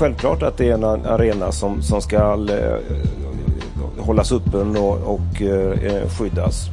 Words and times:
Självklart 0.00 0.42
att 0.42 0.56
det 0.56 0.68
är 0.68 0.74
en 0.74 0.84
arena 0.84 1.52
som, 1.52 1.82
som 1.82 2.02
ska 2.02 2.16
eh, 2.16 2.78
hållas 3.98 4.32
öppen 4.32 4.76
och, 4.76 5.14
och 5.14 5.42
eh, 5.42 6.08
skyddas. 6.08 6.66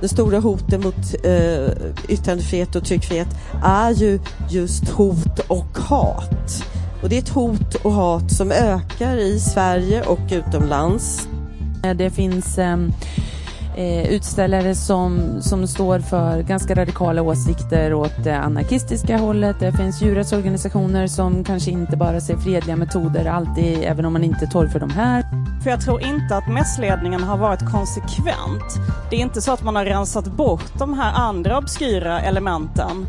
Det 0.00 0.08
stora 0.08 0.38
hotet 0.38 0.84
mot 0.84 1.14
eh, 1.24 1.68
yttrandefrihet 2.08 2.76
och 2.76 2.84
tryckfrihet 2.84 3.28
är 3.64 3.90
ju 3.90 4.20
just 4.50 4.88
hot 4.88 5.38
och 5.48 5.78
hat. 5.78 6.64
Och 7.02 7.08
det 7.08 7.16
är 7.16 7.22
ett 7.22 7.28
hot 7.28 7.74
och 7.74 7.92
hat 7.92 8.30
som 8.32 8.52
ökar 8.52 9.16
i 9.16 9.40
Sverige 9.40 10.02
och 10.02 10.20
utomlands. 10.30 11.28
Det 11.96 12.10
finns 12.10 12.58
eh, 13.76 14.10
utställare 14.10 14.74
som, 14.74 15.42
som 15.42 15.66
står 15.66 15.98
för 15.98 16.42
ganska 16.42 16.74
radikala 16.74 17.22
åsikter 17.22 17.94
åt 17.94 18.24
det 18.24 18.36
anarkistiska 18.36 19.16
hållet. 19.16 19.56
Det 19.60 19.72
finns 19.72 20.02
djurrättsorganisationer 20.02 21.06
som 21.06 21.44
kanske 21.44 21.70
inte 21.70 21.96
bara 21.96 22.20
ser 22.20 22.36
fredliga 22.36 22.76
metoder 22.76 23.24
alltid, 23.24 23.78
även 23.82 24.04
om 24.04 24.12
man 24.12 24.24
inte 24.24 24.46
torgför 24.46 24.80
de 24.80 24.90
här. 24.90 25.24
För 25.62 25.70
jag 25.70 25.80
tror 25.80 26.02
inte 26.02 26.36
att 26.36 26.48
mässledningen 26.48 27.22
har 27.22 27.38
varit 27.38 27.70
konsekvent. 27.72 28.74
Det 29.10 29.16
är 29.16 29.20
inte 29.20 29.42
så 29.42 29.52
att 29.52 29.62
man 29.62 29.76
har 29.76 29.84
rensat 29.84 30.26
bort 30.26 30.78
de 30.78 30.94
här 30.94 31.12
andra 31.14 31.58
obskyra 31.58 32.20
elementen. 32.20 33.06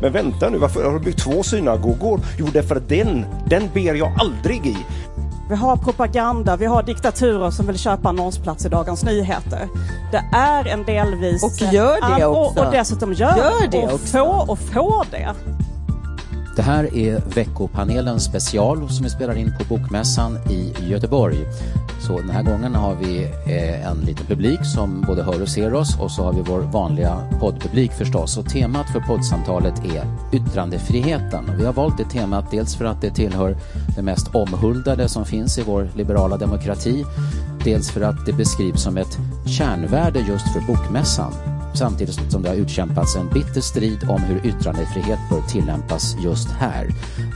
Men 0.00 0.12
vänta 0.12 0.50
nu, 0.50 0.58
varför 0.58 0.84
har 0.84 0.92
du 0.92 1.00
byggt 1.00 1.18
två 1.18 1.42
synagogor? 1.42 2.20
Jo, 2.38 2.46
därför 2.52 2.82
den, 2.88 3.24
den 3.46 3.62
ber 3.74 3.94
jag 3.94 4.12
aldrig 4.18 4.66
i. 4.66 4.76
Vi 5.48 5.54
har 5.54 5.76
propaganda, 5.76 6.56
vi 6.56 6.66
har 6.66 6.82
diktaturer 6.82 7.50
som 7.50 7.66
vill 7.66 7.78
köpa 7.78 8.08
annonsplats 8.08 8.66
i 8.66 8.68
Dagens 8.68 9.04
Nyheter. 9.04 9.68
Det 10.12 10.24
är 10.36 10.66
en 10.66 10.84
delvis... 10.84 11.42
Och 11.42 11.72
gör 11.72 12.18
det 12.18 12.26
också. 12.26 12.60
Och, 12.60 12.66
och 12.66 12.72
dessutom 12.72 13.12
gör, 13.12 13.36
gör 13.36 13.68
det 13.70 13.86
och 13.86 13.92
också. 13.92 14.18
Få, 14.18 14.44
och 14.48 14.58
få 14.58 15.04
det. 15.10 15.34
Det 16.58 16.62
här 16.62 16.96
är 16.96 17.22
veckopanelen 17.34 18.20
special 18.20 18.90
som 18.90 19.04
vi 19.04 19.10
spelar 19.10 19.36
in 19.36 19.52
på 19.58 19.64
Bokmässan 19.64 20.38
i 20.50 20.74
Göteborg. 20.90 21.36
Så 22.06 22.18
den 22.18 22.30
här 22.30 22.42
gången 22.42 22.74
har 22.74 22.94
vi 22.94 23.24
eh, 23.24 23.90
en 23.90 23.96
liten 24.00 24.26
publik 24.26 24.64
som 24.74 25.04
både 25.06 25.22
hör 25.22 25.42
och 25.42 25.48
ser 25.48 25.74
oss 25.74 26.00
och 26.00 26.10
så 26.10 26.24
har 26.24 26.32
vi 26.32 26.42
vår 26.42 26.58
vanliga 26.58 27.18
poddpublik 27.40 27.92
förstås. 27.92 28.36
Och 28.36 28.48
temat 28.48 28.90
för 28.92 29.00
poddsamtalet 29.00 29.84
är 29.84 30.04
yttrandefriheten. 30.32 31.48
Och 31.48 31.60
vi 31.60 31.64
har 31.64 31.72
valt 31.72 31.98
det 31.98 32.04
temat 32.04 32.50
dels 32.50 32.76
för 32.76 32.84
att 32.84 33.00
det 33.00 33.10
tillhör 33.10 33.56
det 33.96 34.02
mest 34.02 34.34
omhuldade 34.34 35.08
som 35.08 35.24
finns 35.24 35.58
i 35.58 35.62
vår 35.62 35.88
liberala 35.94 36.36
demokrati. 36.36 37.04
Dels 37.64 37.90
för 37.90 38.00
att 38.00 38.26
det 38.26 38.32
beskrivs 38.32 38.82
som 38.82 38.96
ett 38.96 39.18
kärnvärde 39.46 40.18
just 40.18 40.52
för 40.52 40.60
Bokmässan 40.60 41.57
samtidigt 41.78 42.32
som 42.32 42.42
det 42.42 42.48
har 42.48 42.56
utkämpats 42.56 43.16
en 43.16 43.28
bitter 43.28 43.60
strid 43.60 43.98
om 44.08 44.22
hur 44.22 44.46
yttrandefrihet 44.46 45.18
bör 45.30 45.42
tillämpas 45.42 46.16
just 46.24 46.48
här. 46.48 46.88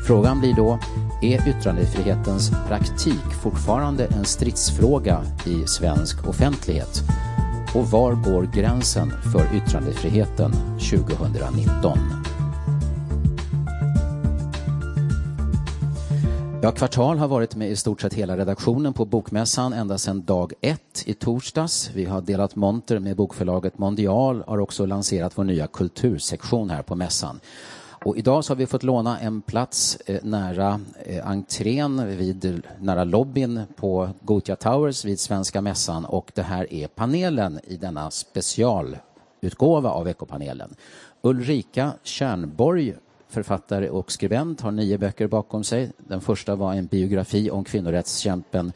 Frågan 0.06 0.40
blir 0.40 0.54
då, 0.54 0.78
är 1.22 1.48
yttrandefrihetens 1.48 2.50
praktik 2.68 3.32
fortfarande 3.42 4.06
en 4.06 4.24
stridsfråga 4.24 5.22
i 5.46 5.66
svensk 5.66 6.28
offentlighet? 6.28 7.02
Och 7.74 7.90
var 7.90 8.14
går 8.14 8.42
gränsen 8.54 9.12
för 9.32 9.56
yttrandefriheten 9.56 10.52
2019? 10.78 11.98
Ja, 16.64 16.72
Kvartal 16.72 17.18
har 17.18 17.28
varit 17.28 17.56
med 17.56 17.70
i 17.70 17.76
stort 17.76 18.00
sett 18.00 18.14
hela 18.14 18.36
redaktionen 18.36 18.92
på 18.92 19.04
Bokmässan 19.04 19.72
ända 19.72 19.98
sedan 19.98 20.22
dag 20.22 20.52
ett 20.60 21.02
i 21.06 21.14
torsdags. 21.14 21.90
Vi 21.94 22.04
har 22.04 22.20
delat 22.20 22.56
monter 22.56 22.98
med 22.98 23.16
bokförlaget 23.16 23.78
Mondial 23.78 24.44
har 24.46 24.58
också 24.58 24.86
lanserat 24.86 25.38
vår 25.38 25.44
nya 25.44 25.66
kultursektion 25.66 26.70
här 26.70 26.82
på 26.82 26.94
mässan. 26.94 27.40
Och 28.04 28.16
idag 28.16 28.44
så 28.44 28.52
har 28.52 28.56
vi 28.56 28.66
fått 28.66 28.82
låna 28.82 29.18
en 29.18 29.42
plats 29.42 29.98
eh, 30.06 30.18
nära 30.22 30.80
eh, 31.06 31.28
entrén, 31.28 32.16
vid, 32.16 32.62
nära 32.80 33.04
lobbyn 33.04 33.60
på 33.76 34.08
Gothia 34.20 34.56
Towers 34.56 35.04
vid 35.04 35.20
Svenska 35.20 35.60
mässan 35.60 36.04
och 36.04 36.32
det 36.34 36.42
här 36.42 36.72
är 36.72 36.86
panelen 36.86 37.60
i 37.64 37.76
denna 37.76 38.10
specialutgåva 38.10 39.90
av 39.90 40.04
veckopanelen. 40.04 40.74
Ulrika 41.22 41.92
Tjärnborg 42.02 42.94
författare 43.32 43.90
och 43.90 44.12
skribent, 44.12 44.60
har 44.60 44.70
nio 44.70 44.98
böcker 44.98 45.26
bakom 45.26 45.64
sig. 45.64 45.92
Den 45.98 46.20
första 46.20 46.56
var 46.56 46.74
en 46.74 46.86
biografi 46.86 47.50
om 47.50 47.64
kvinnorättskämpen 47.64 48.72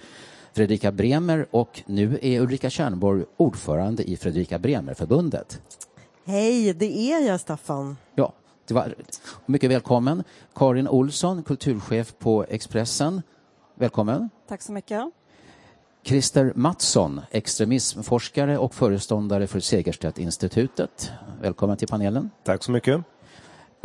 Fredrika 0.53 0.93
Bremer 0.93 1.47
och 1.51 1.83
nu 1.87 2.19
är 2.23 2.41
Ulrika 2.41 2.71
Tjärnborg 2.71 3.25
ordförande 3.37 4.11
i 4.11 4.17
Fredrika 4.17 4.59
Bremer-förbundet. 4.59 5.61
Hej, 6.25 6.73
det 6.73 6.99
är 6.99 7.27
jag 7.27 7.41
Staffan. 7.41 7.97
Ja, 8.15 8.33
det 8.67 8.75
var 8.75 8.95
mycket 9.47 9.71
välkommen. 9.71 10.25
Karin 10.55 10.89
Olsson, 10.89 11.43
kulturchef 11.43 12.15
på 12.19 12.45
Expressen. 12.49 13.23
Välkommen. 13.75 14.31
Tack 14.49 14.63
så 14.63 14.73
mycket. 14.73 15.11
Christer 16.03 16.53
Mattsson, 16.55 17.21
extremismforskare 17.31 18.59
och 18.59 18.75
föreståndare 18.75 19.47
för 19.47 19.61
Segerstedt-institutet. 19.61 21.11
Välkommen 21.41 21.77
till 21.77 21.89
panelen. 21.89 22.31
Tack 22.45 22.65
så 22.65 22.73
mycket. 22.73 23.05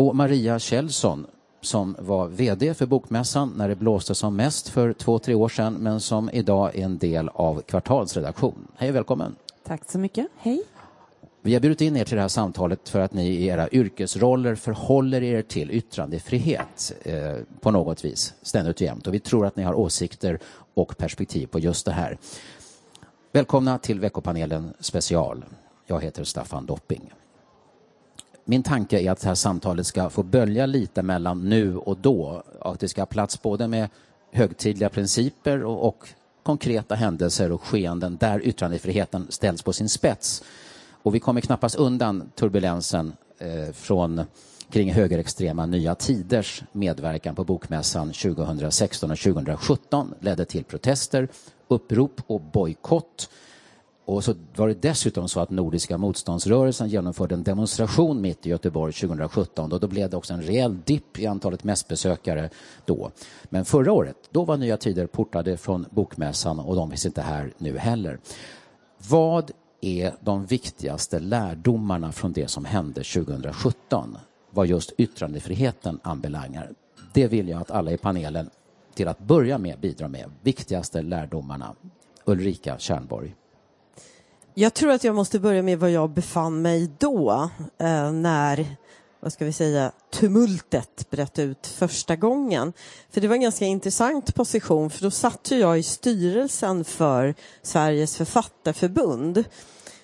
Och 0.02 0.16
Maria 0.16 0.60
Kjellson 0.60 1.26
som 1.62 1.96
var 2.00 2.28
VD 2.28 2.74
för 2.74 2.86
Bokmässan 2.86 3.54
när 3.58 3.68
det 3.68 3.76
blåste 3.76 4.16
som 4.16 4.36
mest 4.36 4.70
för 4.70 4.94
två, 4.94 5.20
tre 5.20 5.34
år 5.34 5.50
sedan 5.50 5.74
men 5.74 6.00
som 6.00 6.30
idag 6.30 6.76
är 6.76 6.84
en 6.86 6.98
del 6.98 7.30
av 7.30 7.62
Kvartals 7.62 8.16
redaktion. 8.16 8.68
Hej 8.76 8.90
och 8.90 8.96
välkommen! 8.96 9.36
Tack 9.68 9.92
så 9.92 10.00
mycket. 10.00 10.28
Hej! 10.38 10.64
Vi 11.42 11.54
har 11.54 11.62
bjudit 11.62 11.82
in 11.82 11.98
er 11.98 12.06
till 12.06 12.16
det 12.16 12.22
här 12.22 12.28
samtalet 12.28 12.90
för 12.90 13.00
att 13.00 13.14
ni 13.14 13.28
i 13.28 13.46
era 13.46 13.70
yrkesroller 13.70 14.56
förhåller 14.56 15.24
er 15.24 15.42
till 15.42 15.72
yttrandefrihet 15.72 16.94
eh, 17.04 17.36
på 17.60 17.72
något 17.72 18.06
vis, 18.06 18.34
ständigt 18.42 18.76
och 18.76 18.82
jämt. 18.82 19.08
Och 19.08 19.14
vi 19.14 19.20
tror 19.20 19.46
att 19.46 19.56
ni 19.56 19.64
har 19.64 19.74
åsikter 19.74 20.40
och 20.74 20.98
perspektiv 20.98 21.48
på 21.48 21.60
just 21.60 21.86
det 21.86 21.92
här. 21.92 22.18
Välkomna 23.32 23.78
till 23.78 24.00
veckopanelen 24.00 24.74
special. 24.80 25.46
Jag 25.86 26.02
heter 26.04 26.24
Staffan 26.24 26.66
Dopping. 26.66 27.12
Min 28.46 28.64
tanke 28.64 29.00
är 29.00 29.12
att 29.12 29.22
det 29.22 29.28
här 29.28 29.36
samtalet 29.36 29.88
ska 29.88 30.10
få 30.10 30.24
bölja 30.24 30.66
lite 30.66 31.02
mellan 31.02 31.50
nu 31.50 31.78
och 31.78 31.98
då. 31.98 32.44
Att 32.60 32.80
det 32.80 32.88
ska 32.88 33.02
ha 33.02 33.06
plats 33.06 33.42
både 33.42 33.68
med 33.68 33.90
högtidliga 34.32 34.90
principer 34.90 35.64
och, 35.64 35.88
och 35.88 36.08
konkreta 36.44 36.96
händelser 36.96 37.52
och 37.52 37.64
skeenden 37.64 38.18
där 38.18 38.48
yttrandefriheten 38.48 39.28
ställs 39.30 39.62
på 39.62 39.74
sin 39.74 39.90
spets. 39.90 40.44
Och 41.04 41.16
vi 41.16 41.20
kommer 41.20 41.42
knappast 41.42 41.76
undan 41.76 42.32
turbulensen 42.36 43.14
eh, 43.40 43.74
från 43.74 44.22
kring 44.72 44.94
högerextrema 44.94 45.66
Nya 45.66 45.96
Tiders 45.96 46.64
medverkan 46.72 47.36
på 47.36 47.44
Bokmässan 47.44 48.08
2016 48.08 49.12
och 49.12 49.18
2017 49.18 50.14
ledde 50.20 50.46
till 50.46 50.64
protester, 50.64 51.28
upprop 51.68 52.22
och 52.28 52.42
bojkott. 52.42 53.30
Och 54.06 54.24
så 54.24 54.34
var 54.56 54.68
det 54.68 54.82
dessutom 54.82 55.28
så 55.28 55.40
att 55.40 55.50
Nordiska 55.50 55.98
motståndsrörelsen 55.98 56.90
genomförde 56.90 57.36
en 57.36 57.44
demonstration 57.44 58.22
mitt 58.22 58.46
i 58.46 58.50
Göteborg 58.50 58.94
2017 58.94 59.72
och 59.72 59.80
då 59.80 59.88
blev 59.88 60.10
det 60.10 60.18
också 60.18 60.34
en 60.34 60.42
rejäl 60.42 60.78
dipp 60.86 61.20
i 61.20 61.28
antalet 61.28 61.64
mässbesökare 61.64 62.50
då. 62.86 63.12
Men 63.44 63.66
förra 63.66 63.92
året, 63.92 64.16
då 64.32 64.46
var 64.46 64.58
Nya 64.58 64.78
Tider 64.78 65.08
portade 65.08 65.58
från 65.58 65.86
Bokmässan 65.90 66.60
och 66.60 66.76
de 66.76 66.90
finns 66.90 67.06
inte 67.06 67.22
här 67.22 67.54
nu 67.58 67.78
heller. 67.78 68.20
Vad 69.10 69.52
är 69.82 70.14
de 70.20 70.46
viktigaste 70.46 71.20
lärdomarna 71.20 72.12
från 72.12 72.34
det 72.34 72.48
som 72.48 72.66
hände 72.66 73.04
2017? 73.04 74.18
vad 74.52 74.68
just 74.68 74.94
yttrandefriheten 74.98 76.00
anbelangar. 76.04 76.72
Det 77.14 77.28
vill 77.28 77.50
jag 77.50 77.62
att 77.62 77.72
alla 77.72 77.92
i 77.92 77.98
panelen 77.98 78.50
till 78.94 79.08
att 79.08 79.20
börja 79.20 79.58
med 79.58 79.80
bidrar 79.80 80.08
med. 80.08 80.32
Viktigaste 80.42 81.02
lärdomarna. 81.02 81.76
Ulrika 82.26 82.78
Kärnborg. 82.78 83.36
Jag 84.54 84.74
tror 84.74 84.92
att 84.92 85.04
jag 85.04 85.16
måste 85.16 85.40
börja 85.40 85.62
med 85.62 85.80
var 85.80 85.88
jag 85.88 86.10
befann 86.10 86.62
mig 86.62 86.90
då, 86.98 87.50
eh, 87.78 88.12
när 88.12 88.76
vad 89.20 89.34
ska 89.34 89.46
vi 89.46 89.54
säga, 89.54 89.92
tumultet 90.14 91.10
bröt 91.10 91.40
ut 91.40 91.68
första 91.68 92.16
gången. 92.16 92.74
För 93.10 93.22
det 93.22 93.28
var 93.28 93.36
en 93.36 93.42
ganska 93.42 93.66
intressant 93.66 94.36
position 94.36 94.90
för 94.90 95.04
då 95.04 95.12
satt 95.12 95.52
ju 95.52 95.60
jag 95.60 95.80
i 95.80 95.84
styrelsen 95.84 96.84
för 96.84 97.36
Sveriges 97.62 98.18
författarförbund. 98.18 99.44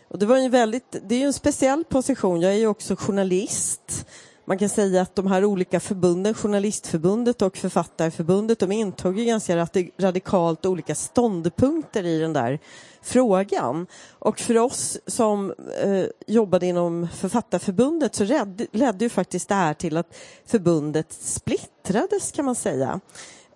Och 0.07 0.19
det 0.19 0.25
var 0.25 0.37
en 0.37 0.51
väldigt, 0.51 0.95
det 1.07 1.15
är 1.15 1.19
ju 1.19 1.25
en 1.25 1.33
speciell 1.33 1.83
position, 1.83 2.41
jag 2.41 2.53
är 2.53 2.57
ju 2.57 2.67
också 2.67 2.95
journalist. 2.95 4.07
Man 4.49 4.57
kan 4.57 4.69
säga 4.69 5.01
att 5.01 5.15
de 5.15 5.27
här 5.27 5.45
olika 5.45 5.79
förbunden, 5.79 6.33
Journalistförbundet 6.33 7.41
och 7.41 7.57
Författarförbundet, 7.57 8.59
de 8.59 8.71
intog 8.71 9.19
ju 9.19 9.25
ganska 9.25 9.67
radikalt 9.97 10.65
olika 10.65 10.95
ståndpunkter 10.95 12.05
i 12.05 12.19
den 12.19 12.33
där 12.33 12.59
frågan. 13.01 13.87
Och 14.09 14.39
för 14.39 14.57
oss 14.57 14.97
som 15.07 15.53
eh, 15.81 16.05
jobbade 16.27 16.65
inom 16.65 17.07
Författarförbundet 17.15 18.15
så 18.15 18.23
ledde, 18.23 18.67
ledde 18.71 19.05
ju 19.05 19.09
faktiskt 19.09 19.49
det 19.49 19.55
här 19.55 19.73
till 19.73 19.97
att 19.97 20.17
förbundet 20.45 21.13
splittrades 21.13 22.31
kan 22.31 22.45
man 22.45 22.55
säga. 22.55 22.99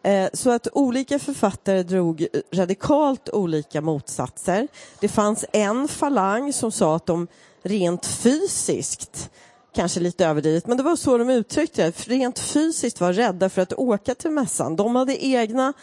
Eh, 0.04 0.30
så 0.34 0.50
att 0.50 0.68
olika 0.74 1.20
författare 1.20 1.84
drog 1.84 2.28
radikalt 2.54 3.30
olika 3.30 3.82
motsatser. 3.82 4.68
Det 5.00 5.08
fanns 5.08 5.46
en 5.54 5.88
falang 5.88 6.54
som 6.54 6.72
sa 6.72 6.96
att 6.96 7.06
de 7.06 7.28
rent 7.64 8.06
fysiskt 8.06 9.30
kanske 9.76 10.00
lite 10.00 10.26
överdrivet, 10.26 10.68
men 10.68 10.78
det 10.78 10.84
var 10.84 10.96
så 10.96 11.18
de 11.18 11.30
uttryckte 11.30 11.84
det. 11.84 12.08
Rent 12.08 12.40
fysiskt 12.40 13.02
var 13.02 13.14
rädda 13.14 13.50
för 13.50 13.62
att 13.62 13.74
åka 13.74 14.16
till 14.16 14.32
mässan. 14.32 14.76
De 14.76 14.96
hade 14.96 15.26
egna 15.26 15.74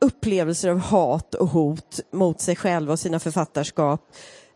upplevelser 0.00 0.68
av 0.68 0.78
hat 0.78 1.34
och 1.34 1.48
hot 1.48 2.00
mot 2.12 2.40
sig 2.40 2.56
själva 2.56 2.92
och 2.92 2.98
sina 2.98 3.20
författarskap 3.20 4.00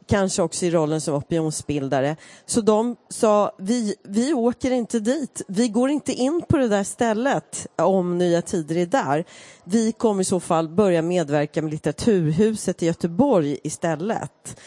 kanske 0.07 0.43
också 0.43 0.67
i 0.67 0.71
rollen 0.71 1.01
som 1.01 1.15
opinionsbildare. 1.15 2.17
Så 2.47 2.61
de 2.61 2.97
sa, 3.09 3.55
vi, 3.59 3.95
vi 4.03 4.35
åker 4.35 4.71
inte 4.71 5.01
dit, 5.01 5.43
vi 5.49 5.69
går 5.69 5.91
inte 5.91 6.13
in 6.13 6.43
på 6.49 6.57
det 6.57 6.69
där 6.69 6.85
stället 6.85 7.67
om 7.77 8.19
Nya 8.19 8.43
Tider 8.43 8.77
är 8.77 8.87
där. 8.87 9.25
Vi 9.65 9.93
kommer 9.93 10.23
i 10.23 10.25
så 10.25 10.41
fall 10.41 10.69
börja 10.69 11.03
medverka 11.03 11.63
med 11.63 11.71
Litteraturhuset 11.71 12.83
i 12.83 12.87
Göteborg 12.87 13.59
istället. 13.63 14.61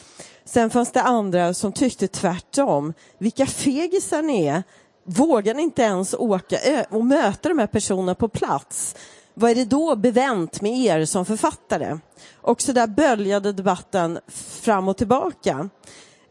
Sen 0.48 0.70
fanns 0.70 0.92
det 0.92 1.02
andra 1.02 1.54
som 1.54 1.72
tyckte 1.72 2.08
tvärtom. 2.08 2.94
Vilka 3.18 3.46
fegisar 3.46 4.22
ni 4.22 4.46
är! 4.46 4.64
Vågar 5.04 5.54
ni 5.54 5.64
inte 5.64 5.82
ens 5.82 6.14
åka 6.14 6.58
och 6.90 7.06
möta 7.06 7.50
de 7.50 7.60
här 7.60 7.68
personerna 7.68 8.16
på 8.16 8.28
plats? 8.28 8.96
Vad 9.34 9.52
är 9.52 9.56
det 9.56 9.66
då 9.66 9.96
bevänt 9.96 10.62
med 10.62 10.80
er 10.80 11.06
som 11.06 11.26
författare? 11.26 11.98
Och 12.36 12.62
så 12.62 12.72
där 12.72 12.88
böljade 12.88 13.54
debatten 13.54 14.20
fram 14.62 14.88
och 14.88 14.98
tillbaka. 14.98 15.70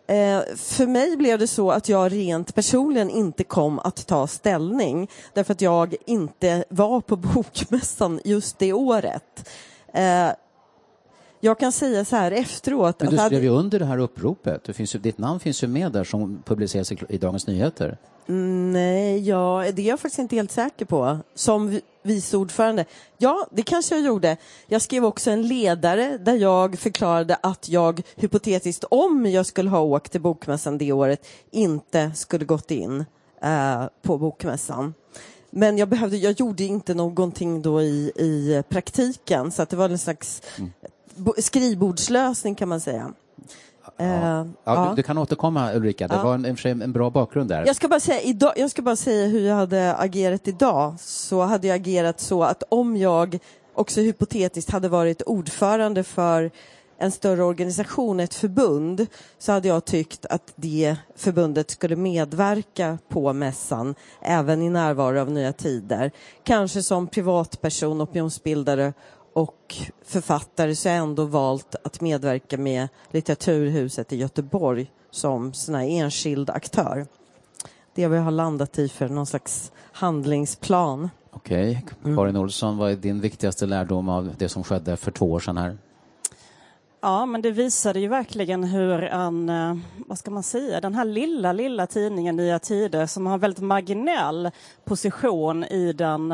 Eh, 0.08 0.40
för 0.56 0.86
mig 0.86 1.16
blev 1.16 1.38
det 1.38 1.46
så 1.46 1.70
att 1.70 1.88
jag 1.88 2.12
rent 2.12 2.54
personligen 2.54 3.10
inte 3.10 3.44
kom 3.44 3.78
att 3.78 4.06
ta 4.06 4.26
ställning 4.26 5.10
därför 5.34 5.52
att 5.52 5.60
jag 5.60 5.94
inte 6.06 6.64
var 6.68 7.00
på 7.00 7.16
Bokmässan 7.34 8.20
just 8.24 8.58
det 8.58 8.72
året. 8.72 9.48
Eh, 9.94 10.28
jag 11.40 11.58
kan 11.58 11.72
säga 11.72 12.04
så 12.04 12.16
här 12.16 12.32
efteråt. 12.32 13.00
Men 13.00 13.10
du 13.10 13.16
skrev 13.16 13.42
ju 13.42 13.48
under 13.48 13.78
det 13.78 13.84
här 13.84 13.98
uppropet. 13.98 14.64
Det 14.64 14.72
finns 14.72 14.94
ju, 14.94 14.98
ditt 14.98 15.18
namn 15.18 15.40
finns 15.40 15.62
ju 15.62 15.66
med 15.66 15.92
där 15.92 16.04
som 16.04 16.42
publiceras 16.44 16.92
i 16.92 17.18
Dagens 17.18 17.46
Nyheter. 17.46 17.98
Nej, 18.72 19.28
ja, 19.28 19.64
det 19.74 19.82
är 19.82 19.86
jag 19.86 20.00
faktiskt 20.00 20.18
inte 20.18 20.36
helt 20.36 20.52
säker 20.52 20.84
på. 20.84 21.18
Som 21.34 21.80
vice 22.02 22.36
ordförande. 22.36 22.84
Ja, 23.18 23.46
det 23.52 23.62
kanske 23.62 23.94
jag 23.94 24.04
gjorde. 24.04 24.36
Jag 24.66 24.82
skrev 24.82 25.04
också 25.04 25.30
en 25.30 25.48
ledare 25.48 26.18
där 26.18 26.34
jag 26.34 26.78
förklarade 26.78 27.36
att 27.40 27.68
jag 27.68 28.02
hypotetiskt, 28.16 28.84
om 28.90 29.26
jag 29.26 29.46
skulle 29.46 29.70
ha 29.70 29.80
åkt 29.80 30.12
till 30.12 30.20
Bokmässan 30.20 30.78
det 30.78 30.92
året, 30.92 31.26
inte 31.50 32.12
skulle 32.14 32.44
gått 32.44 32.70
in 32.70 33.04
eh, 33.42 33.84
på 34.02 34.18
Bokmässan. 34.18 34.94
Men 35.50 35.78
jag, 35.78 35.88
behövde, 35.88 36.16
jag 36.16 36.40
gjorde 36.40 36.64
inte 36.64 36.94
någonting 36.94 37.62
då 37.62 37.82
i, 37.82 38.12
i 38.16 38.62
praktiken, 38.68 39.50
så 39.50 39.62
att 39.62 39.68
det 39.68 39.76
var 39.76 39.88
en 39.88 39.98
slags 39.98 40.42
mm. 40.58 40.70
Skrivbordslösning 41.38 42.54
kan 42.54 42.68
man 42.68 42.80
säga. 42.80 43.12
Ja. 43.96 44.04
Uh, 44.04 44.46
ja, 44.64 44.88
Du, 44.88 44.96
du, 44.96 45.02
kan 45.02 45.18
återkomma 45.18 45.72
Ulrika, 45.74 46.08
det 46.08 46.14
ja. 46.14 46.22
var 46.22 46.34
en, 46.34 46.44
en, 46.44 46.82
en, 46.82 46.92
bra 46.92 47.10
bakgrund 47.10 47.48
där. 47.48 47.66
Jag 47.66 47.76
ska, 47.76 47.88
bara 47.88 48.00
säga, 48.00 48.20
idag, 48.20 48.52
jag 48.56 48.70
ska 48.70 48.82
bara 48.82 48.96
säga 48.96 49.26
hur 49.26 49.40
jag 49.40 49.54
hade 49.54 49.96
agerat 49.96 50.48
idag. 50.48 50.94
Så 51.00 51.42
hade 51.42 51.66
jag 51.66 51.74
agerat 51.74 52.20
så 52.20 52.42
att 52.42 52.62
om 52.68 52.96
jag 52.96 53.38
också 53.74 54.00
hypotetiskt 54.00 54.70
hade 54.70 54.88
varit 54.88 55.22
ordförande 55.22 56.02
för 56.02 56.50
en 56.98 57.10
större 57.10 57.44
organisation, 57.44 58.20
ett 58.20 58.34
förbund, 58.34 59.06
så 59.38 59.52
hade 59.52 59.68
jag 59.68 59.84
tyckt 59.84 60.26
att 60.26 60.52
det 60.56 60.96
förbundet 61.16 61.70
skulle 61.70 61.96
medverka 61.96 62.98
på 63.08 63.32
mässan, 63.32 63.94
även 64.20 64.62
i 64.62 64.70
närvaro 64.70 65.20
av 65.20 65.30
Nya 65.30 65.52
Tider. 65.52 66.10
Kanske 66.44 66.82
som 66.82 67.06
privatperson, 67.06 68.02
opinionsbildare 68.02 68.92
och 69.36 69.74
författare 70.04 70.74
så 70.74 70.88
har 70.88 70.96
jag 70.96 71.02
ändå 71.02 71.24
valt 71.24 71.74
att 71.84 72.00
medverka 72.00 72.58
med 72.58 72.88
Litteraturhuset 73.10 74.12
i 74.12 74.16
Göteborg 74.16 74.90
som 75.10 75.52
sån 75.52 75.74
här 75.74 75.84
enskild 75.84 76.50
aktör. 76.50 77.06
Det 77.94 78.02
jag 78.02 78.10
har 78.10 78.30
landat 78.30 78.78
i 78.78 78.88
för 78.88 79.08
någon 79.08 79.26
slags 79.26 79.72
handlingsplan. 79.92 81.10
Okej. 81.30 81.70
Okay. 81.70 81.82
Mm. 82.04 82.16
Karin 82.16 82.36
Olsson, 82.36 82.76
vad 82.76 82.90
är 82.90 82.96
din 82.96 83.20
viktigaste 83.20 83.66
lärdom 83.66 84.08
av 84.08 84.34
det 84.38 84.48
som 84.48 84.64
skedde 84.64 84.96
för 84.96 85.10
två 85.10 85.32
år 85.32 85.40
sedan 85.40 85.56
här? 85.56 85.78
Ja, 87.06 87.26
men 87.26 87.42
det 87.42 87.50
visade 87.50 88.00
ju 88.00 88.08
verkligen 88.08 88.64
hur 88.64 89.02
en, 89.02 89.48
eh, 89.48 89.76
vad 89.96 90.18
ska 90.18 90.30
man 90.30 90.42
säga, 90.42 90.80
den 90.80 90.94
här 90.94 91.04
lilla, 91.04 91.52
lilla 91.52 91.86
tidningen 91.86 92.36
Nya 92.36 92.58
Tider 92.58 93.06
som 93.06 93.26
har 93.26 93.34
en 93.34 93.40
väldigt 93.40 93.62
marginell 93.62 94.50
position 94.84 95.64
i 95.64 95.92
den 95.92 96.32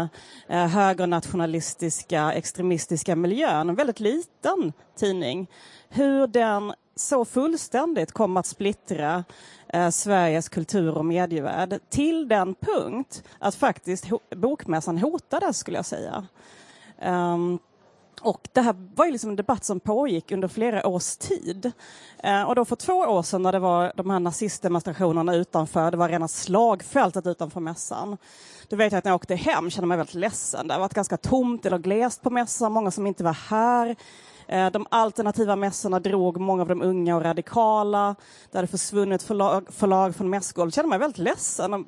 eh, 0.48 0.66
högernationalistiska, 0.66 2.32
extremistiska 2.32 3.16
miljön, 3.16 3.68
en 3.68 3.74
väldigt 3.74 4.00
liten 4.00 4.72
tidning, 4.96 5.50
hur 5.88 6.26
den 6.26 6.72
så 6.96 7.24
fullständigt 7.24 8.12
kom 8.12 8.36
att 8.36 8.46
splittra 8.46 9.24
eh, 9.68 9.90
Sveriges 9.90 10.48
kultur 10.48 10.98
och 10.98 11.04
medievärld 11.04 11.78
till 11.90 12.28
den 12.28 12.54
punkt 12.54 13.22
att 13.38 13.54
faktiskt 13.54 14.06
bokmässan 14.36 14.98
hotades, 14.98 15.58
skulle 15.58 15.78
jag 15.78 15.86
säga. 15.86 16.26
Um, 17.04 17.58
och 18.22 18.48
det 18.52 18.60
här 18.60 18.74
var 18.94 19.04
ju 19.04 19.12
liksom 19.12 19.30
en 19.30 19.36
debatt 19.36 19.64
som 19.64 19.80
pågick 19.80 20.32
under 20.32 20.48
flera 20.48 20.86
års 20.86 21.16
tid. 21.16 21.72
Eh, 22.22 22.42
och 22.42 22.54
då 22.54 22.64
för 22.64 22.76
två 22.76 22.92
år 22.92 23.22
sedan 23.22 23.42
när 23.42 23.52
det 23.52 23.58
var 23.58 23.92
de 23.96 24.10
här 24.10 24.20
nazistdemonstrationerna 24.20 25.34
utanför, 25.34 25.90
det 25.90 25.96
var 25.96 26.08
rena 26.08 26.28
slagfältet 26.28 27.26
utanför 27.26 27.60
mässan. 27.60 28.16
Då 28.68 28.76
vet 28.76 28.92
jag 28.92 28.98
att 28.98 29.04
när 29.04 29.10
jag 29.10 29.16
åkte 29.16 29.34
hem 29.34 29.70
kände 29.70 29.86
mig 29.86 29.96
väldigt 29.96 30.14
ledsen. 30.14 30.68
Det 30.68 30.74
har 30.74 30.80
varit 30.80 30.94
ganska 30.94 31.16
tomt 31.16 31.66
eller 31.66 31.78
glest 31.78 32.22
på 32.22 32.30
mässan, 32.30 32.72
många 32.72 32.90
som 32.90 33.06
inte 33.06 33.24
var 33.24 33.36
här. 33.50 33.96
Eh, 34.48 34.70
de 34.70 34.86
alternativa 34.90 35.56
mässorna 35.56 36.00
drog 36.00 36.40
många 36.40 36.62
av 36.62 36.68
de 36.68 36.82
unga 36.82 37.16
och 37.16 37.22
radikala. 37.22 38.14
Det 38.50 38.58
hade 38.58 38.68
försvunnit 38.68 39.22
förlag, 39.22 39.66
förlag 39.72 40.14
från 40.16 40.30
mässgolvet. 40.30 40.74
kände 40.74 40.88
mig 40.88 40.98
väldigt 40.98 41.18
ledsen. 41.18 41.84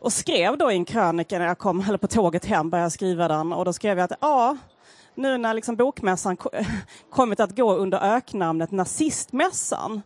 Och 0.00 0.12
skrev 0.12 0.58
då 0.58 0.72
i 0.72 0.74
en 0.74 0.84
krönika 0.84 1.38
när 1.38 1.46
jag 1.46 1.58
kom, 1.58 1.80
eller 1.88 1.98
på 1.98 2.06
tåget 2.06 2.44
hem, 2.44 2.70
började 2.70 2.90
skriva 2.90 3.28
den. 3.28 3.52
Och 3.52 3.64
då 3.64 3.72
skrev 3.72 3.98
jag 3.98 4.12
att 4.12 4.18
ja, 4.20 4.56
nu 5.18 5.38
när 5.38 5.54
liksom 5.54 5.76
bokmässan 5.76 6.36
kommit 7.10 7.40
att 7.40 7.56
gå 7.56 7.74
under 7.74 8.16
öknamnet 8.16 8.70
nazistmässan, 8.70 10.02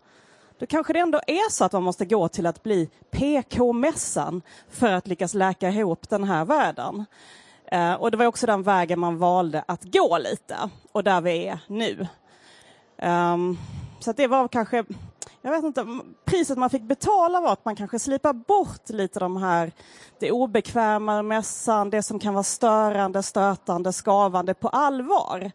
då 0.59 0.67
kanske 0.67 0.93
det 0.93 0.99
ändå 0.99 1.21
är 1.27 1.51
så 1.51 1.65
att 1.65 1.73
man 1.73 1.83
måste 1.83 2.05
gå 2.05 2.29
till 2.29 2.47
att 2.47 2.63
bli 2.63 2.91
PK-mässan 3.11 4.43
för 4.71 4.93
att 4.93 5.07
lyckas 5.07 5.35
läka 5.35 5.69
ihop 5.69 6.09
den 6.09 6.25
här 6.25 6.45
världen. 6.45 7.05
Eh, 7.65 7.93
och 7.93 8.11
det 8.11 8.17
var 8.17 8.27
också 8.27 8.47
den 8.47 8.63
vägen 8.63 9.01
man 9.01 9.19
valde 9.19 9.65
att 9.69 9.85
gå 9.85 10.19
lite 10.19 10.57
och 10.93 11.05
där 11.05 11.21
vi 11.21 11.47
är 11.47 11.59
nu. 11.67 12.07
Um, 13.03 13.59
så 14.01 14.13
det 14.13 14.27
var 14.27 14.49
kanske 14.49 14.85
jag 15.43 15.51
vet 15.51 15.65
inte, 15.65 15.87
priset 16.25 16.59
man 16.59 16.71
fick 16.71 16.83
betala 16.83 17.41
var 17.41 17.53
att 17.53 17.65
man 17.65 17.77
kanske 17.77 17.99
slipar 17.99 18.33
bort 18.33 18.89
lite 18.89 19.21
de 19.21 19.37
här, 19.37 19.73
det 20.19 20.31
obekväma 20.31 21.23
mässan, 21.23 21.91
det 21.91 22.03
som 22.03 22.19
kan 22.19 22.35
vara 22.35 22.45
störande, 22.45 23.23
stötande, 23.23 23.93
skavande 23.93 24.55
på 24.55 24.69
allvar. 24.69 25.53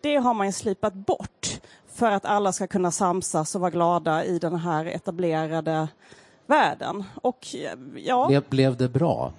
Det 0.00 0.16
har 0.16 0.34
man 0.34 0.46
ju 0.46 0.52
slipat 0.52 0.94
bort 0.94 1.60
för 1.94 2.10
att 2.10 2.24
alla 2.24 2.52
ska 2.52 2.66
kunna 2.66 2.90
samsas 2.90 3.54
och 3.54 3.60
vara 3.60 3.70
glada 3.70 4.24
i 4.24 4.38
den 4.38 4.56
här 4.56 4.86
etablerade 4.86 5.88
världen. 6.46 7.04
Och 7.22 7.54
eh, 7.54 7.78
ja... 7.96 8.26
Blev, 8.26 8.44
blev 8.48 8.76
det 8.76 8.88
bra? 8.88 9.32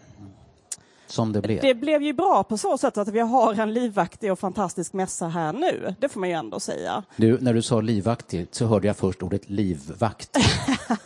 Som 1.08 1.34
det 1.34 1.42
blev? 1.42 1.62
Det 1.62 1.74
blev 1.76 2.02
ju 2.02 2.14
bra 2.14 2.44
på 2.44 2.58
så 2.58 2.78
sätt 2.78 2.98
att 2.98 3.08
vi 3.08 3.20
har 3.20 3.60
en 3.60 3.74
livaktig 3.74 4.32
och 4.32 4.40
fantastisk 4.40 4.94
mässa 4.94 5.28
här 5.28 5.54
nu. 5.54 5.96
Det 6.00 6.10
får 6.10 6.20
man 6.20 6.30
ju 6.30 6.36
ändå 6.36 6.60
säga. 6.60 7.04
Du, 7.16 7.40
när 7.42 7.54
du 7.54 7.62
sa 7.62 7.82
livaktigt 7.82 8.56
så 8.56 8.66
hörde 8.66 8.88
jag 8.88 8.98
först 8.98 9.24
ordet 9.24 9.50
livvakt. 9.50 10.38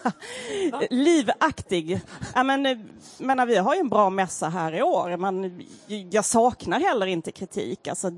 Livaktig. 0.89 2.01
Ja, 2.35 2.43
men, 2.43 2.65
eh, 2.65 2.77
menar, 3.17 3.45
vi 3.45 3.57
har 3.57 3.75
ju 3.75 3.79
en 3.79 3.89
bra 3.89 4.09
mässa 4.09 4.49
här 4.49 4.75
i 4.75 4.81
år. 4.81 5.17
Men 5.17 5.61
jag 6.11 6.25
saknar 6.25 6.79
heller 6.79 7.05
inte 7.05 7.31
kritik. 7.31 7.87
Alltså, 7.87 8.11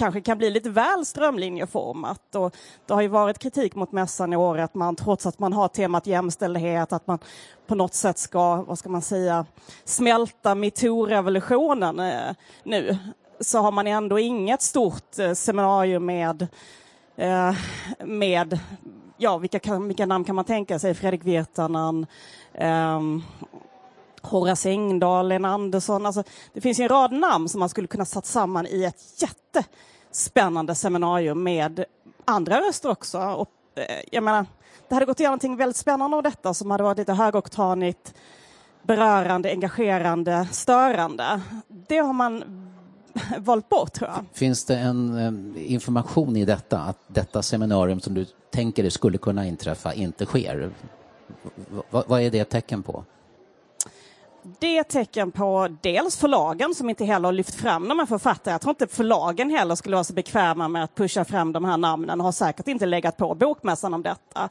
kanske 0.00 0.20
kan 0.20 0.38
bli 0.38 0.50
lite 0.50 0.70
väl 0.70 1.06
strömlinjeformat. 1.06 2.34
Och 2.34 2.56
det 2.86 2.94
har 2.94 3.00
ju 3.00 3.08
varit 3.08 3.38
kritik 3.38 3.74
mot 3.74 3.92
mässan 3.92 4.32
i 4.32 4.36
år 4.36 4.58
att 4.58 4.74
man 4.74 4.96
trots 4.96 5.26
att 5.26 5.38
man 5.38 5.52
har 5.52 5.68
temat 5.68 6.06
jämställdhet, 6.06 6.92
att 6.92 7.06
man 7.06 7.18
på 7.66 7.74
något 7.74 7.94
sätt 7.94 8.18
ska, 8.18 8.62
vad 8.62 8.78
ska 8.78 8.88
man 8.88 9.02
säga, 9.02 9.46
smälta 9.84 10.54
metoo-revolutionen 10.54 12.00
eh, 12.00 12.34
nu, 12.64 12.98
så 13.40 13.58
har 13.58 13.72
man 13.72 13.86
ändå 13.86 14.18
inget 14.18 14.62
stort 14.62 15.18
eh, 15.18 15.32
seminarium 15.32 16.06
med, 16.06 16.46
eh, 17.16 17.54
med 18.04 18.58
ja, 19.16 19.38
vilka, 19.38 19.58
kan, 19.58 19.88
vilka 19.88 20.06
namn 20.06 20.24
kan 20.24 20.34
man 20.34 20.44
tänka 20.44 20.78
sig? 20.78 20.94
Fredrik 20.94 21.24
Virtanen, 21.24 22.06
ehm, 22.54 23.22
Horace 24.22 24.70
Engdahl, 24.70 25.28
Lena 25.28 25.48
Andersson. 25.48 26.06
Alltså, 26.06 26.22
det 26.52 26.60
finns 26.60 26.78
en 26.80 26.88
rad 26.88 27.12
namn 27.12 27.48
som 27.48 27.60
man 27.60 27.68
skulle 27.68 27.88
kunna 27.88 28.04
satt 28.04 28.26
samman 28.26 28.66
i 28.66 28.84
ett 28.84 29.22
jättespännande 29.22 30.74
seminarium 30.74 31.42
med 31.42 31.84
andra 32.24 32.60
röster 32.60 32.90
också. 32.90 33.18
Och, 33.18 33.48
eh, 33.74 34.02
jag 34.12 34.22
menar, 34.22 34.46
det 34.88 34.94
hade 34.94 35.06
gått 35.06 35.16
att 35.16 35.20
göra 35.20 35.30
någonting 35.30 35.56
väldigt 35.56 35.76
spännande 35.76 36.16
av 36.16 36.22
detta 36.22 36.54
som 36.54 36.70
hade 36.70 36.82
varit 36.82 36.98
lite 36.98 37.12
högoktanigt, 37.12 38.14
berörande, 38.82 39.50
engagerande, 39.50 40.48
störande. 40.50 41.40
Det 41.68 41.98
har 41.98 42.12
man 42.12 42.44
valt 43.38 43.68
bort, 43.68 43.92
tror 43.92 44.10
jag. 44.10 44.24
Finns 44.32 44.64
det 44.64 44.76
en 44.76 45.18
eh, 45.56 45.72
information 45.72 46.36
i 46.36 46.44
detta, 46.44 46.78
att 46.78 46.98
detta 47.06 47.42
seminarium 47.42 48.00
som 48.00 48.14
du 48.14 48.26
tänker 48.50 48.82
det 48.82 48.90
skulle 48.90 49.18
kunna 49.18 49.46
inträffa 49.46 49.94
inte 49.94 50.26
sker? 50.26 50.56
V 50.56 52.02
vad 52.06 52.20
är 52.20 52.30
det 52.30 52.38
ett 52.38 52.50
tecken 52.50 52.82
på? 52.82 53.04
Det 54.42 54.76
är 54.76 54.80
ett 54.80 54.88
tecken 54.88 55.30
på 55.30 55.68
dels 55.80 56.16
förlagen 56.16 56.74
som 56.74 56.90
inte 56.90 57.04
heller 57.04 57.28
har 57.28 57.32
lyft 57.32 57.54
fram 57.54 57.88
de 57.88 57.98
här 57.98 58.06
författarna. 58.06 58.54
Jag 58.54 58.60
tror 58.60 58.70
inte 58.70 58.86
förlagen 58.86 59.50
heller 59.50 59.74
skulle 59.74 59.96
vara 59.96 60.04
så 60.04 60.12
bekväma 60.12 60.68
med 60.68 60.84
att 60.84 60.94
pusha 60.94 61.24
fram 61.24 61.52
de 61.52 61.64
här 61.64 61.76
namnen 61.76 62.20
och 62.20 62.24
har 62.24 62.32
säkert 62.32 62.68
inte 62.68 62.86
legat 62.86 63.16
på 63.16 63.34
bokmässan 63.34 63.94
om 63.94 64.02
detta. 64.02 64.48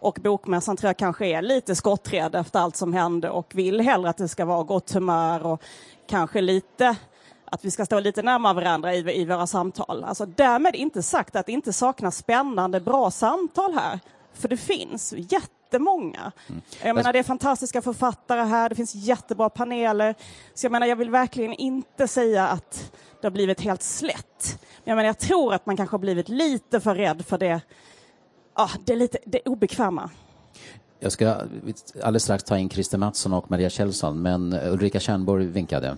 Och 0.00 0.18
bokmässan 0.22 0.76
tror 0.76 0.88
jag 0.88 0.96
kanske 0.96 1.26
är 1.26 1.42
lite 1.42 1.76
skotträdd 1.76 2.34
efter 2.34 2.60
allt 2.60 2.76
som 2.76 2.92
hände 2.92 3.30
och 3.30 3.52
vill 3.54 3.80
hellre 3.80 4.10
att 4.10 4.16
det 4.16 4.28
ska 4.28 4.44
vara 4.44 4.62
gott 4.62 4.92
humör 4.92 5.46
och 5.46 5.62
kanske 6.08 6.40
lite 6.40 6.96
att 7.44 7.64
vi 7.64 7.70
ska 7.70 7.86
stå 7.86 8.00
lite 8.00 8.22
närmare 8.22 8.54
varandra 8.54 8.94
i, 8.94 9.20
i 9.20 9.24
våra 9.24 9.46
samtal. 9.46 10.04
Alltså 10.04 10.26
därmed 10.26 10.74
inte 10.74 11.02
sagt 11.02 11.36
att 11.36 11.46
det 11.46 11.52
inte 11.52 11.72
saknas 11.72 12.16
spännande, 12.16 12.80
bra 12.80 13.10
samtal 13.10 13.74
här. 13.74 14.00
För 14.34 14.48
det 14.48 14.56
finns 14.56 15.14
jätte 15.16 15.57
jättemånga. 15.68 16.32
Mm. 16.48 16.62
Jag 16.82 16.94
menar, 16.94 17.12
det 17.12 17.18
är 17.18 17.22
fantastiska 17.22 17.82
författare 17.82 18.40
här, 18.40 18.68
det 18.68 18.74
finns 18.74 18.94
jättebra 18.94 19.50
paneler. 19.50 20.14
Så 20.54 20.66
jag 20.66 20.72
menar, 20.72 20.86
jag 20.86 20.96
vill 20.96 21.10
verkligen 21.10 21.52
inte 21.52 22.08
säga 22.08 22.48
att 22.48 22.92
det 23.20 23.26
har 23.26 23.32
blivit 23.32 23.60
helt 23.60 23.82
slätt. 23.82 24.58
Men 24.84 24.90
jag, 24.90 24.96
menar, 24.96 25.06
jag 25.06 25.18
tror 25.18 25.54
att 25.54 25.66
man 25.66 25.76
kanske 25.76 25.94
har 25.94 25.98
blivit 25.98 26.28
lite 26.28 26.80
för 26.80 26.94
rädd 26.94 27.24
för 27.26 27.38
det, 27.38 27.60
ja, 28.56 28.70
det, 28.84 28.92
är 28.92 28.96
lite, 28.96 29.18
det 29.24 29.40
obekväma. 29.40 30.10
Jag 31.00 31.12
ska 31.12 31.34
alldeles 32.02 32.22
strax 32.22 32.44
ta 32.44 32.58
in 32.58 32.70
Christer 32.70 32.98
Mattsson 32.98 33.32
och 33.32 33.50
Maria 33.50 33.70
Kjellson, 33.70 34.22
men 34.22 34.52
Ulrika 34.52 35.00
Kärnborg 35.00 35.46
vinkade. 35.46 35.96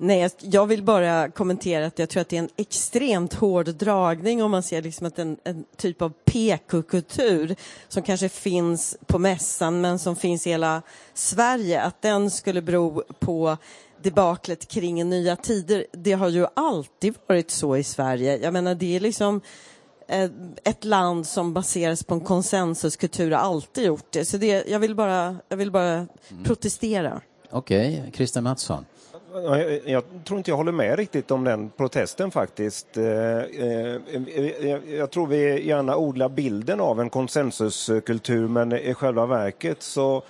Nej, 0.00 0.30
jag 0.40 0.66
vill 0.66 0.82
bara 0.82 1.30
kommentera 1.30 1.86
att 1.86 1.98
jag 1.98 2.08
tror 2.08 2.20
att 2.20 2.28
det 2.28 2.36
är 2.36 2.42
en 2.42 2.48
extremt 2.56 3.34
hård 3.34 3.74
dragning 3.74 4.42
om 4.42 4.50
man 4.50 4.62
ser 4.62 4.82
liksom 4.82 5.06
att 5.06 5.18
en, 5.18 5.36
en 5.44 5.64
typ 5.76 6.02
av 6.02 6.12
PK-kultur 6.24 7.56
som 7.88 8.02
kanske 8.02 8.28
finns 8.28 8.96
på 9.06 9.18
mässan 9.18 9.80
men 9.80 9.98
som 9.98 10.16
finns 10.16 10.46
i 10.46 10.50
hela 10.50 10.82
Sverige, 11.14 11.82
att 11.82 12.02
den 12.02 12.30
skulle 12.30 12.62
bero 12.62 13.02
på 13.18 13.56
debaklet 14.02 14.68
kring 14.68 15.08
nya 15.08 15.36
tider. 15.36 15.86
Det 15.92 16.12
har 16.12 16.28
ju 16.28 16.46
alltid 16.54 17.14
varit 17.26 17.50
så 17.50 17.76
i 17.76 17.84
Sverige. 17.84 18.36
Jag 18.36 18.52
menar, 18.52 18.74
det 18.74 18.96
är 18.96 19.00
liksom 19.00 19.40
eh, 20.08 20.30
ett 20.64 20.84
land 20.84 21.26
som 21.26 21.52
baseras 21.52 22.04
på 22.04 22.14
en 22.14 22.20
konsensuskultur 22.20 23.30
har 23.30 23.38
alltid 23.38 23.84
gjort 23.84 24.12
det. 24.12 24.24
Så 24.24 24.36
det, 24.36 24.68
jag 24.68 24.78
vill 24.78 24.94
bara, 24.94 25.36
jag 25.48 25.56
vill 25.56 25.70
bara 25.70 25.92
mm. 25.92 26.44
protestera. 26.44 27.20
Okej, 27.50 27.98
okay. 27.98 28.12
Christer 28.12 28.40
Mattsson. 28.40 28.84
Jag 29.84 30.02
tror 30.24 30.38
inte 30.38 30.50
jag 30.50 30.56
håller 30.56 30.72
med 30.72 30.96
riktigt 30.98 31.30
om 31.30 31.44
den 31.44 31.70
protesten 31.76 32.30
faktiskt. 32.30 32.96
Eh, 32.96 33.04
eh, 33.06 33.96
eh, 34.34 34.78
jag 34.96 35.10
tror 35.10 35.26
vi 35.26 35.66
gärna 35.66 35.96
odlar 35.96 36.28
bilden 36.28 36.80
av 36.80 37.00
en 37.00 37.10
konsensuskultur 37.10 38.48
men 38.48 38.72
i 38.72 38.94
själva 38.94 39.26
verket 39.26 39.82
så 39.82 40.22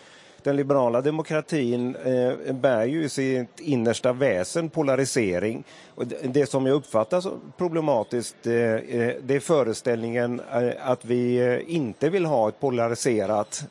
den 0.42 0.56
liberala 0.56 1.00
demokratin 1.00 1.96
eh, 1.96 2.52
bär 2.52 2.84
ju 2.84 3.04
i 3.04 3.08
sitt 3.08 3.60
innersta 3.60 4.12
väsen 4.12 4.70
polarisering. 4.70 5.64
Och 5.94 6.06
det 6.06 6.46
som 6.46 6.66
jag 6.66 6.74
uppfattar 6.74 7.20
som 7.20 7.52
problematiskt 7.56 8.36
det 8.42 9.30
är 9.30 9.40
föreställningen 9.40 10.40
att 10.80 11.04
vi 11.04 11.60
inte 11.66 12.08
vill 12.10 12.24
ha 12.24 12.48
ett 12.48 12.60
polariserat 12.60 13.64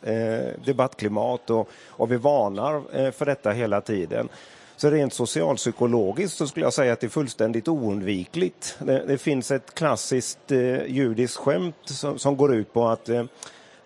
debattklimat 0.65 1.49
och, 1.49 1.69
och 1.87 2.11
vi 2.11 2.17
varnar 2.17 3.11
för 3.11 3.25
detta 3.25 3.51
hela 3.51 3.81
tiden. 3.81 4.29
Så 4.77 4.89
rent 4.89 5.13
socialpsykologiskt 5.13 6.37
så 6.37 6.47
skulle 6.47 6.65
jag 6.65 6.73
säga 6.73 6.93
att 6.93 6.99
det 6.99 7.07
är 7.07 7.09
fullständigt 7.09 7.67
oundvikligt. 7.67 8.77
Det, 8.79 9.05
det 9.07 9.17
finns 9.17 9.51
ett 9.51 9.73
klassiskt 9.73 10.51
eh, 10.51 10.85
judiskt 10.85 11.37
skämt 11.37 11.75
som, 11.85 12.19
som, 12.19 12.37
går 12.37 12.55
ut 12.55 12.73
på 12.73 12.87
att 12.87 13.09
eh, 13.09 13.23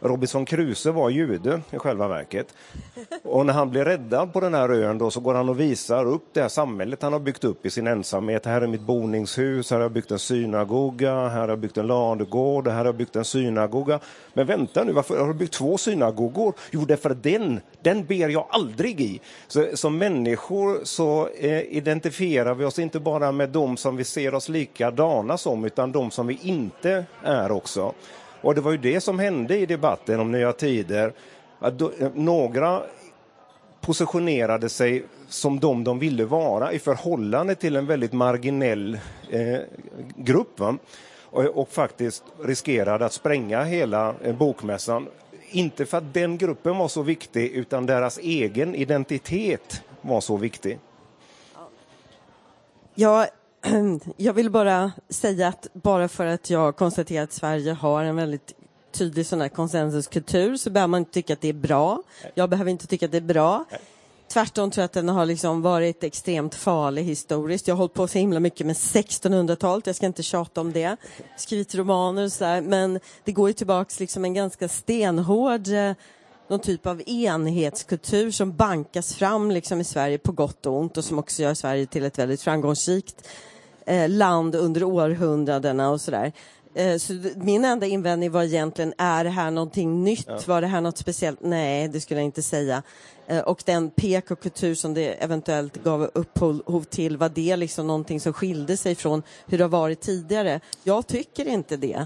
Robinson 0.01 0.46
Crusoe 0.46 0.91
var 0.91 1.10
jude 1.10 1.62
i 1.72 1.77
själva 1.77 2.08
verket. 2.08 2.53
Och 3.24 3.46
när 3.46 3.53
han 3.53 3.70
blir 3.70 3.86
räddad 3.86 4.34
på 4.34 4.39
den 4.39 4.53
här 4.53 4.70
ön 4.70 4.98
då 4.98 5.12
så 5.12 5.20
går 5.20 5.34
han 5.34 5.50
och 5.50 5.60
visar 5.60 6.05
upp 6.05 6.25
det 6.34 6.41
här 6.41 6.50
samhället 6.50 7.01
han 7.01 7.13
har 7.13 7.20
byggt 7.20 7.43
upp 7.43 7.65
i 7.65 7.70
sin 7.70 7.88
ensamhet. 7.88 8.46
Här 8.46 8.62
är 8.62 8.67
mitt 8.67 8.81
boningshus, 8.81 9.72
här 9.72 9.77
har 9.77 9.84
jag 9.84 9.91
byggt 9.91 10.12
en 10.12 10.20
synagoga, 10.20 11.27
här 11.27 11.39
har 11.39 11.50
jag 11.50 11.60
byggt 11.60 11.77
en 11.77 11.88
ladugård, 11.88 12.67
här 12.67 12.77
har 12.77 12.86
jag 12.86 12.96
byggt 12.96 13.15
en 13.15 13.25
synagoga. 13.25 14.00
Men 14.34 14.48
vänta 14.48 14.84
nu, 14.84 14.91
varför 14.91 15.20
har 15.20 15.27
du 15.27 15.34
byggt 15.34 15.53
två 15.53 15.77
synagogor? 15.77 16.53
Jo, 16.72 16.86
därför 16.86 17.10
att 17.10 17.24
den, 17.24 17.60
den 17.81 18.05
ber 18.05 18.29
jag 18.29 18.46
aldrig 18.50 19.01
i. 19.01 19.20
Så, 19.48 19.67
som 19.74 19.98
människor 19.98 20.79
så 20.84 21.27
eh, 21.27 21.62
identifierar 21.62 22.53
vi 22.53 22.65
oss 22.65 22.79
inte 22.79 23.00
bara 23.00 23.31
med 23.31 23.50
dem 23.50 23.77
som 23.77 23.96
vi 23.96 24.03
ser 24.03 24.34
oss 24.34 24.50
likadana 24.50 25.38
som, 25.38 25.65
utan 25.65 25.91
de 25.91 26.12
som 26.12 26.27
vi 26.27 26.39
inte 26.41 27.05
är 27.24 27.51
också. 27.51 27.93
Och 28.41 28.55
det 28.55 28.62
var 28.62 28.71
ju 28.71 28.77
det 28.77 29.01
som 29.01 29.19
hände 29.19 29.57
i 29.57 29.65
debatten 29.65 30.19
om 30.19 30.31
Nya 30.31 30.53
Tider. 30.53 31.13
Att 31.60 31.79
då, 31.79 31.91
eh, 32.00 32.10
några 32.13 32.83
positionerade 33.81 34.69
sig 34.69 35.03
som 35.29 35.60
de 35.60 35.83
de 35.83 36.00
ville 36.00 36.25
vara 36.25 36.74
i 36.74 36.79
förhållande 36.79 37.55
till 37.55 37.75
en 37.75 37.86
väldigt 37.86 38.13
marginell 38.13 39.00
eh, 39.29 39.60
grupp. 40.15 40.62
Och, 41.29 41.45
och, 41.45 41.69
faktiskt 41.69 42.24
riskerade 42.43 43.05
att 43.05 43.13
spränga 43.13 43.63
hela 43.63 44.15
eh, 44.24 44.36
bokmässan. 44.36 45.07
Inte 45.50 45.86
för 45.86 45.98
att 45.98 46.13
den 46.13 46.38
gruppen 46.38 46.77
var 46.77 46.88
så 46.88 47.01
viktig, 47.01 47.51
utan 47.51 47.86
deras 47.86 48.17
egen 48.17 48.75
identitet 48.75 49.83
var 50.01 50.21
så 50.21 50.38
viktig. 50.38 50.79
Ja, 52.95 53.27
jag 54.18 54.34
vill 54.34 54.50
bara 54.50 54.91
säga 55.10 55.48
att 55.48 55.68
bara 55.74 56.08
för 56.08 56.25
att 56.25 56.50
jag 56.50 56.75
konstaterar 56.75 57.24
att 57.24 57.34
Sverige 57.34 57.72
har 57.72 58.03
en 58.03 58.15
väldigt 58.15 58.53
tydlig 58.91 59.25
sån 59.25 59.41
här 59.41 59.50
konsensuskultur 59.50 60.58
så 60.58 60.70
behöver 60.70 60.88
man 60.88 61.00
inte 61.00 61.12
tycka 61.12 61.34
att 61.34 61.41
det 61.41 61.50
är 61.50 61.53
bra. 61.53 62.03
Jag 62.34 62.50
behöver 62.50 62.72
inte 62.72 62.88
tycka 62.88 63.06
att 63.06 63.12
det 63.12 63.18
är 63.18 63.22
bra. 63.22 63.65
Tvärtom 64.27 64.72
tror 64.72 64.82
jag 64.82 64.86
att 64.86 64.94
den 64.94 65.10
har 65.10 65.25
liksom 65.25 65.62
varit 65.62 66.03
extremt 66.03 66.56
farlig 66.56 67.03
historiskt. 67.03 67.68
Jag 67.68 67.75
har 67.75 67.77
hållit 67.77 67.94
på 67.94 68.08
så 68.08 68.18
himla 68.18 68.39
mycket 68.39 68.68
med 68.68 68.75
1600-talet, 68.75 69.88
jag 69.88 69.96
ska 69.96 70.06
inte 70.06 70.24
tjata 70.24 70.62
om 70.62 70.74
det. 70.74 70.98
Skrivit 71.38 71.75
romaner 71.75 72.24
och 72.24 72.32
sådär, 72.32 72.62
men 72.62 73.00
det 73.24 73.32
går 73.32 73.50
ju 73.50 73.53
tillbaks 73.53 74.00
liksom 74.00 74.25
en 74.25 74.34
ganska 74.34 74.68
stenhård 74.68 75.68
eh, 75.68 75.94
någon 76.48 76.60
typ 76.60 76.86
av 76.86 77.01
enhetskultur 77.06 78.32
som 78.32 78.56
bankas 78.56 79.13
fram 79.13 79.51
liksom 79.51 79.82
i 79.82 79.84
Sverige 79.84 80.18
på 80.18 80.32
gott 80.32 80.65
och 80.65 80.77
ont 80.77 80.98
och 80.98 81.06
som 81.06 81.20
också 81.20 81.41
gör 81.41 81.53
Sverige 81.53 81.86
till 81.86 82.06
ett 82.06 82.20
väldigt 82.20 82.41
framgångsrikt 82.41 83.27
eh, 83.86 84.10
land 84.10 84.56
under 84.56 84.84
århundradena 84.84 85.90
och 85.90 86.02
sådär. 86.02 86.32
Eh, 86.74 86.98
så 86.98 87.14
min 87.36 87.66
enda 87.66 87.86
invändning 87.86 88.32
var 88.32 88.44
egentligen, 88.44 88.94
är 88.98 89.24
det 89.24 89.30
här 89.30 89.52
någonting 89.52 90.04
nytt? 90.04 90.28
Ja. 90.28 90.40
Var 90.46 90.62
det 90.62 90.68
här 90.68 90.82
något 90.82 90.98
speciellt? 90.98 91.40
Nej, 91.42 91.88
det 91.88 92.02
skulle 92.02 92.20
jag 92.20 92.26
inte 92.26 92.42
säga. 92.42 92.84
Eh, 93.28 93.40
och 93.40 93.64
den 93.66 93.90
PK-kultur 93.90 94.76
som 94.76 94.94
det 94.94 95.24
eventuellt 95.24 95.84
gav 95.84 96.12
upphov 96.14 96.84
till, 96.84 97.18
var 97.18 97.30
det 97.30 97.56
liksom 97.56 97.88
någonting 97.88 98.20
som 98.20 98.34
skilde 98.34 98.78
sig 98.78 98.96
från 98.96 99.24
hur 99.46 99.58
det 99.58 99.64
har 99.64 99.70
varit 99.70 100.02
tidigare? 100.02 100.60
Jag 100.84 101.08
tycker 101.08 101.48
inte 101.48 101.78
det. 101.78 102.06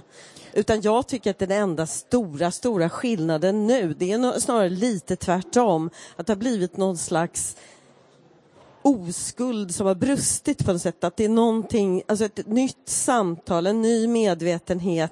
Utan 0.53 0.81
jag 0.81 1.07
tycker 1.07 1.31
att 1.31 1.39
den 1.39 1.51
enda 1.51 1.87
stora, 1.87 2.51
stora 2.51 2.89
skillnaden 2.89 3.67
nu, 3.67 3.93
det 3.97 4.11
är 4.11 4.39
snarare 4.39 4.69
lite 4.69 5.15
tvärtom. 5.15 5.89
Att 6.15 6.27
det 6.27 6.33
har 6.33 6.37
blivit 6.37 6.77
någon 6.77 6.97
slags 6.97 7.55
oskuld 8.85 9.75
som 9.75 9.87
har 9.87 9.95
brustit 9.95 10.65
på 10.65 10.73
något 10.73 10.81
sätt. 10.81 11.03
Att 11.03 11.17
det 11.17 11.25
är 11.25 11.29
någonting, 11.29 12.03
alltså 12.07 12.25
ett 12.25 12.47
nytt 12.47 12.89
samtal, 12.89 13.67
en 13.67 13.81
ny 13.81 14.07
medvetenhet. 14.07 15.11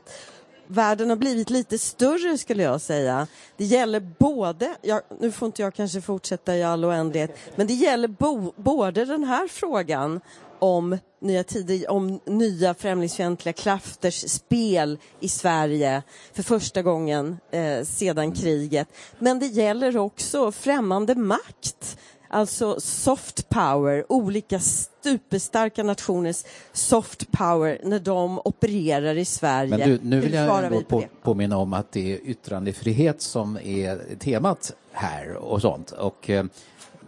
Världen 0.68 1.10
har 1.10 1.18
blivit 1.18 1.50
lite 1.50 1.78
större 1.78 2.38
skulle 2.38 2.64
jag 2.64 2.82
säga. 2.82 3.28
Det 3.58 3.66
gäller 3.66 4.00
både, 4.20 4.76
jag, 4.82 5.02
nu 5.20 5.32
får 5.32 5.46
inte 5.46 5.62
jag 5.62 5.74
kanske 5.74 6.02
fortsätta 6.02 6.58
i 6.58 6.64
all 6.64 6.86
oändlighet, 6.86 7.38
men 7.56 7.68
det 7.68 7.74
gäller 7.74 8.08
bo, 8.08 8.54
både 8.56 9.06
den 9.06 9.24
här 9.24 9.48
frågan 9.48 10.20
om 10.60 10.98
nya 11.22 11.44
tider, 11.44 11.92
om 11.92 12.20
nya 12.26 12.74
främlingsfientliga 12.74 13.54
krafters 13.54 14.30
spel 14.32 14.98
i 15.20 15.30
Sverige 15.30 16.04
för 16.34 16.44
första 16.44 16.82
gången 16.82 17.38
eh, 17.52 17.84
sedan 17.84 18.32
kriget. 18.32 18.88
Men 19.20 19.40
det 19.40 19.48
gäller 19.48 19.98
också 19.98 20.52
främmande 20.52 21.16
makt 21.16 21.98
Alltså 22.34 22.80
soft 22.80 23.50
power, 23.50 24.06
olika 24.10 24.60
superstarka 24.60 25.84
nationers 25.84 26.44
soft 26.72 27.32
power 27.32 27.82
när 27.84 28.00
de 28.00 28.40
opererar 28.46 29.18
i 29.18 29.26
Sverige. 29.26 29.78
Men 29.78 29.90
du, 29.90 30.00
nu 30.04 30.20
vill 30.20 30.34
jag 30.34 30.66
ändå 30.66 30.82
på, 30.82 31.04
påminna 31.24 31.58
om 31.58 31.74
att 31.74 31.92
det 31.92 32.14
är 32.14 32.20
yttrandefrihet 32.24 33.22
som 33.22 33.58
är 33.58 34.16
temat 34.20 34.76
här 34.92 35.34
och 35.34 35.62
sånt. 35.62 35.92
Och 35.92 36.30
eh, 36.30 36.46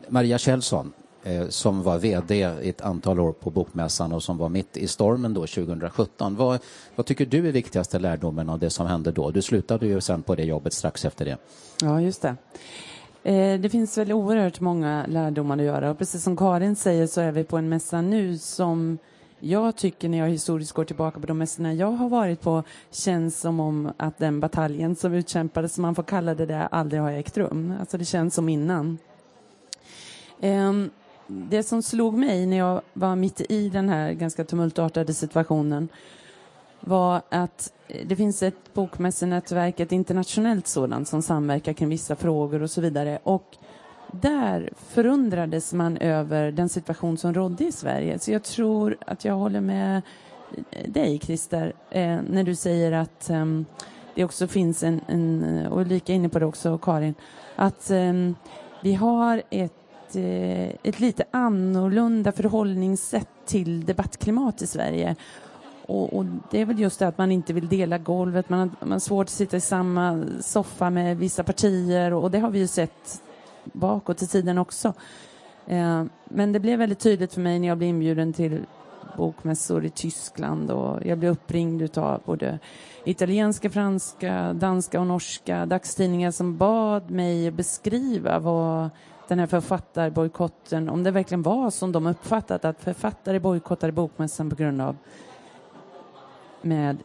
Maria 0.08 0.38
Kjellson, 0.38 0.94
eh, 1.24 1.48
som 1.48 1.84
var 1.84 1.98
VD 1.98 2.36
i 2.62 2.70
ett 2.70 2.82
antal 2.82 3.20
år 3.20 3.32
på 3.32 3.50
Bokmässan 3.50 4.12
och 4.12 4.24
som 4.24 4.38
var 4.38 4.50
mitt 4.50 4.77
i 4.77 4.88
stormen 4.88 5.34
då 5.34 5.41
2017. 5.41 6.36
Vad, 6.36 6.60
vad 6.96 7.05
tycker 7.05 7.25
du 7.25 7.48
är 7.48 7.51
viktigaste 7.51 8.00
lärdomen 8.00 8.50
av 8.50 8.60
det 8.60 8.70
som 8.70 8.88
hände 8.88 9.12
då? 9.12 9.32
Du 9.32 9.41
slutade 9.41 9.88
ju 9.88 10.01
sen 10.01 10.22
på 10.22 10.36
det 10.36 10.44
jobbet 10.44 10.74
strax 10.74 11.05
efter 11.05 11.25
det. 11.25 11.38
Ja, 11.82 12.01
just 12.01 12.22
det. 12.22 12.36
Eh, 13.25 13.60
det 13.60 13.70
finns 13.70 13.98
väl 13.98 14.13
oerhört 14.13 14.60
många 14.60 15.05
lärdomar 15.08 15.58
att 15.58 15.63
göra 15.63 15.91
och 15.91 15.98
precis 15.98 16.24
som 16.24 16.38
Karin 16.38 16.75
säger 16.75 17.08
så 17.08 17.22
är 17.22 17.32
vi 17.32 17.44
på 17.44 17.58
en 17.58 17.70
mässa 17.70 18.01
nu 18.01 18.38
som 18.38 18.98
jag 19.39 19.75
tycker 19.75 20.10
när 20.10 20.17
jag 20.17 20.29
historiskt 20.29 20.72
går 20.72 20.84
tillbaka 20.86 21.20
på 21.20 21.27
de 21.27 21.38
mässorna 21.38 21.74
jag 21.74 21.91
har 21.91 22.10
varit 22.10 22.41
på 22.41 22.63
känns 22.91 23.39
som 23.39 23.60
om 23.60 23.91
att 23.98 24.17
den 24.17 24.39
bataljen 24.39 24.96
som 24.96 25.13
utkämpades, 25.13 25.74
som 25.74 25.82
man 25.82 25.96
får 25.96 26.03
kalla 26.03 26.36
det 26.36 26.46
där, 26.46 26.67
aldrig 26.72 27.01
har 27.01 27.12
ägt 27.12 27.38
rum. 27.38 27.74
Alltså 27.79 27.98
det 27.98 28.05
känns 28.05 28.34
som 28.34 28.50
innan. 28.50 28.98
Ehm, 30.41 30.89
det 31.27 31.63
som 31.63 31.84
slog 31.84 32.17
mig 32.17 32.46
när 32.46 32.58
jag 32.58 32.82
var 32.94 33.15
mitt 33.15 33.41
i 33.51 33.70
den 33.70 33.89
här 33.89 34.12
ganska 34.12 34.44
tumultartade 34.44 35.13
situationen 35.13 35.89
var 36.86 37.22
att 37.30 37.74
eh, 37.88 38.08
det 38.08 38.15
finns 38.15 38.44
ett 38.44 38.74
bokmässenätverk, 38.74 39.80
ett 39.80 39.92
internationellt 39.92 40.68
sådant 40.68 41.08
som 41.08 41.22
samverkar 41.22 41.74
kring 41.74 41.89
vissa 41.89 42.15
frågor 42.15 42.62
och 42.62 42.72
så 42.72 42.82
vidare. 42.82 43.20
Och 43.24 43.58
där 44.12 44.70
förundrades 44.77 45.74
man 45.74 45.98
över 45.98 46.51
den 46.51 46.70
situation 46.70 47.18
som 47.18 47.34
rådde 47.34 47.63
i 47.63 47.72
Sverige. 47.72 48.20
Så 48.20 48.32
jag 48.32 48.44
tror 48.44 48.98
att 49.08 49.25
jag 49.25 49.34
håller 49.34 49.62
med 49.62 50.01
eh, 50.72 50.89
dig, 50.89 51.20
Christer, 51.20 51.74
eh, 51.89 52.20
när 52.30 52.44
du 52.44 52.56
säger 52.56 52.92
att 52.92 53.30
eh, 53.30 53.46
det 54.15 54.24
också 54.24 54.48
finns 54.48 54.84
en, 54.84 55.01
en, 55.08 55.44
eh, 55.44 55.72
och 55.72 55.82
Ulrika 55.82 56.12
är 56.13 56.15
inne 56.15 56.30
på 56.30 56.39
det 56.39 56.46
också, 56.46 56.77
Karin, 56.77 57.15
att 57.56 57.92
eh, 57.92 58.13
vi 58.82 58.94
har 58.94 59.42
ett, 59.50 59.72
ett 60.84 61.00
lite 61.00 61.24
annorlunda 61.32 62.32
förhållningssätt 62.32 63.30
till 63.46 63.86
debattklimat 63.86 64.62
i 64.62 64.68
Sverige. 64.68 65.15
Och, 65.88 66.18
och, 66.18 66.25
det 66.51 66.62
är 66.62 66.65
väl 66.65 66.80
just 66.80 67.00
det 67.00 67.08
att 67.08 67.18
man 67.18 67.32
inte 67.32 67.54
vill 67.54 67.68
dela 67.68 67.98
golvet, 67.98 68.50
man 68.50 68.60
har, 68.60 68.70
man 68.80 68.92
har 68.92 69.00
svårt 69.00 69.24
att 69.24 69.30
sitta 69.30 69.58
i 69.58 69.62
samma 69.62 70.25
soffa 70.42 70.89
med 70.89 71.18
vissa 71.18 71.44
partier 71.44 72.13
och, 72.13 72.24
och 72.24 72.32
det 72.32 72.39
har 72.39 72.50
vi 72.50 72.60
ju 72.60 72.68
sett 72.68 73.22
bakåt 73.63 74.22
i 74.22 74.27
tiden 74.27 74.58
också. 74.58 74.94
Eh, 75.68 76.04
men 76.25 76.51
det 76.51 76.60
blev 76.60 76.80
väldigt 76.80 77.00
tydligt 77.00 77.34
för 77.34 77.42
mig 77.42 77.60
när 77.60 77.68
jag 77.68 77.77
blev 77.77 77.89
inbjuden 77.89 78.34
till 78.34 78.65
bokmässor 79.18 79.86
i 79.86 79.89
Tyskland 79.89 80.72
och 80.72 81.06
jag 81.06 81.18
blev 81.18 81.32
uppringd 81.32 81.98
av 81.98 82.22
både 82.25 82.60
italienska, 83.04 83.70
franska, 83.70 84.54
danska 84.54 85.00
och 85.00 85.08
norska 85.08 85.65
dagstidningar 85.65 86.32
som 86.32 86.58
bad 86.58 87.12
mig 87.12 87.51
beskriva 87.51 88.39
vad 88.39 88.89
den 89.27 89.39
här 89.39 89.48
författarbojkotten, 89.48 90.89
om 90.89 91.04
det 91.04 91.12
verkligen 91.12 91.42
var 91.42 91.70
som 91.70 91.92
de 91.92 92.08
uppfattat 92.08 92.65
att 92.65 92.82
författare 92.82 93.39
bojkottade 93.39 93.92
bokmässan 93.92 94.50
på 94.50 94.56
grund 94.56 94.82
av 94.82 94.96
med 96.65 96.97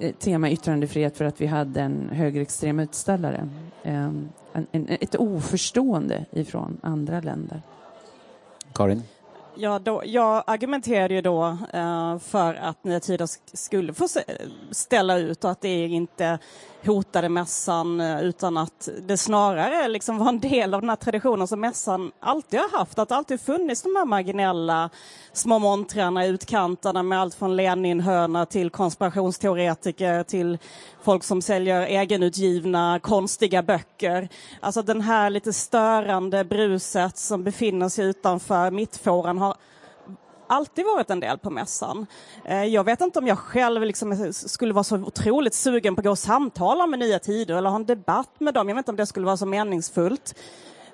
eh, 0.00 0.14
tema 0.14 0.50
yttrandefrihet 0.50 1.16
för 1.16 1.24
att 1.24 1.40
vi 1.40 1.46
hade 1.46 1.80
en 1.80 2.08
högerextrem 2.12 2.80
utställare. 2.80 3.48
En, 3.82 4.32
en, 4.72 4.88
ett 4.88 5.14
oförstående 5.14 6.24
ifrån 6.30 6.80
andra 6.82 7.20
länder. 7.20 7.62
Karin? 8.74 9.02
Ja, 9.56 9.78
då, 9.78 10.02
jag 10.04 10.44
argumenterade 10.46 11.14
ju 11.14 11.20
då 11.20 11.58
eh, 11.72 12.18
för 12.18 12.54
att 12.54 12.84
Nya 12.84 13.00
Tider 13.00 13.28
skulle 13.56 13.92
få 13.92 14.08
ställa 14.70 15.18
ut 15.18 15.44
och 15.44 15.50
att 15.50 15.60
det 15.60 15.86
inte 15.86 16.38
hotade 16.86 17.28
mässan 17.28 18.00
eh, 18.00 18.22
utan 18.22 18.56
att 18.56 18.88
det 19.06 19.16
snarare 19.16 19.88
liksom 19.88 20.18
var 20.18 20.28
en 20.28 20.40
del 20.40 20.74
av 20.74 20.80
den 20.80 20.90
här 20.90 20.96
traditionen 20.96 21.48
som 21.48 21.60
mässan 21.60 22.12
alltid 22.20 22.60
har 22.60 22.78
haft. 22.78 22.98
Att 22.98 23.08
det 23.08 23.16
alltid 23.16 23.40
funnits 23.40 23.82
de 23.82 23.96
här 23.96 24.04
marginella 24.04 24.90
små 25.32 25.58
montrarna 25.58 26.26
i 26.26 26.28
utkanterna 26.28 27.02
med 27.02 27.20
allt 27.20 27.34
från 27.34 27.56
Leninhöna 27.56 28.46
till 28.46 28.70
konspirationsteoretiker 28.70 30.22
till 30.22 30.58
folk 31.02 31.24
som 31.24 31.42
säljer 31.42 31.82
egenutgivna 31.82 33.00
konstiga 33.02 33.62
böcker. 33.62 34.28
Alltså 34.60 34.82
den 34.82 35.00
här 35.00 35.30
lite 35.30 35.52
störande 35.52 36.44
bruset 36.44 37.18
som 37.18 37.44
befinner 37.44 37.88
sig 37.88 38.04
utanför 38.04 38.70
mittfåran 38.70 39.38
har 39.38 39.54
alltid 40.54 40.84
varit 40.84 41.10
en 41.10 41.20
del 41.20 41.38
på 41.38 41.50
mässan. 41.50 42.06
Eh, 42.44 42.64
jag 42.64 42.84
vet 42.84 43.00
inte 43.00 43.18
om 43.18 43.26
jag 43.26 43.38
själv 43.38 43.82
liksom 43.82 44.32
skulle 44.32 44.74
vara 44.74 44.84
så 44.84 44.96
otroligt 44.96 45.54
sugen 45.54 45.94
på 45.94 46.00
att 46.00 46.04
gå 46.04 46.10
och 46.10 46.18
samtala 46.18 46.86
med 46.86 46.98
Nya 46.98 47.18
Tider 47.18 47.54
eller 47.54 47.70
ha 47.70 47.76
en 47.76 47.86
debatt 47.86 48.40
med 48.40 48.54
dem. 48.54 48.68
Jag 48.68 48.76
vet 48.76 48.82
inte 48.82 48.90
om 48.90 48.96
det 48.96 49.06
skulle 49.06 49.26
vara 49.26 49.36
så 49.36 49.46
meningsfullt. 49.46 50.34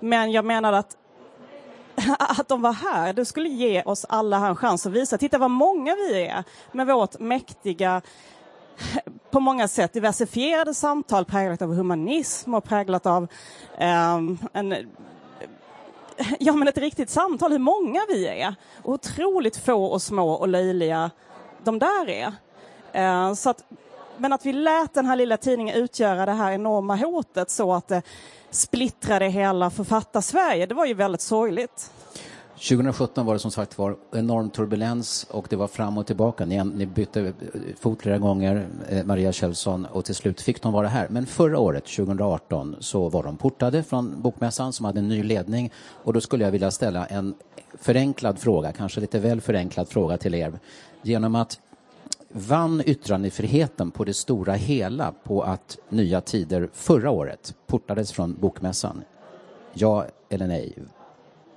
Men 0.01 0.33
jag 0.33 0.45
menar 0.45 0.73
att 0.73 0.97
att 2.19 2.49
de 2.49 2.63
var 2.63 2.73
här, 2.73 3.13
det 3.13 3.25
skulle 3.25 3.49
ge 3.49 3.83
oss 3.83 4.07
alla 4.09 4.49
en 4.49 4.57
chans 4.57 4.87
att 4.87 4.93
visa, 4.93 5.19
titta 5.19 5.39
vad 5.39 5.51
många 5.51 5.95
vi 5.95 6.27
är 6.27 6.45
med 6.73 6.87
vårt 6.87 7.19
mäktiga 7.19 8.03
på 9.31 9.41
många 9.41 9.69
sätt 9.69 9.93
diversifierade 9.93 10.75
samtal 10.75 11.25
präglat 11.25 11.63
av 11.63 11.75
humanism 11.75 12.55
och 12.55 12.65
präglat 12.65 13.07
av 13.07 13.27
um, 13.81 14.39
en 14.53 14.75
ja, 16.39 16.53
men 16.53 16.69
ett 16.69 16.79
riktigt 16.79 17.11
samtal, 17.11 17.53
hur 17.53 17.59
många 17.59 18.01
vi 18.09 18.27
är. 18.29 18.55
Otroligt 18.83 19.57
få 19.57 19.85
och 19.85 20.03
små 20.03 20.33
och 20.33 20.49
löjliga 20.49 21.11
de 21.65 21.79
där 21.79 22.09
är. 22.09 22.33
Eh, 22.93 23.35
så 23.35 23.51
att, 23.51 23.65
men 24.17 24.33
att 24.33 24.47
vi 24.47 24.53
lät 24.53 24.95
den 24.95 25.07
här 25.07 25.17
lilla 25.17 25.37
tidningen 25.37 25.77
utgöra 25.77 26.27
det 26.27 26.33
här 26.33 26.53
enorma 26.53 26.97
hotet 26.97 27.51
så 27.51 27.73
att 27.73 27.89
det 27.89 28.03
splittrade 28.51 29.27
hela 29.27 29.71
författarsverige, 29.71 30.67
det 30.67 30.75
var 30.75 30.87
ju 30.87 30.95
väldigt 30.95 31.21
sorgligt. 31.21 31.91
2017 32.61 33.27
var 33.27 33.33
det 33.33 33.39
som 33.39 33.51
sagt 33.51 33.79
var 33.79 33.97
enorm 34.13 34.51
turbulens 34.51 35.27
och 35.31 35.47
det 35.51 35.57
var 35.57 35.67
fram 35.67 35.99
och 35.99 36.07
tillbaka. 36.07 36.45
Ni, 36.45 36.65
ni 36.65 36.87
bytte 36.87 37.33
fot 37.79 38.03
flera 38.03 38.19
gånger, 38.19 38.69
eh, 38.89 39.05
Maria 39.05 39.33
Kjellson, 39.33 39.87
och 39.87 40.05
till 40.05 40.15
slut 40.15 40.41
fick 40.41 40.63
de 40.63 40.73
vara 40.73 40.89
här. 40.89 41.09
Men 41.11 41.27
förra 41.27 41.59
året, 41.59 41.85
2018, 41.85 42.77
så 42.81 43.09
var 43.09 43.23
de 43.23 43.37
portade 43.37 43.83
från 43.83 44.23
Bokmässan 44.23 44.73
som 44.73 44.85
hade 44.87 44.99
en 44.99 45.09
ny 45.09 45.23
ledning 45.23 45.71
och 46.05 46.13
då 46.13 46.21
skulle 46.21 46.45
jag 46.45 46.51
vilja 46.51 46.71
ställa 46.71 47.07
en 47.07 47.35
förenklad 47.75 48.39
fråga, 48.39 48.73
kanske 48.73 49.01
lite 49.01 49.19
väl 49.19 49.41
förenklad 49.41 49.89
fråga 49.89 50.19
till 50.19 50.35
er. 50.35 50.53
Genom 51.03 51.35
att 51.35 51.61
vann 52.29 52.83
yttrandefriheten 52.87 53.91
på 53.91 54.05
det 54.05 54.15
stora 54.15 54.53
hela 54.53 55.13
på 55.25 55.43
att 55.43 55.79
Nya 55.89 56.21
Tider 56.21 56.69
förra 56.73 57.11
året 57.11 57.55
portades 57.67 58.13
från 58.13 58.35
Bokmässan? 58.41 59.03
Ja 59.73 60.07
eller 60.29 60.47
nej? 60.47 60.75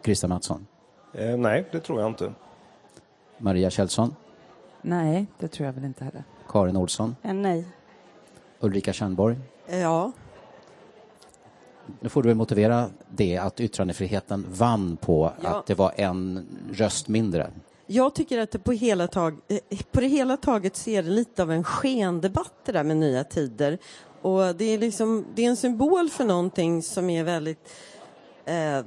Christer 0.03 0.27
Mattsson? 0.27 0.65
Eh, 1.13 1.37
nej, 1.37 1.65
det 1.71 1.79
tror 1.79 2.01
jag 2.01 2.09
inte. 2.09 2.33
Maria 3.37 3.69
Kjellson? 3.69 4.15
Nej, 4.81 5.25
det 5.39 5.47
tror 5.47 5.65
jag 5.65 5.73
väl 5.73 5.85
inte 5.85 6.03
heller. 6.03 6.23
Karin 6.47 6.77
Olsson? 6.77 7.15
Eh, 7.21 7.33
nej. 7.33 7.65
Ulrika 8.59 8.93
Tjärnborg? 8.93 9.35
Ja. 9.67 10.11
Nu 11.99 12.09
får 12.09 12.23
du 12.23 12.29
väl 12.29 12.37
motivera 12.37 12.89
det 13.09 13.37
att 13.37 13.59
yttrandefriheten 13.59 14.45
vann 14.49 14.97
på 14.97 15.33
ja. 15.41 15.49
att 15.49 15.65
det 15.65 15.75
var 15.75 15.93
en 15.95 16.47
röst 16.71 17.07
mindre. 17.07 17.51
Jag 17.85 18.15
tycker 18.15 18.39
att 18.39 18.51
det 18.51 18.59
på, 18.59 18.71
hela 18.71 19.07
tag, 19.07 19.39
eh, 19.47 19.79
på 19.91 20.01
det 20.01 20.07
hela 20.07 20.37
taget 20.37 20.75
så 20.75 20.89
är 20.89 21.03
det 21.03 21.09
lite 21.09 21.43
av 21.43 21.51
en 21.51 21.63
skendebatt 21.63 22.53
det 22.65 22.71
där 22.71 22.83
med 22.83 22.97
nya 22.97 23.23
tider. 23.23 23.77
Och 24.21 24.55
det 24.55 24.65
är, 24.65 24.77
liksom, 24.77 25.25
det 25.35 25.45
är 25.45 25.49
en 25.49 25.55
symbol 25.55 26.09
för 26.09 26.25
någonting 26.25 26.83
som 26.83 27.09
är 27.09 27.23
väldigt 27.23 27.69
eh, 28.45 28.79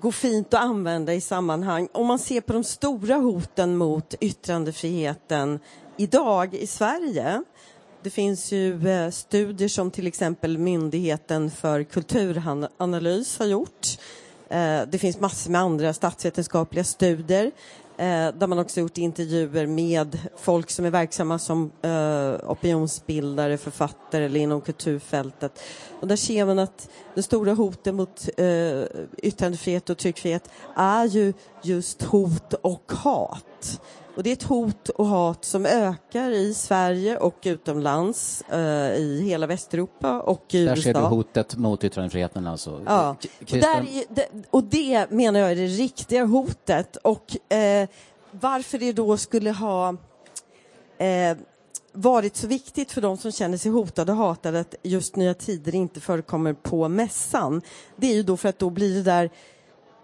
går 0.00 0.12
fint 0.12 0.54
att 0.54 0.60
använda 0.60 1.14
i 1.14 1.20
sammanhang. 1.20 1.88
Om 1.92 2.06
man 2.06 2.18
ser 2.18 2.40
på 2.40 2.52
de 2.52 2.64
stora 2.64 3.14
hoten 3.14 3.76
mot 3.76 4.14
yttrandefriheten 4.20 5.60
idag 5.96 6.54
i 6.54 6.66
Sverige. 6.66 7.42
Det 8.02 8.10
finns 8.10 8.52
ju 8.52 8.88
eh, 8.88 9.10
studier 9.10 9.68
som 9.68 9.90
till 9.90 10.06
exempel 10.06 10.58
Myndigheten 10.58 11.50
för 11.50 11.84
kulturanalys 11.84 13.38
har 13.38 13.46
gjort 13.46 13.86
eh, 14.48 14.80
det 14.90 14.98
finns 14.98 15.20
massor 15.20 15.50
med 15.50 15.60
andra 15.60 15.92
statsvetenskapliga 15.92 16.84
studier 16.84 17.50
Eh, 18.00 18.32
där 18.34 18.46
man 18.46 18.58
också 18.58 18.80
gjort 18.80 18.98
intervjuer 18.98 19.66
med 19.66 20.18
folk 20.36 20.70
som 20.70 20.84
är 20.84 20.90
verksamma 20.90 21.38
som 21.38 21.72
eh, 21.82 22.50
opinionsbildare, 22.50 23.58
författare 23.58 24.24
eller 24.24 24.40
inom 24.40 24.60
kulturfältet. 24.60 25.62
Och 26.00 26.08
där 26.08 26.16
ser 26.16 26.44
man 26.44 26.58
att 26.58 26.88
det 27.14 27.22
stora 27.22 27.54
hotet 27.54 27.94
mot 27.94 28.28
eh, 28.36 28.82
yttrandefrihet 29.22 29.90
och 29.90 29.98
tryckfrihet 29.98 30.50
är 30.76 31.04
ju 31.06 31.32
just 31.62 32.02
hot 32.02 32.54
och 32.54 32.92
hat. 32.92 33.80
Och 34.16 34.22
det 34.22 34.30
är 34.30 34.32
ett 34.32 34.42
hot 34.42 34.88
och 34.88 35.06
hat 35.06 35.44
som 35.44 35.66
ökar 35.66 36.30
i 36.30 36.54
Sverige 36.54 37.18
och 37.18 37.38
utomlands, 37.42 38.42
eh, 38.42 38.94
i 38.94 39.22
hela 39.24 39.46
Västeuropa 39.46 40.20
och 40.20 40.54
i 40.54 40.64
Där 40.64 40.76
USA. 40.76 40.82
ser 40.82 40.94
du 40.94 41.00
hotet 41.00 41.56
mot 41.56 41.84
yttrandefriheten 41.84 42.46
alltså. 42.46 42.82
Ja, 42.86 43.16
och, 43.40 43.46
där, 43.46 43.86
och 44.50 44.64
det 44.64 45.10
menar 45.10 45.40
jag 45.40 45.50
är 45.50 45.56
det 45.56 45.66
riktiga 45.66 46.24
hotet. 46.24 46.96
Och 46.96 47.52
eh, 47.52 47.88
varför 48.30 48.78
det 48.78 48.92
då 48.92 49.16
skulle 49.16 49.50
ha 49.50 49.88
eh, 50.98 51.36
varit 51.92 52.36
så 52.36 52.46
viktigt 52.46 52.92
för 52.92 53.00
de 53.00 53.16
som 53.16 53.32
känner 53.32 53.58
sig 53.58 53.72
hotade 53.72 54.12
och 54.12 54.18
hatade 54.18 54.60
att 54.60 54.74
just 54.82 55.16
Nya 55.16 55.34
Tider 55.34 55.74
inte 55.74 56.00
förekommer 56.00 56.52
på 56.52 56.88
mässan. 56.88 57.62
Det 57.96 58.06
är 58.06 58.14
ju 58.14 58.22
då 58.22 58.36
för 58.36 58.48
att 58.48 58.58
då 58.58 58.70
blir 58.70 58.94
det 58.94 59.02
där 59.02 59.30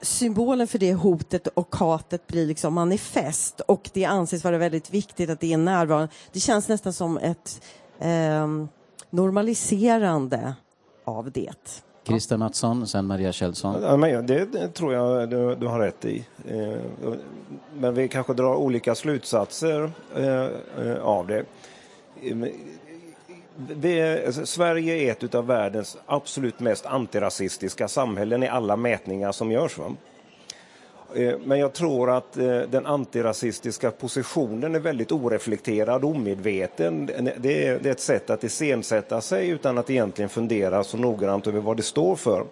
symbolen 0.01 0.67
för 0.67 0.79
det 0.79 0.95
hotet 0.95 1.47
och 1.47 1.77
hatet 1.77 2.27
blir 2.27 2.47
liksom 2.47 2.75
manifest 2.75 3.61
och 3.61 3.91
det 3.93 4.05
anses 4.05 4.45
vara 4.45 4.59
väldigt 4.59 4.95
viktigt 4.95 5.31
att 5.31 5.41
det 5.41 5.53
är 5.53 5.59
närvarande. 5.59 6.09
Det 6.33 6.41
känns 6.41 6.69
nästan 6.69 6.93
som 6.93 7.19
ett 7.19 7.63
ehm, 8.01 8.69
normaliserande 9.11 10.55
av 11.05 11.31
det. 11.31 11.83
Christer 12.07 12.37
Mattsson, 12.37 12.87
sen 12.87 13.07
Maria 13.07 13.33
Kjellson. 13.33 13.83
Ja, 13.83 13.97
men 13.97 14.27
det, 14.27 14.45
det 14.45 14.69
tror 14.69 14.95
jag 14.95 15.31
du, 15.31 15.55
du 15.55 15.67
har 15.67 15.81
rätt 15.81 16.05
i. 16.05 16.27
Eh, 16.49 16.79
Men 17.79 17.95
vi 17.95 18.09
kanske 18.09 18.35
drar 18.35 18.55
olika 18.55 18.95
slutsatser 18.95 19.91
eh, 20.17 20.47
eh, 20.87 21.03
av 21.03 21.27
det. 21.27 21.45
Vi, 23.57 24.25
alltså, 24.27 24.47
Sverige 24.47 24.95
är 24.95 25.13
ett 25.13 25.35
av 25.35 25.47
världens 25.47 25.97
absolut 26.07 26.61
mest 26.61 26.87
antirasistiska 26.87 27.89
samhällen 27.89 28.43
i 28.43 28.49
alla 28.49 28.77
mätningar 28.77 29.33
som 29.33 29.53
görs. 29.53 29.79
Va? 29.79 29.95
Eh, 31.15 31.35
men 31.45 31.59
jag 31.59 31.73
tror 31.73 32.11
att 32.11 32.37
eh, 32.37 32.59
den 32.59 32.87
antirasistiska 32.87 33.91
positionen 33.91 34.75
är 34.75 34.79
väldigt 34.79 35.13
oreflekterad 35.13 36.05
och 36.05 36.11
omedveten. 36.11 37.07
Det 37.37 37.67
är, 37.67 37.87
ett 37.87 38.01
sätt 38.01 38.31
att 38.31 38.45
iscensätta 38.45 39.21
sig 39.21 39.49
utan 39.49 39.79
att 39.79 39.91
egentligen 39.91 40.29
fundera 40.29 40.85
så 40.85 40.97
noggrant 40.97 41.47
över 41.47 41.61
vad 41.61 41.77
det 41.77 41.83
står 41.83 42.17
för. 42.17 42.45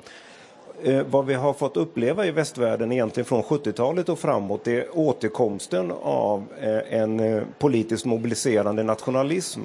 Eh, 0.82 1.02
vad 1.10 1.26
vi 1.26 1.34
har 1.34 1.52
fått 1.52 1.76
uppleva 1.76 2.26
i 2.26 2.30
västvärlden 2.30 2.92
egentligen 2.92 3.24
från 3.24 3.42
70-talet 3.42 4.08
och 4.08 4.18
framåt 4.18 4.66
är 4.66 4.98
återkomsten 4.98 5.92
av 6.02 6.44
en 6.90 7.42
politiskt 7.58 8.04
mobiliserande 8.04 8.82
nationalism. 8.82 9.60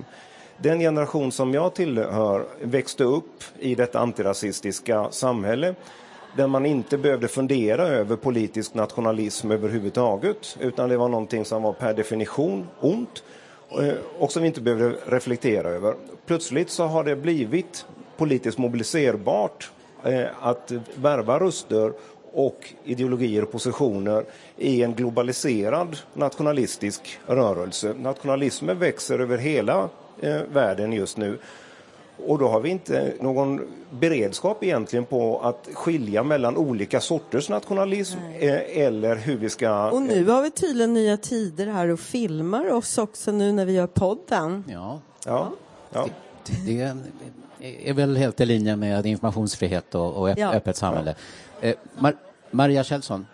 Den 0.62 0.80
generation 0.80 1.32
som 1.32 1.54
jag 1.54 1.74
tillhör 1.74 2.45
växte 2.62 3.04
upp 3.04 3.43
i 3.60 3.76
detta 3.76 4.00
antirasistiska 4.00 5.12
samhälle 5.12 5.76
där 6.38 6.48
man 6.48 6.65
inte 6.65 6.98
behövde 6.98 7.28
fundera 7.28 7.88
över 7.88 8.15
politisk 8.15 8.74
nationalism 8.74 9.52
överhuvudtaget 9.52 10.58
utan 10.60 10.89
det 10.89 10.98
var 10.98 11.10
någonting 11.10 11.45
som 11.45 11.63
var 11.63 11.74
per 11.74 11.93
definition 11.93 12.67
ont 12.80 13.24
eh, 13.82 13.93
och 14.19 14.32
som 14.32 14.41
vi 14.41 14.48
inte 14.48 14.62
behövde 14.62 14.98
reflektera 15.06 15.69
över. 15.69 15.95
Plötsligt 16.26 16.69
så 16.69 16.84
har 16.84 17.04
det 17.04 17.15
blivit 17.15 17.86
politiskt 18.17 18.58
mobiliserbart 18.58 19.72
eh, 20.04 20.26
att 20.41 20.72
värva 20.95 21.39
röster 21.39 21.93
och 22.34 22.74
ideologier 22.84 23.43
och 23.43 23.52
positioner 23.52 24.26
i 24.58 24.84
en 24.84 24.93
globaliserad 24.93 25.98
nationalistisk 26.13 27.19
rörelse. 27.26 27.93
Nationalismen 28.00 28.80
växer 28.80 29.19
över 29.19 29.38
hela 29.38 29.89
eh, 30.21 30.41
världen 30.53 30.93
just 30.93 31.17
nu. 31.17 31.39
Och 32.27 32.38
då 32.39 32.47
har 32.47 32.60
vi 32.60 32.69
inte 32.69 33.13
någon 33.19 33.62
beredskap 33.91 34.63
egentligen 34.63 35.05
på 35.05 35.39
att 35.39 35.69
skilja 35.73 36.23
mellan 36.23 36.58
olika 36.58 36.99
sorters 36.99 37.49
nationalism 37.49 38.17
eh, 38.39 38.77
eller 38.86 39.15
hur 39.15 39.38
vi 39.38 39.49
ska... 39.49 39.89
Och 39.89 40.01
nu 40.01 40.25
har 40.29 40.41
vi 40.41 40.51
tydligen 40.51 40.93
nya 40.93 41.17
tider 41.17 41.65
här 41.67 41.88
och 41.88 41.99
filmar 41.99 42.71
oss 42.73 42.97
också 42.97 43.32
nu 43.32 43.51
när 43.51 43.65
vi 43.65 43.73
gör 43.73 43.88
podden. 43.88 44.63
Ja, 44.67 44.99
Ja, 45.25 45.51
ja. 45.93 46.08
det 46.65 46.82
är 47.84 47.93
väl 47.93 48.17
helt 48.17 48.41
i 48.41 48.45
linje 48.45 48.75
med 48.75 49.05
informationsfrihet 49.05 49.95
och, 49.95 50.13
och 50.15 50.29
öpp- 50.29 50.36
Ja. 50.39 50.53
öppet 50.53 50.75
samhälle. 50.77 51.15
Eh, 51.62 51.75
Mar- 51.99 52.17
Maria 52.51 52.84
Kjellson, 52.84 53.25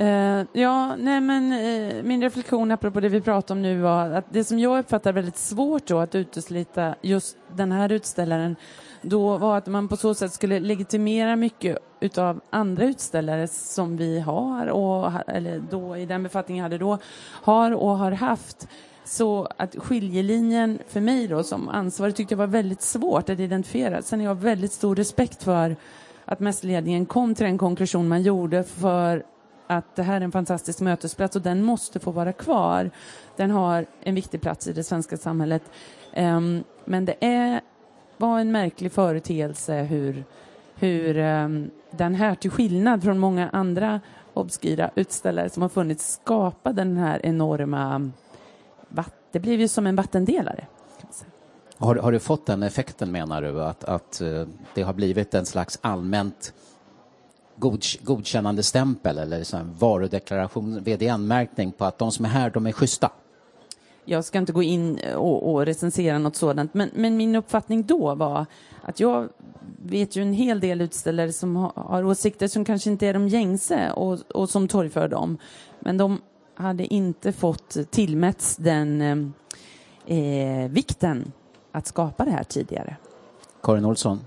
Uh, 0.00 0.44
ja, 0.52 0.96
nej 0.96 1.20
men 1.20 1.52
uh, 1.52 2.02
min 2.02 2.22
reflektion 2.22 2.70
apropå 2.70 3.00
det 3.00 3.08
vi 3.08 3.20
pratade 3.20 3.52
om 3.52 3.62
nu 3.62 3.80
var 3.80 4.10
att 4.10 4.24
det 4.32 4.44
som 4.44 4.58
jag 4.58 4.78
uppfattar 4.78 5.12
väldigt 5.12 5.36
svårt 5.36 5.86
då 5.86 5.98
att 5.98 6.14
utesluta 6.14 6.94
just 7.02 7.36
den 7.56 7.72
här 7.72 7.92
utställaren 7.92 8.56
då 9.02 9.36
var 9.36 9.58
att 9.58 9.66
man 9.66 9.88
på 9.88 9.96
så 9.96 10.14
sätt 10.14 10.32
skulle 10.32 10.60
legitimera 10.60 11.36
mycket 11.36 11.78
utav 12.00 12.40
andra 12.50 12.84
utställare 12.84 13.48
som 13.48 13.96
vi 13.96 14.20
har 14.20 14.66
och 14.66 15.12
eller 15.26 15.62
då 15.70 15.96
i 15.96 16.06
den 16.06 16.22
befattning 16.22 16.56
jag 16.56 16.62
hade 16.62 16.78
då 16.78 16.98
har 17.42 17.72
och 17.72 17.98
har 17.98 18.12
haft. 18.12 18.68
Så 19.04 19.48
att 19.56 19.76
skiljelinjen 19.78 20.78
för 20.88 21.00
mig 21.00 21.28
då 21.28 21.42
som 21.42 21.68
ansvarig 21.68 22.16
tyckte 22.16 22.32
jag 22.34 22.38
var 22.38 22.46
väldigt 22.46 22.82
svårt 22.82 23.28
att 23.30 23.40
identifiera. 23.40 24.02
Sen 24.02 24.20
har 24.20 24.26
jag 24.26 24.34
väldigt 24.34 24.72
stor 24.72 24.96
respekt 24.96 25.42
för 25.42 25.76
att 26.24 26.40
mässledningen 26.40 27.06
kom 27.06 27.34
till 27.34 27.46
den 27.46 27.58
konklusion 27.58 28.08
man 28.08 28.22
gjorde 28.22 28.64
för 28.64 29.24
att 29.70 29.96
det 29.96 30.02
här 30.02 30.16
är 30.16 30.20
en 30.20 30.32
fantastisk 30.32 30.80
mötesplats 30.80 31.36
och 31.36 31.42
den 31.42 31.64
måste 31.64 32.00
få 32.00 32.10
vara 32.10 32.32
kvar. 32.32 32.90
Den 33.36 33.50
har 33.50 33.86
en 34.00 34.14
viktig 34.14 34.40
plats 34.40 34.66
i 34.66 34.72
det 34.72 34.84
svenska 34.84 35.16
samhället. 35.16 35.62
Um, 36.16 36.64
men 36.84 37.04
det 37.04 37.24
är, 37.24 37.60
var 38.16 38.40
en 38.40 38.52
märklig 38.52 38.92
företeelse 38.92 39.82
hur, 39.82 40.24
hur 40.74 41.18
um, 41.18 41.70
den 41.90 42.14
här, 42.14 42.34
till 42.34 42.50
skillnad 42.50 43.02
från 43.02 43.18
många 43.18 43.48
andra 43.48 44.00
obskyra 44.34 44.90
utställare 44.94 45.50
som 45.50 45.62
har 45.62 45.68
funnits, 45.68 46.12
skapade 46.12 46.80
den 46.84 46.96
här 46.96 47.26
enorma... 47.26 48.10
Det 49.32 49.40
blev 49.40 49.60
ju 49.60 49.68
som 49.68 49.86
en 49.86 49.96
vattendelare. 49.96 50.66
har, 51.78 51.96
har 51.96 52.12
du 52.12 52.18
fått 52.18 52.46
den 52.46 52.62
effekten 52.62 53.12
menar 53.12 53.42
du? 53.42 53.62
Att, 53.62 53.84
att 53.84 54.20
eh, 54.20 54.46
det 54.74 54.82
har 54.82 54.92
blivit 54.92 55.34
en 55.34 55.46
slags 55.46 55.78
allmänt 55.82 56.54
godk- 57.60 58.04
godkännande 58.04 58.62
stämpel 58.62 59.18
eller 59.18 59.56
här 59.56 59.66
varudeklaration, 59.78 60.82
VDN-märkning 60.84 61.72
på 61.72 61.84
att 61.84 61.98
de 61.98 62.12
som 62.12 62.24
är 62.24 62.28
här, 62.28 62.50
de 62.50 62.66
är 62.66 62.72
schyssta? 62.72 63.10
Jag 64.04 64.24
ska 64.24 64.38
inte 64.38 64.52
gå 64.52 64.62
in 64.62 64.98
och, 65.16 65.52
och 65.52 65.66
recensera 65.66 66.18
något 66.18 66.36
sådant, 66.36 66.74
men, 66.74 66.90
men 66.94 67.16
min 67.16 67.36
uppfattning 67.36 67.82
då 67.82 68.14
var 68.14 68.46
att 68.82 69.00
jag 69.00 69.28
vet 69.82 70.16
ju 70.16 70.22
en 70.22 70.32
hel 70.32 70.60
del 70.60 70.80
utställare 70.80 71.32
som 71.32 71.56
har, 71.56 71.72
har 71.74 72.04
åsikter 72.04 72.48
som 72.48 72.64
kanske 72.64 72.90
inte 72.90 73.06
är 73.06 73.14
de 73.14 73.28
gängse 73.28 73.90
och, 73.90 74.18
och 74.34 74.50
som 74.50 74.68
torgför 74.68 75.08
dem. 75.08 75.38
Men 75.80 75.96
de 75.96 76.20
hade 76.54 76.94
inte 76.94 77.32
fått 77.32 77.76
tillmätts 77.90 78.56
den 78.56 79.00
eh, 80.06 80.18
eh, 80.18 80.70
vikten 80.70 81.32
att 81.72 81.86
skapa 81.86 82.24
det 82.24 82.30
här 82.30 82.44
tidigare. 82.44 82.96
Karin 83.62 83.84
Olsson, 83.84 84.20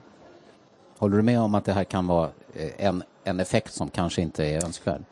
håller 0.98 1.18
du 1.18 1.24
med 1.24 1.40
om 1.40 1.56
att 1.56 1.66
det 1.66 1.74
här 1.74 1.84
kan 1.84 2.08
vara 2.08 2.30
Eh, 2.56 2.86
en, 2.88 3.04
en 3.24 3.40
effekt 3.40 3.74
som 3.74 3.90
kanske 3.90 4.22
inte 4.22 4.46
är 4.46 4.66
önskvärd? 4.66 5.04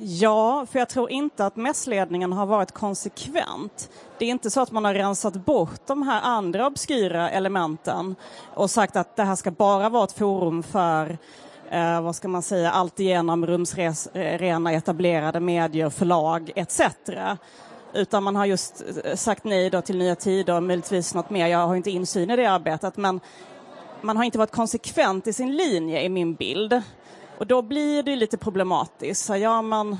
Ja, 0.00 0.66
för 0.70 0.78
jag 0.78 0.88
tror 0.88 1.10
inte 1.10 1.46
att 1.46 1.56
mässledningen 1.56 2.32
har 2.32 2.46
varit 2.46 2.72
konsekvent. 2.72 3.90
Det 4.18 4.24
är 4.24 4.30
inte 4.30 4.50
så 4.50 4.60
att 4.60 4.70
man 4.70 4.84
har 4.84 4.94
rensat 4.94 5.34
bort 5.34 5.80
de 5.86 6.02
här 6.02 6.20
andra 6.22 6.66
obskyra 6.66 7.30
elementen 7.30 8.14
och 8.54 8.70
sagt 8.70 8.96
att 8.96 9.16
det 9.16 9.24
här 9.24 9.36
ska 9.36 9.50
bara 9.50 9.88
vara 9.88 10.04
ett 10.04 10.12
forum 10.12 10.62
för 10.62 11.18
eh, 11.70 12.00
vad 12.00 12.16
ska 12.16 12.28
man 12.28 12.42
säga, 12.42 12.70
alltigenom 12.70 13.46
rumsrena 13.46 14.72
etablerade 14.72 15.40
medier, 15.40 15.90
förlag 15.90 16.50
etc. 16.56 16.80
Utan 17.92 18.22
man 18.22 18.36
har 18.36 18.46
just 18.46 18.84
eh, 19.04 19.14
sagt 19.14 19.44
nej 19.44 19.70
då 19.70 19.80
till 19.80 19.98
Nya 19.98 20.14
Tider 20.14 20.54
och 20.54 20.62
möjligtvis 20.62 21.14
något 21.14 21.30
mer. 21.30 21.46
Jag 21.46 21.66
har 21.66 21.76
inte 21.76 21.90
insyn 21.90 22.30
i 22.30 22.36
det 22.36 22.46
arbetet, 22.46 22.96
men 22.96 23.20
man 24.06 24.16
har 24.16 24.24
inte 24.24 24.38
varit 24.38 24.50
konsekvent 24.50 25.26
i 25.26 25.32
sin 25.32 25.56
linje 25.56 26.02
i 26.02 26.08
min 26.08 26.34
bild. 26.34 26.82
Och 27.38 27.46
då 27.46 27.62
blir 27.62 28.02
det 28.02 28.16
lite 28.16 28.36
problematiskt. 28.36 29.24
Så 29.24 29.36
ja, 29.36 29.62
man, 29.62 29.96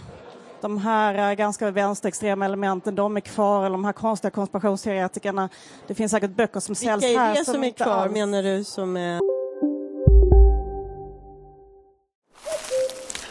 de 0.61 0.79
här 0.79 1.31
eh, 1.31 1.35
ganska 1.35 1.71
vänsterextrema 1.71 2.45
elementen, 2.45 2.95
de 2.95 3.17
är 3.17 3.21
kvar, 3.21 3.61
eller 3.61 3.71
de 3.71 3.85
här 3.85 3.93
konstiga 3.93 4.31
konspirationsteoretikerna. 4.31 5.49
Det 5.87 5.95
finns 5.95 6.13
säkert 6.13 6.31
böcker 6.31 6.61
som 6.61 6.75
säljs 6.75 7.05
Vilka 7.05 7.21
här 7.21 7.31
är 7.31 7.39
det 7.39 7.45
som 7.45 7.63
är 7.63 7.67
inte 7.67 7.85
kvar 7.85 7.95
alls- 7.95 8.13
menar 8.13 8.43
du 8.43 8.65
som 8.65 8.97
är... 8.97 9.21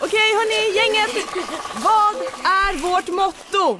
Okej 0.01 0.29
hörni, 0.37 0.77
gänget! 0.77 1.25
Vad 1.83 2.15
är 2.45 2.91
vårt 2.91 3.07
motto? 3.07 3.79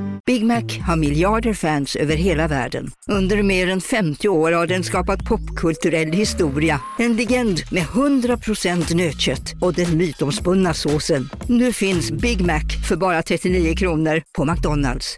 Big 0.25 0.45
Mac 0.45 0.63
har 0.87 0.95
miljarder 0.95 1.53
fans 1.53 1.95
över 1.95 2.15
hela 2.15 2.47
världen. 2.47 2.91
Under 3.07 3.43
mer 3.43 3.69
än 3.69 3.81
50 3.81 4.29
år 4.29 4.51
har 4.51 4.67
den 4.67 4.83
skapat 4.83 5.25
popkulturell 5.25 6.11
historia. 6.11 6.81
En 6.99 7.15
legend 7.15 7.59
med 7.71 7.83
100% 7.83 8.95
nötkött 8.95 9.53
och 9.61 9.73
den 9.73 9.97
mytomspunna 9.97 10.73
såsen. 10.73 11.29
Nu 11.47 11.73
finns 11.73 12.11
Big 12.11 12.41
Mac 12.41 12.61
för 12.89 12.95
bara 12.95 13.21
39 13.23 13.75
kronor 13.75 14.21
på 14.37 14.45
McDonalds. 14.45 15.17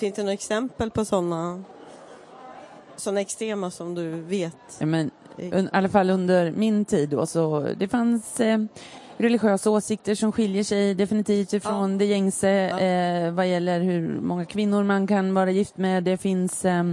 Finns 0.00 0.14
det 0.14 0.22
några 0.22 0.32
exempel 0.32 0.90
på 0.90 1.04
sådana 1.04 1.64
såna 2.96 3.20
extrema 3.20 3.70
som 3.70 3.94
du 3.94 4.10
vet? 4.20 4.56
Ja, 4.78 4.86
men, 4.86 5.10
I 5.38 5.68
alla 5.72 5.88
fall 5.88 6.10
under 6.10 6.50
min 6.50 6.84
tid 6.84 7.08
då, 7.08 7.26
så 7.26 7.68
det 7.78 7.88
fanns 7.88 8.40
eh, 8.40 8.58
religiösa 9.18 9.70
åsikter 9.70 10.14
som 10.14 10.32
skiljer 10.32 10.64
sig 10.64 10.94
definitivt 10.94 11.52
ifrån 11.52 11.92
ja. 11.92 11.98
det 11.98 12.04
gängse 12.04 12.50
ja. 12.50 12.80
eh, 12.80 13.32
vad 13.32 13.48
gäller 13.48 13.80
hur 13.80 14.20
många 14.20 14.44
kvinnor 14.44 14.84
man 14.84 15.06
kan 15.06 15.34
vara 15.34 15.50
gift 15.50 15.76
med. 15.76 16.04
Det 16.04 16.16
finns 16.16 16.64
eh, 16.64 16.84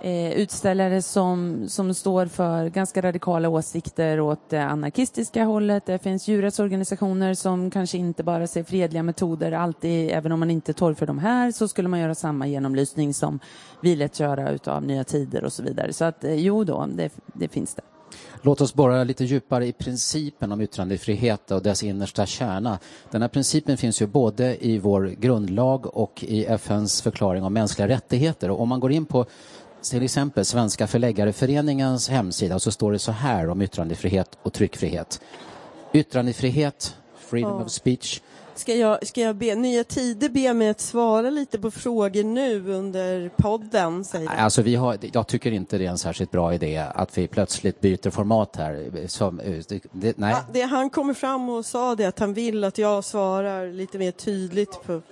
eh, 0.00 0.32
utställare 0.32 1.02
som, 1.02 1.64
som 1.68 1.94
står 1.94 2.26
för 2.26 2.68
ganska 2.68 3.02
radikala 3.02 3.48
åsikter 3.48 4.20
åt 4.20 4.50
det 4.50 4.62
anarkistiska 4.62 5.44
hållet. 5.44 5.86
Det 5.86 5.98
finns 5.98 6.28
djurrättsorganisationer 6.28 7.34
som 7.34 7.70
kanske 7.70 7.98
inte 7.98 8.22
bara 8.22 8.46
ser 8.46 8.62
fredliga 8.62 9.02
metoder 9.02 9.52
alltid, 9.52 10.10
även 10.10 10.32
om 10.32 10.40
man 10.40 10.50
inte 10.50 10.72
torgför 10.72 11.06
de 11.06 11.18
här 11.18 11.52
så 11.52 11.68
skulle 11.68 11.88
man 11.88 12.00
göra 12.00 12.14
samma 12.14 12.46
genomlysning 12.46 13.14
som 13.14 13.40
vi 13.80 13.96
lät 13.96 14.20
göra 14.20 14.50
utav 14.50 14.82
Nya 14.82 15.04
Tider 15.04 15.44
och 15.44 15.52
så 15.52 15.62
vidare. 15.62 15.92
Så 15.92 16.04
att 16.04 16.24
eh, 16.24 16.34
jo 16.34 16.64
då, 16.64 16.86
det, 16.86 17.12
det 17.34 17.48
finns 17.48 17.74
det. 17.74 17.82
Låt 18.42 18.60
oss 18.60 18.74
borra 18.74 19.04
lite 19.04 19.24
djupare 19.24 19.66
i 19.66 19.72
principen 19.72 20.52
om 20.52 20.60
yttrandefrihet 20.60 21.50
och 21.50 21.62
dess 21.62 21.82
innersta 21.82 22.26
kärna. 22.26 22.78
Den 23.10 23.22
här 23.22 23.28
principen 23.28 23.76
finns 23.76 24.02
ju 24.02 24.06
både 24.06 24.66
i 24.66 24.78
vår 24.78 25.06
grundlag 25.18 25.96
och 25.96 26.24
i 26.24 26.44
FNs 26.44 27.02
förklaring 27.02 27.44
om 27.44 27.52
mänskliga 27.52 27.88
rättigheter. 27.88 28.50
Och 28.50 28.60
om 28.60 28.68
man 28.68 28.80
går 28.80 28.92
in 28.92 29.06
på 29.06 29.26
till 29.90 30.02
exempel 30.02 30.44
Svenska 30.44 30.86
förläggareföreningens 30.86 32.08
hemsida 32.08 32.58
så 32.58 32.70
står 32.70 32.92
det 32.92 32.98
så 32.98 33.12
här 33.12 33.48
om 33.48 33.62
yttrandefrihet 33.62 34.38
och 34.42 34.52
tryckfrihet. 34.52 35.20
Yttrandefrihet, 35.92 36.96
freedom 37.16 37.52
oh. 37.52 37.62
of 37.62 37.70
speech. 37.70 38.20
Ska 38.58 38.74
jag, 38.74 39.06
ska 39.06 39.20
jag 39.20 39.36
be 39.36 39.54
Nya 39.54 39.84
Tider 39.84 40.28
be 40.28 40.54
mig 40.54 40.68
att 40.68 40.80
svara 40.80 41.30
lite 41.30 41.58
på 41.58 41.70
frågor 41.70 42.24
nu 42.24 42.70
under 42.72 43.30
podden? 43.36 44.04
Säger 44.04 44.28
alltså 44.28 44.62
vi 44.62 44.74
har, 44.74 44.98
jag 45.12 45.26
tycker 45.26 45.52
inte 45.52 45.78
det 45.78 45.86
är 45.86 45.90
en 45.90 45.98
särskilt 45.98 46.30
bra 46.30 46.54
idé 46.54 46.84
att 46.94 47.18
vi 47.18 47.28
plötsligt 47.28 47.80
byter 47.80 48.10
format 48.10 48.56
här. 48.56 48.90
Som, 49.06 49.40
det, 49.92 50.18
nej. 50.18 50.30
Ja, 50.30 50.44
det, 50.52 50.62
han 50.62 50.90
kommer 50.90 51.14
fram 51.14 51.48
och 51.48 51.66
sa 51.66 51.94
det 51.94 52.04
att 52.04 52.18
han 52.18 52.34
vill 52.34 52.64
att 52.64 52.78
jag 52.78 53.04
svarar 53.04 53.72
lite 53.72 53.98
mer 53.98 54.12
tydligt 54.12 54.82
på 54.86 55.02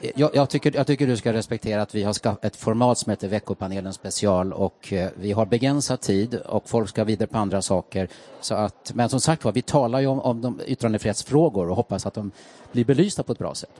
jag, 0.00 0.30
jag, 0.34 0.50
tycker, 0.50 0.76
jag 0.76 0.86
tycker 0.86 1.06
du 1.06 1.16
ska 1.16 1.32
respektera 1.32 1.82
att 1.82 1.94
vi 1.94 2.02
har 2.02 2.14
ett 2.42 2.56
format 2.56 2.98
som 2.98 3.10
heter 3.10 3.28
Veckopanelen 3.28 3.92
special 3.92 4.52
och 4.52 4.92
eh, 4.92 5.10
vi 5.14 5.32
har 5.32 5.46
begränsad 5.46 6.00
tid 6.00 6.34
och 6.34 6.68
folk 6.68 6.88
ska 6.88 7.04
vidare 7.04 7.26
på 7.26 7.38
andra 7.38 7.62
saker. 7.62 8.08
Så 8.40 8.54
att, 8.54 8.92
men 8.94 9.08
som 9.08 9.20
sagt 9.20 9.44
var, 9.44 9.52
vi 9.52 9.62
talar 9.62 10.00
ju 10.00 10.06
om, 10.06 10.20
om 10.20 10.40
de 10.40 10.60
yttrandefrihetsfrågor 10.66 11.70
och 11.70 11.76
hoppas 11.76 12.06
att 12.06 12.14
de 12.14 12.30
blir 12.72 12.84
belysta 12.84 13.22
på 13.22 13.32
ett 13.32 13.38
bra 13.38 13.54
sätt. 13.54 13.70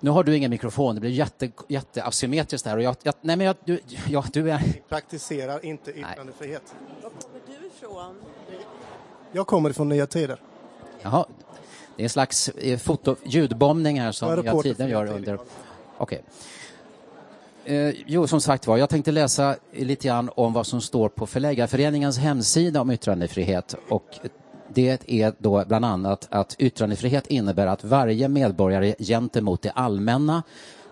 Nu 0.00 0.10
har 0.10 0.24
du 0.24 0.36
ingen 0.36 0.50
mikrofon, 0.50 0.94
det 0.94 1.00
blir 1.00 1.10
jätte, 1.10 1.50
jätte 1.68 2.02
asymmetriskt 2.02 2.66
här. 2.66 2.76
Och 2.76 2.82
jag, 2.82 2.96
jag, 3.02 3.14
nej 3.20 3.36
men 3.36 3.46
jag, 3.46 3.56
du, 3.64 3.80
jag, 4.08 4.24
du 4.32 4.50
är... 4.50 4.58
Vi 4.58 4.82
praktiserar 4.88 5.64
inte 5.64 5.90
yttrandefrihet. 5.90 6.74
Var 7.02 7.10
kommer 7.10 7.40
du 7.46 7.66
ifrån? 7.66 8.14
Jag 9.32 9.46
kommer 9.46 9.72
från 9.72 9.88
Nya 9.88 10.06
Tider. 10.06 10.40
Jaha, 11.02 11.26
det 11.96 12.02
är 12.02 12.04
en 12.04 12.10
slags 12.10 12.48
eh, 12.48 12.78
foto, 12.78 13.16
ljudbombning 13.24 14.00
här 14.00 14.12
som 14.12 14.42
jag 14.44 14.62
tiden 14.62 14.88
gör 14.88 15.06
under... 15.06 15.38
Okej. 15.98 16.22
Okay. 17.64 17.76
Eh, 17.76 17.94
jo, 18.06 18.26
som 18.26 18.40
sagt 18.40 18.66
var, 18.66 18.76
jag 18.76 18.88
tänkte 18.88 19.12
läsa 19.12 19.56
lite 19.72 20.08
grann 20.08 20.30
om 20.34 20.52
vad 20.52 20.66
som 20.66 20.80
står 20.80 21.08
på 21.08 21.26
Förläggarföreningens 21.26 22.18
hemsida 22.18 22.80
om 22.80 22.90
yttrandefrihet. 22.90 23.74
Och 23.88 24.18
det 24.74 25.10
är 25.10 25.32
då 25.38 25.64
bland 25.68 25.84
annat 25.84 26.28
att 26.30 26.56
yttrandefrihet 26.58 27.26
innebär 27.26 27.66
att 27.66 27.84
varje 27.84 28.28
medborgare 28.28 28.94
gentemot 28.98 29.62
det 29.62 29.70
allmänna 29.70 30.42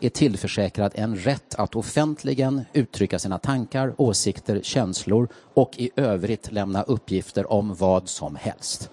är 0.00 0.08
tillförsäkrad 0.08 0.92
en 0.94 1.16
rätt 1.16 1.54
att 1.54 1.76
offentligen 1.76 2.64
uttrycka 2.72 3.18
sina 3.18 3.38
tankar, 3.38 3.94
åsikter, 3.96 4.60
känslor 4.62 5.28
och 5.54 5.70
i 5.76 5.90
övrigt 5.96 6.52
lämna 6.52 6.82
uppgifter 6.82 7.52
om 7.52 7.74
vad 7.74 8.08
som 8.08 8.36
helst 8.36 8.90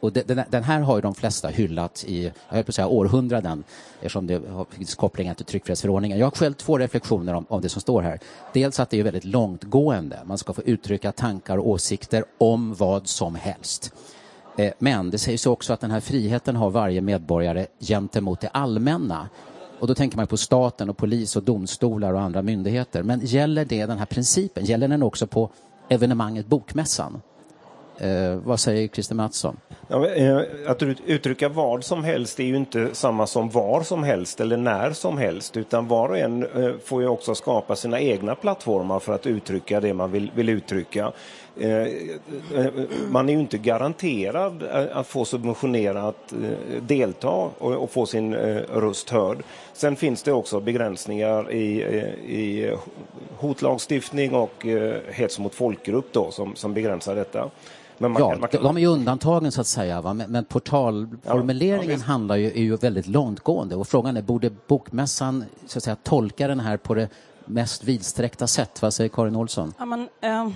och 0.00 0.12
den, 0.12 0.42
den, 0.50 0.62
här 0.62 0.80
har 0.80 0.96
ju 0.96 1.02
de 1.02 1.14
flesta 1.14 1.48
hyllat 1.48 2.04
i, 2.06 2.24
jag 2.24 2.32
höll 2.54 2.64
på 2.64 2.68
att 2.68 2.74
säga 2.74 2.88
århundraden, 2.88 3.64
eftersom 3.96 4.26
det 4.26 4.42
finns 4.70 4.94
kopplingar 4.94 5.34
till 5.34 5.44
tryckfrihetsförordningen. 5.44 6.18
Jag 6.18 6.26
har 6.26 6.30
själv 6.30 6.54
två 6.54 6.78
reflektioner 6.78 7.34
om, 7.34 7.46
om 7.48 7.60
det 7.60 7.68
som 7.68 7.80
står 7.80 8.02
här. 8.02 8.20
Dels 8.52 8.80
att 8.80 8.90
det 8.90 9.00
är 9.00 9.04
väldigt 9.04 9.24
långtgående. 9.24 10.18
Man 10.24 10.38
ska 10.38 10.52
få 10.52 10.62
uttrycka 10.62 11.12
tankar 11.12 11.58
och 11.58 11.68
åsikter 11.68 12.24
om 12.38 12.74
vad 12.74 13.08
som 13.08 13.34
helst. 13.34 13.92
Eh, 14.58 14.72
men 14.78 15.10
det 15.10 15.18
sägs 15.18 15.46
också 15.46 15.72
att 15.72 15.80
den 15.80 15.90
här 15.90 16.00
friheten 16.00 16.56
har 16.56 16.70
varje 16.70 17.00
medborgare 17.00 17.66
gentemot 17.80 18.40
det 18.40 18.48
allmänna. 18.48 19.28
Och 19.80 19.86
då 19.86 19.94
tänker 19.94 20.16
man 20.16 20.26
på 20.26 20.36
staten 20.36 20.90
och 20.90 20.96
polis 20.96 21.36
och 21.36 21.42
domstolar 21.42 22.12
och 22.12 22.20
andra 22.20 22.42
myndigheter. 22.42 23.02
Men 23.02 23.20
gäller 23.22 23.64
det 23.64 23.86
den 23.86 23.98
här 23.98 24.06
principen? 24.06 24.64
Gäller 24.64 24.88
den 24.88 25.02
också 25.02 25.26
på 25.26 25.50
evenemanget 25.88 26.46
Bokmässan? 26.46 27.22
Eh, 27.98 28.36
vad 28.44 28.60
säger 28.60 28.88
Christer 28.88 29.14
Mattsson? 29.14 29.56
Ja, 29.88 30.06
eh, 30.08 30.40
att 30.66 30.82
uttrycka 30.82 31.48
vad 31.48 31.84
som 31.84 32.04
helst 32.04 32.40
är 32.40 32.44
ju 32.44 32.56
inte 32.56 32.88
samma 32.92 33.26
som 33.26 33.50
var 33.50 33.82
som 33.82 34.02
helst 34.02 34.40
eller 34.40 34.56
när 34.56 34.92
som 34.92 35.18
helst 35.18 35.56
utan 35.56 35.88
var 35.88 36.08
och 36.08 36.18
en 36.18 36.42
eh, 36.42 36.72
får 36.84 37.02
ju 37.02 37.08
också 37.08 37.34
skapa 37.34 37.76
sina 37.76 38.00
egna 38.00 38.34
plattformar 38.34 39.00
för 39.00 39.12
att 39.12 39.26
uttrycka 39.26 39.80
det 39.80 39.94
man 39.94 40.12
vill, 40.12 40.30
vill 40.34 40.48
uttrycka. 40.48 41.12
Eh, 41.60 41.70
eh, 41.70 41.88
eh, 42.54 42.72
man 43.08 43.28
är 43.28 43.32
ju 43.32 43.40
inte 43.40 43.58
garanterad 43.58 44.62
att 44.92 45.06
få 45.06 45.24
subventionerat 45.24 46.34
delta 46.80 47.50
och 47.58 47.90
få 47.90 48.06
sin 48.06 48.34
röst 48.34 49.10
hörd. 49.10 49.42
Sen 49.72 49.96
finns 49.96 50.22
det 50.22 50.32
också 50.32 50.60
begränsningar 50.60 51.52
i, 51.52 51.82
i 52.26 52.72
hotlagstiftning 53.36 54.34
och 54.34 54.66
hets 55.10 55.38
mot 55.38 55.54
folkgrupp 55.54 56.06
då, 56.12 56.30
som, 56.30 56.56
som 56.56 56.74
begränsar 56.74 57.14
detta. 57.14 57.50
Men 57.98 58.12
man 58.12 58.22
ja, 58.22 58.30
kan, 58.30 58.40
man 58.40 58.48
kan... 58.48 58.62
de 58.62 58.76
är 58.76 58.80
ju 58.80 58.86
undantagen 58.86 59.52
så 59.52 59.60
att 59.60 59.66
säga, 59.66 60.00
va? 60.00 60.14
men, 60.14 60.30
men 60.30 60.44
portalformuleringen 60.44 61.90
ja, 61.90 61.96
ja, 61.98 62.04
handlar 62.04 62.36
ju, 62.36 62.46
är 62.46 62.62
ju 62.62 62.76
väldigt 62.76 63.06
långtgående 63.06 63.76
och 63.76 63.88
frågan 63.88 64.16
är, 64.16 64.22
borde 64.22 64.50
bokmässan 64.66 65.44
så 65.66 65.78
att 65.78 65.82
säga, 65.82 65.96
tolka 66.02 66.48
den 66.48 66.60
här 66.60 66.76
på 66.76 66.94
det 66.94 67.08
mest 67.44 67.84
vidsträckta 67.84 68.46
sätt? 68.46 68.82
Vad 68.82 68.94
säger 68.94 69.08
Karin 69.08 69.36
Olsson? 69.36 69.74
Ja, 69.78 69.84
men, 69.84 70.08
eh, 70.20 70.48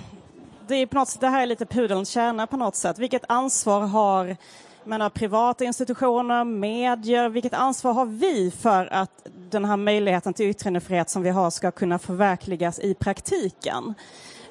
det, 0.67 0.75
är 0.75 0.85
på 0.85 0.95
något 0.95 1.07
sätt, 1.07 1.21
det 1.21 1.27
här 1.27 1.41
är 1.41 1.45
lite 1.45 1.65
pudelns 1.65 2.09
kärna 2.09 2.47
på 2.47 2.57
något 2.57 2.75
sätt. 2.75 2.99
Vilket 2.99 3.23
ansvar 3.27 3.81
har 3.81 4.37
menar, 4.83 5.09
privata 5.09 5.63
institutioner, 5.63 6.43
medier, 6.43 7.29
vilket 7.29 7.53
ansvar 7.53 7.93
har 7.93 8.05
vi 8.05 8.51
för 8.51 8.93
att 8.93 9.27
den 9.49 9.65
här 9.65 9.77
möjligheten 9.77 10.33
till 10.33 10.45
yttrandefrihet 10.45 11.09
som 11.09 11.21
vi 11.21 11.29
har 11.29 11.49
ska 11.49 11.71
kunna 11.71 11.99
förverkligas 11.99 12.79
i 12.79 12.93
praktiken? 12.93 13.93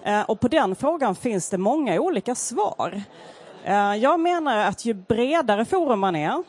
Eh, 0.05 0.23
och 0.23 0.41
på 0.41 0.49
den 0.49 0.77
frågan 0.77 1.15
finns 1.15 1.51
det 1.51 1.59
många 1.59 2.01
olika 2.01 2.35
svar. 2.35 3.03
Eh, 3.65 3.95
jag 3.95 4.21
menar 4.21 4.57
att 4.57 4.85
ju 4.85 4.95
bredare 4.95 5.65
forum 5.65 6.01
man 6.01 6.17
är, 6.17 6.43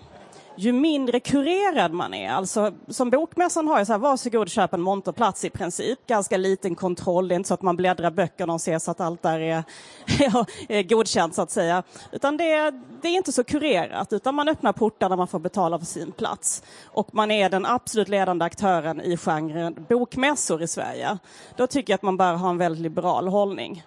ju 0.56 0.72
mindre 0.72 1.20
kurerad 1.20 1.94
man 1.94 2.14
är. 2.14 2.30
Alltså, 2.30 2.72
som 2.88 3.10
Bokmässan 3.10 3.68
har 3.68 3.78
jag 3.78 3.88
så 3.88 3.94
här, 3.94 4.00
varsågod 4.00 4.50
köp 4.50 4.74
en 4.74 4.82
monterplats 4.82 5.46
i 5.46 5.50
princip. 5.50 6.08
Ganska 6.08 6.38
liten 6.38 6.76
kontroll, 6.76 7.28
det 7.28 7.34
är 7.34 7.36
inte 7.36 7.48
så 7.48 7.54
att 7.54 7.62
man 7.62 7.78
bläddrar 7.78 8.12
böckerna 8.12 8.54
och 8.54 8.62
ser 8.62 8.80
så 8.80 8.92
att 8.92 9.02
allt 9.02 9.22
där 9.22 9.40
är, 9.40 9.64
är 10.70 10.84
godkänt 10.84 11.36
så 11.36 11.42
att 11.42 11.52
säga. 11.52 11.84
Utan 12.12 12.38
det, 12.38 12.72
det 13.02 13.08
är 13.08 13.18
inte 13.18 13.32
så 13.32 13.44
kurerat, 13.44 14.14
utan 14.14 14.36
man 14.36 14.50
öppnar 14.50 14.74
portarna, 14.74 15.16
man 15.16 15.28
får 15.28 15.40
betala 15.40 15.80
för 15.80 15.86
sin 15.86 16.12
plats. 16.12 16.64
Och 16.86 17.14
man 17.14 17.32
är 17.32 17.50
den 17.50 17.66
absolut 17.66 18.10
ledande 18.10 18.46
aktören 18.46 19.02
i 19.02 19.18
genren 19.18 19.86
bokmässor 19.90 20.62
i 20.62 20.68
Sverige. 20.68 21.18
Då 21.56 21.68
tycker 21.68 21.94
jag 21.94 21.96
att 21.96 22.02
man 22.02 22.18
bör 22.18 22.34
ha 22.34 22.50
en 22.50 22.58
väldigt 22.58 22.82
liberal 22.82 23.28
hållning. 23.28 23.84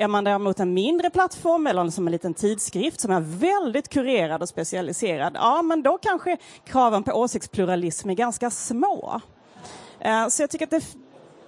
Är 0.00 0.08
man 0.08 0.24
däremot 0.24 0.60
en 0.60 0.74
mindre 0.74 1.10
plattform 1.10 1.66
eller 1.66 1.90
som 1.90 2.06
en 2.06 2.12
liten 2.12 2.34
tidskrift 2.34 3.00
som 3.00 3.10
är 3.10 3.20
väldigt 3.20 3.88
kurerad 3.88 4.42
och 4.42 4.48
specialiserad, 4.48 5.32
ja 5.34 5.62
men 5.62 5.82
då 5.82 5.98
kanske 5.98 6.36
kraven 6.64 7.02
på 7.02 7.12
åsiktspluralism 7.12 8.10
är 8.10 8.14
ganska 8.14 8.50
små. 8.50 9.20
Eh, 10.00 10.28
så 10.28 10.42
jag 10.42 10.50
tycker 10.50 10.64
att 10.64 10.70
det, 10.70 10.82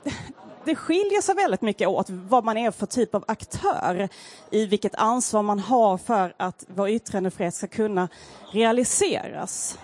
det 0.64 0.74
skiljer 0.74 1.20
sig 1.20 1.34
väldigt 1.34 1.62
mycket 1.62 1.88
åt 1.88 2.06
vad 2.10 2.44
man 2.44 2.56
är 2.56 2.70
för 2.70 2.86
typ 2.86 3.14
av 3.14 3.24
aktör 3.28 4.08
i 4.50 4.66
vilket 4.66 4.94
ansvar 4.94 5.42
man 5.42 5.58
har 5.58 5.98
för 5.98 6.34
att 6.36 6.64
vår 6.68 6.88
yttrandefrihet 6.88 7.54
ska 7.54 7.66
kunna 7.66 8.08
realiseras. 8.52 9.78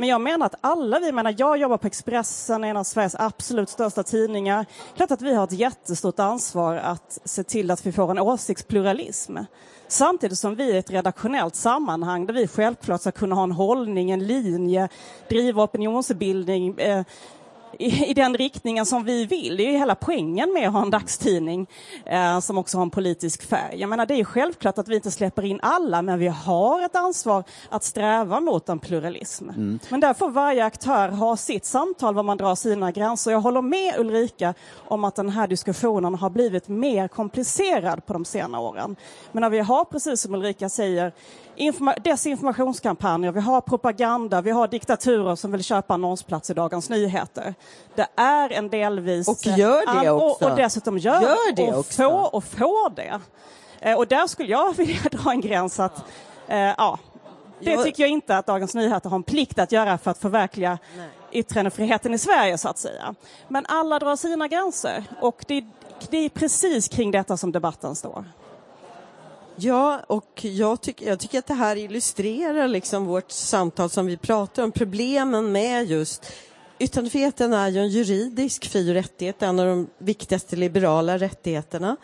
Men 0.00 0.08
jag 0.08 0.20
menar 0.20 0.46
att 0.46 0.54
alla 0.60 0.98
vi, 0.98 1.12
menar, 1.12 1.34
jag 1.38 1.56
jobbar 1.56 1.76
på 1.76 1.86
Expressen, 1.86 2.64
en 2.64 2.76
av 2.76 2.84
Sveriges 2.84 3.14
absolut 3.14 3.68
största 3.68 4.02
tidningar. 4.02 4.66
Klart 4.96 5.10
att 5.10 5.22
vi 5.22 5.34
har 5.34 5.44
ett 5.44 5.52
jättestort 5.52 6.18
ansvar 6.18 6.76
att 6.76 7.18
se 7.24 7.44
till 7.44 7.70
att 7.70 7.86
vi 7.86 7.92
får 7.92 8.10
en 8.10 8.18
åsiktspluralism. 8.18 9.36
Samtidigt 9.88 10.38
som 10.38 10.54
vi 10.54 10.72
är 10.72 10.78
ett 10.78 10.90
redaktionellt 10.90 11.54
sammanhang 11.54 12.26
där 12.26 12.34
vi 12.34 12.46
självklart 12.46 13.00
ska 13.00 13.10
kunna 13.10 13.34
ha 13.34 13.42
en 13.42 13.52
hållning, 13.52 14.10
en 14.10 14.26
linje, 14.26 14.88
driva 15.28 15.62
opinionsbildning, 15.62 16.78
eh, 16.78 17.04
i, 17.78 18.10
i 18.10 18.14
den 18.14 18.34
riktningen 18.36 18.86
som 18.86 19.04
vi 19.04 19.26
vill. 19.26 19.56
Det 19.56 19.62
är 19.62 19.72
ju 19.72 19.78
hela 19.78 19.94
poängen 19.94 20.52
med 20.52 20.66
att 20.68 20.72
ha 20.72 20.82
en 20.82 20.90
dagstidning 20.90 21.66
eh, 22.06 22.40
som 22.40 22.58
också 22.58 22.78
har 22.78 22.82
en 22.82 22.90
politisk 22.90 23.48
färg. 23.48 23.80
Jag 23.80 23.90
menar, 23.90 24.06
det 24.06 24.14
är 24.14 24.24
självklart 24.24 24.78
att 24.78 24.88
vi 24.88 24.94
inte 24.94 25.10
släpper 25.10 25.44
in 25.44 25.60
alla, 25.62 26.02
men 26.02 26.18
vi 26.18 26.28
har 26.28 26.84
ett 26.84 26.96
ansvar 26.96 27.44
att 27.68 27.84
sträva 27.84 28.40
mot 28.40 28.68
en 28.68 28.78
pluralism. 28.78 29.48
Mm. 29.48 29.78
Men 29.88 30.00
där 30.00 30.14
får 30.14 30.30
varje 30.30 30.64
aktör 30.64 31.08
ha 31.08 31.36
sitt 31.36 31.64
samtal 31.64 32.14
var 32.14 32.22
man 32.22 32.36
drar 32.36 32.54
sina 32.54 32.92
gränser. 32.92 33.30
Jag 33.30 33.40
håller 33.40 33.62
med 33.62 33.94
Ulrika 33.98 34.54
om 34.88 35.04
att 35.04 35.14
den 35.14 35.28
här 35.28 35.46
diskussionen 35.46 36.14
har 36.14 36.30
blivit 36.30 36.68
mer 36.68 37.08
komplicerad 37.08 38.06
på 38.06 38.12
de 38.12 38.24
senare 38.24 38.62
åren. 38.62 38.96
Men 39.32 39.40
när 39.40 39.50
vi 39.50 39.58
har, 39.58 39.84
precis 39.84 40.20
som 40.20 40.34
Ulrika 40.34 40.68
säger, 40.68 41.12
desinformationskampanjer, 42.04 43.32
vi 43.32 43.40
har 43.40 43.60
propaganda, 43.60 44.40
vi 44.40 44.50
har 44.50 44.68
diktaturer 44.68 45.36
som 45.36 45.52
vill 45.52 45.64
köpa 45.64 45.94
annonsplats 45.94 46.50
i 46.50 46.54
Dagens 46.54 46.90
Nyheter. 46.90 47.54
Det 47.94 48.06
är 48.16 48.52
en 48.52 48.68
delvis... 48.68 49.28
Och 49.28 49.46
gör 49.46 50.02
det 50.02 50.10
också. 50.10 50.44
Och, 50.44 50.50
och 50.50 50.56
dessutom 50.56 50.98
gör, 50.98 51.22
gör 51.22 51.52
det 51.56 51.72
och, 51.72 51.78
också. 51.78 52.02
Får, 52.02 52.34
och 52.34 52.44
får 52.44 52.90
det. 52.94 53.20
Eh, 53.80 53.96
och 53.96 54.06
där 54.06 54.26
skulle 54.26 54.48
jag 54.48 54.72
vilja 54.76 55.00
dra 55.10 55.30
en 55.30 55.40
gräns 55.40 55.80
att, 55.80 56.04
eh, 56.48 56.58
ja, 56.58 56.98
det 57.60 57.76
tycker 57.76 58.02
jag 58.02 58.10
inte 58.10 58.36
att 58.36 58.46
Dagens 58.46 58.74
Nyheter 58.74 59.10
har 59.10 59.16
en 59.16 59.22
plikt 59.22 59.58
att 59.58 59.72
göra 59.72 59.98
för 59.98 60.10
att 60.10 60.18
förverkliga 60.18 60.78
Nej. 60.96 61.08
yttrandefriheten 61.32 62.14
i 62.14 62.18
Sverige 62.18 62.58
så 62.58 62.68
att 62.68 62.78
säga. 62.78 63.14
Men 63.48 63.66
alla 63.68 63.98
drar 63.98 64.16
sina 64.16 64.48
gränser 64.48 65.04
och 65.20 65.44
det, 65.48 65.64
det 66.10 66.18
är 66.18 66.28
precis 66.28 66.88
kring 66.88 67.10
detta 67.10 67.36
som 67.36 67.52
debatten 67.52 67.94
står. 67.94 68.24
Ja, 69.62 70.00
och 70.06 70.44
jag, 70.44 70.80
tyck, 70.80 71.02
jag 71.02 71.20
tycker 71.20 71.38
att 71.38 71.46
det 71.46 71.54
här 71.54 71.76
illustrerar 71.76 72.68
liksom 72.68 73.04
vårt 73.06 73.30
samtal 73.30 73.90
som 73.90 74.06
vi 74.06 74.16
pratar 74.16 74.62
om. 74.62 74.72
Problemen 74.72 75.52
med 75.52 75.86
just 75.86 76.32
Yttrandefriheten 76.78 77.52
är 77.52 77.68
ju 77.68 77.80
en 77.80 77.88
juridisk 77.88 78.70
fri 78.70 78.90
och 78.90 78.94
rättighet, 78.94 79.42
en 79.42 79.58
av 79.58 79.66
de 79.66 79.88
viktigaste 79.98 80.56
liberala 80.56 81.18
rättigheterna. 81.18 81.96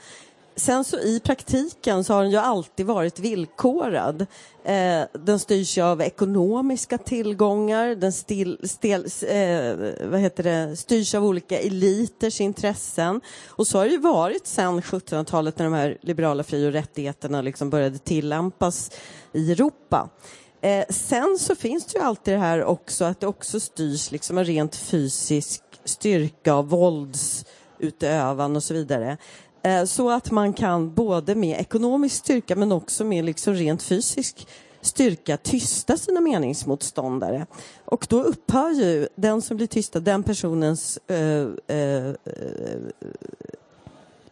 Sen 0.59 0.85
så 0.85 0.99
i 0.99 1.21
praktiken 1.21 2.05
så 2.05 2.15
har 2.15 2.23
den 2.23 2.31
ju 2.31 2.39
alltid 2.39 2.87
varit 2.87 3.19
villkorad. 3.19 4.27
Eh, 4.65 5.03
den 5.13 5.39
styrs 5.39 5.79
ju 5.79 5.83
av 5.83 6.03
ekonomiska 6.03 6.99
tillgångar, 6.99 7.95
den 7.95 8.13
stil, 8.13 8.59
stel, 8.63 9.07
eh, 9.29 10.09
vad 10.09 10.21
heter 10.21 10.43
det, 10.43 10.77
styrs 10.77 11.15
av 11.15 11.25
olika 11.25 11.59
eliters 11.59 12.41
intressen. 12.41 13.21
Och 13.49 13.67
så 13.67 13.79
har 13.79 13.85
det 13.85 13.91
ju 13.91 13.99
varit 13.99 14.47
sedan 14.47 14.81
1700-talet 14.81 15.59
när 15.59 15.65
de 15.65 15.75
här 15.75 15.99
liberala 16.01 16.45
fri 16.45 16.69
och 16.69 16.73
rättigheterna 16.73 17.43
liksom 17.43 17.71
började 17.71 17.99
tillämpas 17.99 18.91
i 19.33 19.53
Europa. 19.53 20.11
Eh, 20.61 20.85
sen 20.89 21.39
så 21.41 21.55
finns 21.55 21.87
det 21.87 21.99
ju 21.99 22.05
alltid 22.05 22.35
det 22.35 22.41
här 22.41 22.65
också 22.65 23.05
att 23.05 23.21
det 23.21 23.27
också 23.27 23.61
styrs 23.61 24.11
liksom 24.11 24.39
av 24.39 24.45
rent 24.45 24.77
fysisk 24.77 25.63
styrka 25.85 26.57
och 26.57 26.71
våldsutövan 26.71 28.57
och 28.57 28.63
så 28.63 28.75
vidare. 28.75 29.17
Eh, 29.67 29.85
så 29.85 30.11
att 30.11 30.31
man 30.31 30.53
kan 30.53 30.95
både 30.95 31.35
med 31.35 31.61
ekonomisk 31.61 32.17
styrka 32.17 32.57
men 32.57 32.73
också 32.73 33.05
med 33.05 33.25
liksom 33.25 33.55
rent 33.55 33.83
fysisk 33.83 34.49
styrka 34.81 35.37
tysta 35.37 35.97
sina 35.97 36.21
meningsmotståndare. 36.21 37.47
Och 37.85 38.07
då 38.09 38.23
upphör 38.23 38.71
ju 38.71 39.09
den 39.15 39.43
som 39.43 39.57
blir 39.57 39.67
tystad, 39.67 40.01
den 40.01 40.23
personens 40.23 40.99
uh, 41.11 41.49
uh, 41.77 42.15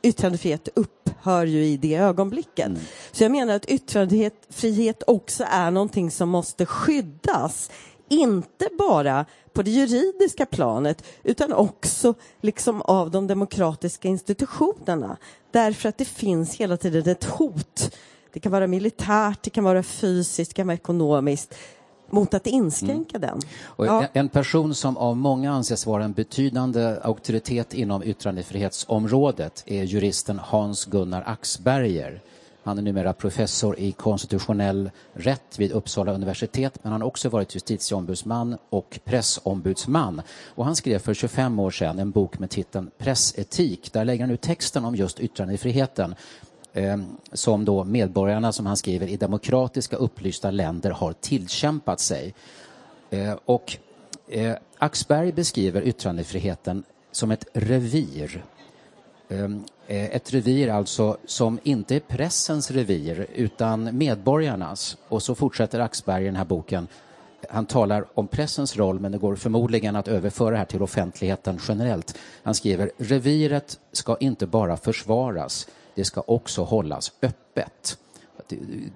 yttrandefrihet 0.02 0.68
upphör 0.74 1.46
ju 1.46 1.64
i 1.64 1.76
det 1.76 1.94
ögonblicket. 1.94 2.66
Mm. 2.66 2.80
Så 3.12 3.24
jag 3.24 3.32
menar 3.32 3.54
att 3.54 3.66
yttrandefrihet 3.66 5.02
också 5.06 5.44
är 5.48 5.70
någonting 5.70 6.10
som 6.10 6.28
måste 6.28 6.66
skyddas. 6.66 7.70
Inte 8.08 8.68
bara 8.78 9.24
på 9.52 9.62
det 9.62 9.70
juridiska 9.70 10.46
planet 10.46 11.04
utan 11.22 11.52
också 11.52 12.14
liksom 12.40 12.82
av 12.82 13.10
de 13.10 13.26
demokratiska 13.26 14.08
institutionerna. 14.08 15.16
Därför 15.50 15.88
att 15.88 15.98
det 15.98 16.04
finns 16.04 16.54
hela 16.54 16.76
tiden 16.76 17.12
ett 17.12 17.24
hot. 17.24 17.96
Det 18.32 18.40
kan 18.40 18.52
vara 18.52 18.66
militärt, 18.66 19.42
det 19.42 19.50
kan 19.50 19.64
vara 19.64 19.82
fysiskt, 19.82 20.50
det 20.50 20.54
kan 20.54 20.66
vara 20.66 20.74
ekonomiskt 20.74 21.54
mot 22.10 22.34
att 22.34 22.46
inskränka 22.46 23.16
mm. 23.16 23.28
den. 23.30 23.40
Ja. 23.86 24.06
En 24.12 24.28
person 24.28 24.74
som 24.74 24.96
av 24.96 25.16
många 25.16 25.52
anses 25.52 25.86
vara 25.86 26.04
en 26.04 26.12
betydande 26.12 26.96
auktoritet 27.02 27.74
inom 27.74 28.02
yttrandefrihetsområdet 28.02 29.64
är 29.66 29.82
juristen 29.82 30.38
Hans-Gunnar 30.38 31.22
Axberger. 31.26 32.20
Han 32.64 32.78
är 32.78 32.82
numera 32.82 33.12
professor 33.12 33.78
i 33.78 33.92
konstitutionell 33.92 34.90
rätt 35.12 35.58
vid 35.58 35.72
Uppsala 35.72 36.12
universitet 36.12 36.78
men 36.82 36.92
han 36.92 37.00
har 37.00 37.08
också 37.08 37.28
varit 37.28 37.54
justitieombudsman 37.54 38.56
och 38.70 39.00
pressombudsman. 39.04 40.22
Och 40.46 40.64
han 40.64 40.76
skrev 40.76 40.98
för 40.98 41.14
25 41.14 41.58
år 41.58 41.70
sedan 41.70 41.98
en 41.98 42.10
bok 42.10 42.38
med 42.38 42.50
titeln 42.50 42.90
Pressetik. 42.98 43.92
Där 43.92 44.04
lägger 44.04 44.24
han 44.24 44.30
ut 44.30 44.40
texten 44.40 44.84
om 44.84 44.96
just 44.96 45.20
yttrandefriheten 45.20 46.14
eh, 46.72 46.96
som 47.32 47.64
då 47.64 47.84
medborgarna, 47.84 48.52
som 48.52 48.66
han 48.66 48.76
skriver, 48.76 49.06
i 49.06 49.16
demokratiska 49.16 49.96
upplysta 49.96 50.50
länder 50.50 50.90
har 50.90 51.12
tillkämpat 51.12 52.00
sig. 52.00 52.34
Eh, 53.10 53.34
och 53.44 53.76
eh, 54.28 54.56
Axberg 54.78 55.32
beskriver 55.32 55.82
yttrandefriheten 55.82 56.84
som 57.12 57.30
ett 57.30 57.46
revir. 57.52 58.44
Ehm, 59.28 59.64
Eh, 59.86 60.04
ett 60.04 60.34
revir 60.34 60.68
alltså 60.68 61.16
som 61.26 61.58
inte 61.62 61.96
är 61.96 62.00
pressens 62.00 62.70
revir 62.70 63.26
utan 63.34 63.98
medborgarnas. 63.98 64.96
Och 65.08 65.22
så 65.22 65.34
fortsätter 65.34 65.80
Axberg 65.80 66.22
i 66.22 66.26
den 66.26 66.36
här 66.36 66.44
boken 66.44 66.88
han 67.50 67.66
talar 67.66 68.04
om 68.14 68.28
pressens 68.28 68.76
roll 68.76 69.00
men 69.00 69.12
det 69.12 69.18
går 69.18 69.36
förmodligen 69.36 69.96
att 69.96 70.08
överföra 70.08 70.50
det 70.50 70.56
här 70.56 70.64
till 70.64 70.82
offentligheten 70.82 71.60
generellt. 71.68 72.18
Han 72.42 72.54
skriver 72.54 72.90
reviret 72.98 73.78
ska 73.92 74.16
inte 74.20 74.46
bara 74.46 74.76
försvaras 74.76 75.66
det 75.94 76.04
ska 76.04 76.22
också 76.26 76.62
hållas 76.62 77.12
öppet. 77.22 77.98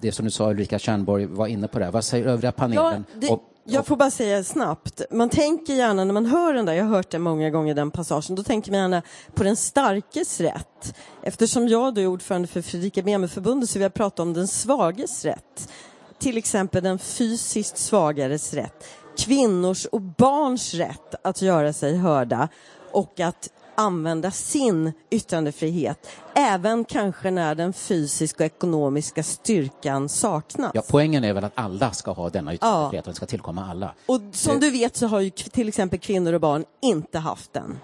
Det 0.00 0.12
som 0.12 0.24
du 0.24 0.30
sa, 0.30 0.50
Ulrika 0.50 0.78
Tjernborg 0.78 1.26
var 1.26 1.46
inne 1.46 1.68
på 1.68 1.78
det. 1.78 1.90
Vad 1.90 2.04
säger 2.04 2.26
övriga 2.26 2.52
panelen? 2.52 3.04
Ja, 3.12 3.20
det, 3.20 3.38
jag 3.70 3.86
får 3.86 3.96
bara 3.96 4.10
säga 4.10 4.44
snabbt, 4.44 5.02
man 5.10 5.28
tänker 5.28 5.74
gärna 5.74 6.04
när 6.04 6.12
man 6.12 6.26
hör 6.26 6.54
den 6.54 6.66
där, 6.66 6.72
jag 6.72 6.84
har 6.84 6.90
hört 6.90 7.10
den 7.10 7.22
många 7.22 7.50
gånger 7.50 7.74
den 7.74 7.90
passagen, 7.90 8.36
då 8.36 8.42
tänker 8.42 8.70
man 8.70 8.80
gärna 8.80 9.02
på 9.34 9.44
den 9.44 9.56
starkes 9.56 10.40
rätt. 10.40 10.94
Eftersom 11.22 11.68
jag 11.68 11.94
då 11.94 12.00
är 12.00 12.06
ordförande 12.06 12.48
för 12.48 12.62
Fredrika 12.62 13.02
Bremer-förbundet 13.02 13.70
så 13.70 13.78
vill 13.78 13.82
jag 13.82 13.94
prata 13.94 14.22
om 14.22 14.32
den 14.32 14.48
svages 14.48 15.24
rätt. 15.24 15.72
Till 16.18 16.38
exempel 16.38 16.82
den 16.82 16.98
fysiskt 16.98 17.78
svagares 17.78 18.54
rätt, 18.54 18.84
kvinnors 19.18 19.86
och 19.86 20.00
barns 20.00 20.74
rätt 20.74 21.14
att 21.22 21.42
göra 21.42 21.72
sig 21.72 21.96
hörda 21.96 22.48
och 22.92 23.20
att 23.20 23.48
använda 23.78 24.30
sin 24.30 24.92
yttrandefrihet 25.10 26.08
även 26.34 26.84
kanske 26.84 27.30
när 27.30 27.54
den 27.54 27.72
fysiska 27.72 28.44
och 28.44 28.46
ekonomiska 28.46 29.22
styrkan 29.22 30.08
saknas. 30.08 30.70
Ja, 30.74 30.82
poängen 30.90 31.24
är 31.24 31.32
väl 31.32 31.44
att 31.44 31.52
alla 31.54 31.92
ska 31.92 32.12
ha 32.12 32.30
denna 32.30 32.54
yttrandefrihet 32.54 32.92
ja. 32.92 32.98
och 32.98 33.04
den 33.04 33.14
ska 33.14 33.26
tillkomma 33.26 33.70
alla. 33.70 33.94
Och 34.06 34.20
som 34.32 34.54
eh. 34.54 34.60
du 34.60 34.70
vet 34.70 34.96
så 34.96 35.06
har 35.06 35.20
ju 35.20 35.30
till 35.30 35.68
exempel 35.68 35.98
kvinnor 35.98 36.32
och 36.32 36.40
barn 36.40 36.64
inte 36.80 37.18
haft 37.18 37.52
den. 37.52 37.78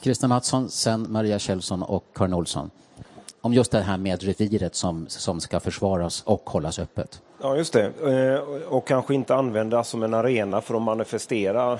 Kristina 0.00 0.28
Mattsson, 0.28 0.70
sen 0.70 1.06
Maria 1.12 1.38
Kjellson 1.38 1.82
och 1.82 2.04
Karin 2.14 2.34
Olsson. 2.34 2.70
Om 3.40 3.54
just 3.54 3.70
det 3.70 3.80
här 3.80 3.98
med 3.98 4.22
reviret 4.22 4.74
som, 4.74 5.06
som 5.08 5.40
ska 5.40 5.60
försvaras 5.60 6.22
och 6.22 6.50
hållas 6.50 6.78
öppet. 6.78 7.22
Ja, 7.40 7.56
just 7.56 7.72
det. 7.72 7.84
Eh, 7.84 8.40
och 8.68 8.86
kanske 8.86 9.14
inte 9.14 9.34
användas 9.34 9.88
som 9.88 10.02
en 10.02 10.14
arena 10.14 10.60
för 10.60 10.74
att 10.74 10.82
manifestera 10.82 11.78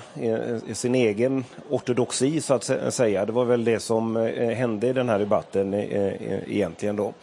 sin 0.73 0.95
egen 0.95 1.45
ortodoxi, 1.69 2.41
så 2.41 2.53
att 2.53 2.93
säga. 2.93 3.25
Det 3.25 3.31
var 3.31 3.45
väl 3.45 3.63
det 3.63 3.79
som 3.79 4.17
eh, 4.17 4.49
hände 4.49 4.87
i 4.87 4.93
den 4.93 5.09
här 5.09 5.19
debatten 5.19 5.73
eh, 5.73 6.53
egentligen 6.55 6.95
då. 6.95 7.13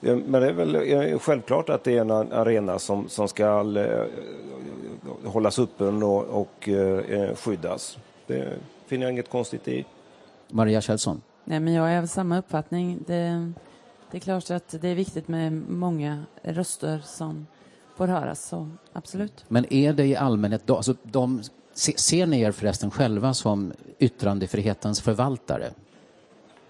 Men 0.00 0.32
det 0.32 0.48
är 0.48 0.52
väl 0.52 1.18
självklart 1.18 1.68
att 1.68 1.84
det 1.84 1.96
är 1.96 2.00
en 2.00 2.10
arena 2.10 2.78
som, 2.78 3.08
som 3.08 3.28
ska 3.28 3.64
hållas 5.24 5.58
öppen 5.58 6.02
och, 6.02 6.24
och 6.24 6.68
skyddas. 7.34 7.98
Det 8.26 8.48
finner 8.86 9.06
jag 9.06 9.12
inget 9.12 9.30
konstigt 9.30 9.68
i. 9.68 9.84
Maria 10.48 10.80
Kjellson? 10.80 11.22
Nej, 11.44 11.60
men 11.60 11.74
jag 11.74 11.92
är 11.92 11.98
av 11.98 12.06
samma 12.06 12.38
uppfattning. 12.38 12.98
Det 13.06 13.52
Det 14.10 14.18
är 14.18 14.20
klart 14.20 14.50
att 14.50 14.74
det 14.80 14.88
är 14.88 14.94
viktigt 14.94 15.28
med 15.28 15.52
många 15.68 16.24
röster 16.42 17.02
som 17.04 17.46
får 17.96 18.06
höras, 18.06 18.48
så 18.48 18.68
absolut. 18.92 19.44
Men 19.48 19.72
är 19.72 19.92
det 19.92 20.06
i 20.06 20.16
allmänhet, 20.16 20.70
alltså 20.70 20.94
de, 21.02 21.42
ser 21.74 22.26
ni 22.26 22.40
er 22.40 22.52
förresten 22.52 22.90
själva 22.90 23.34
som 23.34 23.72
yttrandefrihetens 23.98 25.00
förvaltare? 25.00 25.70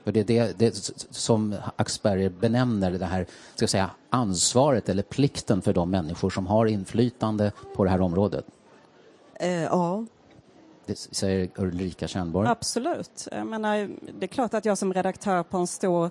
För 0.05 0.13
det 0.13 0.21
är 0.21 0.25
det, 0.25 0.59
det 0.59 0.75
som 1.11 1.55
Axberger 1.77 2.31
benämner 2.31 2.91
det 2.91 3.05
här 3.05 3.27
ska 3.55 3.67
säga, 3.67 3.91
ansvaret 4.11 4.89
eller 4.89 5.03
plikten 5.03 5.63
för 5.63 5.73
de 5.73 5.91
människor 5.91 6.31
som 6.31 6.47
har 6.47 6.67
inflytande 6.67 7.53
på 7.77 7.85
det 7.85 7.91
här 7.91 8.01
området. 8.01 8.45
Eh, 9.35 9.63
ja. 9.63 10.07
Det 10.87 10.99
säger 10.99 11.51
Ulrika 11.57 12.09
Kärnborg. 12.09 12.49
Absolut. 12.49 13.29
Jag 13.33 13.47
menar, 13.47 13.91
det 14.19 14.27
är 14.27 14.29
klart 14.29 14.55
att 14.55 14.65
jag 14.65 14.79
som 14.79 14.95
redaktör 14.95 15.43
på 15.43 15.57
en 15.57 15.67
stor 15.67 16.11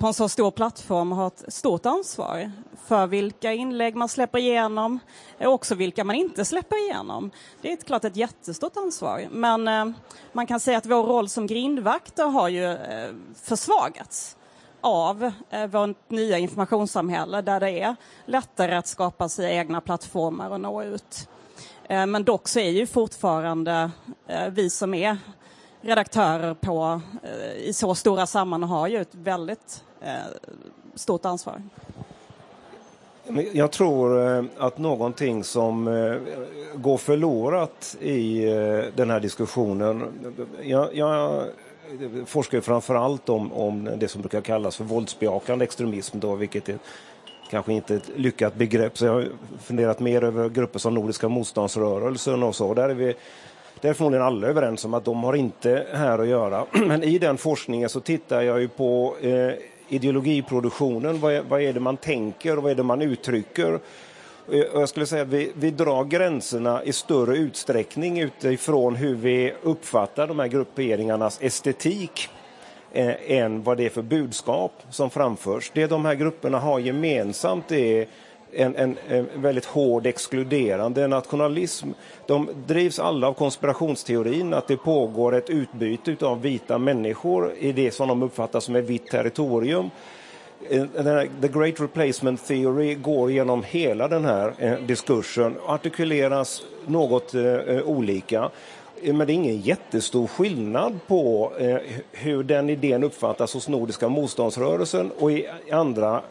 på 0.00 0.06
en 0.06 0.14
så 0.14 0.28
stor 0.28 0.50
plattform 0.50 1.12
har 1.12 1.26
ett 1.26 1.44
stort 1.48 1.86
ansvar 1.86 2.52
för 2.86 3.06
vilka 3.06 3.52
inlägg 3.52 3.96
man 3.96 4.08
släpper 4.08 4.38
igenom 4.38 4.98
och 5.40 5.52
också 5.52 5.74
vilka 5.74 6.04
man 6.04 6.16
inte 6.16 6.44
släpper 6.44 6.84
igenom. 6.84 7.30
Det 7.62 7.68
är 7.68 7.72
ett, 7.72 7.86
klart 7.86 8.04
ett 8.04 8.16
jättestort 8.16 8.76
ansvar. 8.76 9.28
Men 9.30 9.68
eh, 9.68 9.90
man 10.32 10.46
kan 10.46 10.60
säga 10.60 10.78
att 10.78 10.86
vår 10.86 11.02
roll 11.02 11.28
som 11.28 11.46
grindvakter 11.46 12.24
har 12.24 12.48
ju 12.48 12.64
eh, 12.72 13.10
försvagats 13.42 14.36
av 14.80 15.32
eh, 15.50 15.66
vårt 15.66 16.10
nya 16.10 16.38
informationssamhälle 16.38 17.42
där 17.42 17.60
det 17.60 17.70
är 17.70 17.96
lättare 18.26 18.74
att 18.74 18.86
skapa 18.86 19.28
sig 19.28 19.56
egna 19.56 19.80
plattformar 19.80 20.50
och 20.50 20.60
nå 20.60 20.82
ut. 20.82 21.28
Eh, 21.84 22.06
men 22.06 22.24
dock 22.24 22.48
så 22.48 22.60
är 22.60 22.70
ju 22.70 22.86
fortfarande 22.86 23.90
eh, 24.26 24.48
vi 24.50 24.70
som 24.70 24.94
är 24.94 25.18
redaktörer 25.80 26.54
på, 26.54 27.00
eh, 27.22 27.52
i 27.52 27.72
så 27.72 27.94
stora 27.94 28.26
sammanhang 28.26 28.70
har 28.70 28.88
ju 28.88 29.00
ett 29.00 29.14
väldigt 29.14 29.84
Eh, 30.00 30.12
stort 30.94 31.24
ansvar. 31.24 31.62
Jag 33.52 33.70
tror 33.70 34.36
eh, 34.36 34.44
att 34.58 34.78
någonting 34.78 35.44
som 35.44 35.88
eh, 35.88 36.16
går 36.74 36.96
förlorat 36.96 37.96
i 38.00 38.44
den 38.96 39.10
här 39.10 39.20
diskussionen. 39.20 40.04
Jag, 40.62 40.94
jag 40.96 41.44
forskar 42.26 42.60
framför 42.60 42.94
allt 42.94 43.28
om, 43.28 43.52
om 43.52 43.90
det 43.96 44.08
som 44.08 44.20
brukar 44.20 44.40
kallas 44.40 44.76
för 44.76 44.84
våldsbejakande 44.84 45.64
extremism, 45.64 46.20
då, 46.20 46.34
vilket 46.34 46.68
är 46.68 46.78
kanske 47.50 47.72
inte 47.72 47.94
ett 47.94 48.10
lyckat 48.16 48.54
begrepp. 48.54 48.98
Så 48.98 49.04
jag 49.04 49.12
har 49.12 49.28
funderat 49.62 50.00
mer 50.00 50.24
över 50.24 50.48
grupper 50.48 50.78
som 50.78 50.94
Nordiska 50.94 51.28
motståndsrörelsen 51.28 52.42
och 52.42 52.54
så. 52.54 52.74
Där 52.74 52.88
är 52.88 52.94
vi 52.94 53.14
där 53.80 53.90
är 53.90 53.94
förmodligen 53.94 54.26
alla 54.26 54.46
överens 54.46 54.84
om 54.84 54.94
att 54.94 55.04
de 55.04 55.24
har 55.24 55.34
inte 55.34 55.86
här 55.92 56.18
att 56.18 56.28
göra. 56.28 56.64
Men 56.86 57.02
i 57.02 57.18
den 57.18 57.38
forskningen 57.38 57.88
så 57.88 58.00
tittar 58.00 58.42
jag 58.42 58.60
ju 58.60 58.68
på 58.68 59.16
eh, 59.20 59.52
ideologiproduktionen. 59.90 61.20
Vad 61.20 61.32
är, 61.32 61.42
vad 61.42 61.62
är 61.62 61.72
det 61.72 61.80
man 61.80 61.96
tänker 61.96 62.56
och 62.56 62.62
vad 62.62 62.72
är 62.72 62.76
det 62.76 62.82
man 62.82 63.02
uttrycker? 63.02 63.80
Eh, 64.52 64.58
jag 64.58 64.88
skulle 64.88 65.06
säga 65.06 65.22
att 65.22 65.28
vi, 65.28 65.52
vi 65.54 65.70
drar 65.70 66.04
gränserna 66.04 66.84
i 66.84 66.92
större 66.92 67.36
utsträckning 67.36 68.20
utifrån 68.20 68.96
hur 68.96 69.14
vi 69.14 69.52
uppfattar 69.62 70.26
de 70.26 70.38
här 70.38 70.48
grupperingarnas 70.48 71.38
estetik 71.42 72.28
eh, 72.92 73.32
än 73.38 73.62
vad 73.62 73.76
det 73.76 73.86
är 73.86 73.90
för 73.90 74.02
budskap 74.02 74.82
som 74.90 75.10
framförs. 75.10 75.70
Det 75.74 75.86
de 75.86 76.04
här 76.04 76.14
grupperna 76.14 76.58
har 76.58 76.78
gemensamt 76.78 77.72
är 77.72 78.06
en, 78.52 78.76
en, 78.76 78.96
en, 79.08 79.28
väldigt 79.34 79.64
hård 79.64 80.06
exkluderande 80.06 81.06
nationalism. 81.06 81.88
De 82.26 82.48
drivs 82.66 82.98
alla 82.98 83.28
av 83.28 83.32
konspirationsteorin 83.32 84.54
att 84.54 84.68
det 84.68 84.76
pågår 84.76 85.34
ett 85.34 85.50
utbyte 85.50 86.26
av 86.26 86.42
vita 86.42 86.78
människor 86.78 87.52
i 87.58 87.72
det 87.72 87.90
som 87.90 88.08
de 88.08 88.22
uppfattar 88.22 88.60
som 88.60 88.76
ett 88.76 88.84
vitt 88.84 89.06
territorium. 89.06 89.90
Eh, 90.70 90.84
the 91.40 91.48
Great 91.48 91.80
Replacement 91.80 92.46
Theory 92.46 92.94
går 92.94 93.30
genom 93.30 93.62
hela 93.62 94.08
den 94.08 94.24
här 94.24 94.52
eh, 94.58 94.78
diskursen 94.78 95.56
och 95.56 95.70
artikuleras 95.70 96.62
något 96.86 97.34
eh, 97.34 97.80
olika. 97.84 98.50
Men 99.02 99.18
det 99.18 99.32
är 99.32 99.34
ingen 99.34 99.60
jättestor 99.60 100.26
skillnad 100.26 100.98
på 101.06 101.52
hur 102.12 102.42
den 102.42 102.70
idén 102.70 103.04
uppfattas 103.04 103.54
hos 103.54 103.68
Nordiska 103.68 104.08
motståndsrörelsen 104.08 105.10
och 105.18 105.32
i 105.32 105.46
andra 105.70 106.22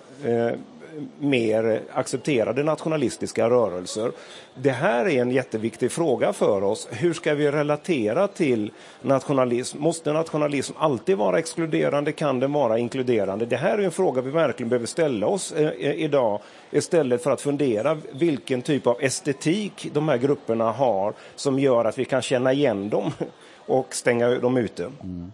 mer 1.20 1.82
accepterade 1.94 2.64
nationalistiska 2.64 3.50
rörelser. 3.50 4.12
Det 4.56 4.72
här 4.72 5.06
är 5.06 5.22
en 5.22 5.32
jätteviktig 5.32 5.92
fråga 5.92 6.34
för 6.34 6.64
oss. 6.64 6.88
Hur 6.92 7.14
ska 7.14 7.34
vi 7.34 7.52
relatera 7.52 8.28
till 8.28 8.72
nationalism? 9.02 9.80
Måste 9.80 10.14
nationalism 10.14 10.74
alltid 10.78 11.18
vara 11.18 11.40
exkluderande? 11.40 12.12
Kan 12.12 12.40
den 12.40 12.54
vara 12.54 12.80
inkluderande? 12.80 13.46
Det 13.46 13.58
här 13.58 13.78
är 13.78 13.84
en 13.84 13.92
fråga 13.92 14.22
vi 14.22 14.32
verkligen 14.32 14.70
behöver 14.70 14.88
ställa 14.88 15.28
oss 15.28 15.52
eh, 15.52 15.68
eh, 15.68 15.94
idag 15.94 16.42
istället 16.72 17.24
för 17.24 17.32
att 17.32 17.42
fundera 17.42 17.98
vilken 18.12 18.62
typ 18.62 18.88
av 18.88 18.98
estetik 19.02 19.90
de 19.94 20.10
här 20.10 20.18
grupperna 20.18 20.72
har 20.72 21.14
som 21.36 21.60
gör 21.60 21.86
att 21.86 21.98
vi 21.98 22.06
kan 22.06 22.22
känna 22.22 22.54
igen 22.54 22.90
dem 22.90 23.12
och 23.56 23.96
stänga 23.96 24.30
dem 24.30 24.58
ute. 24.58 24.84
Mm. 24.84 25.32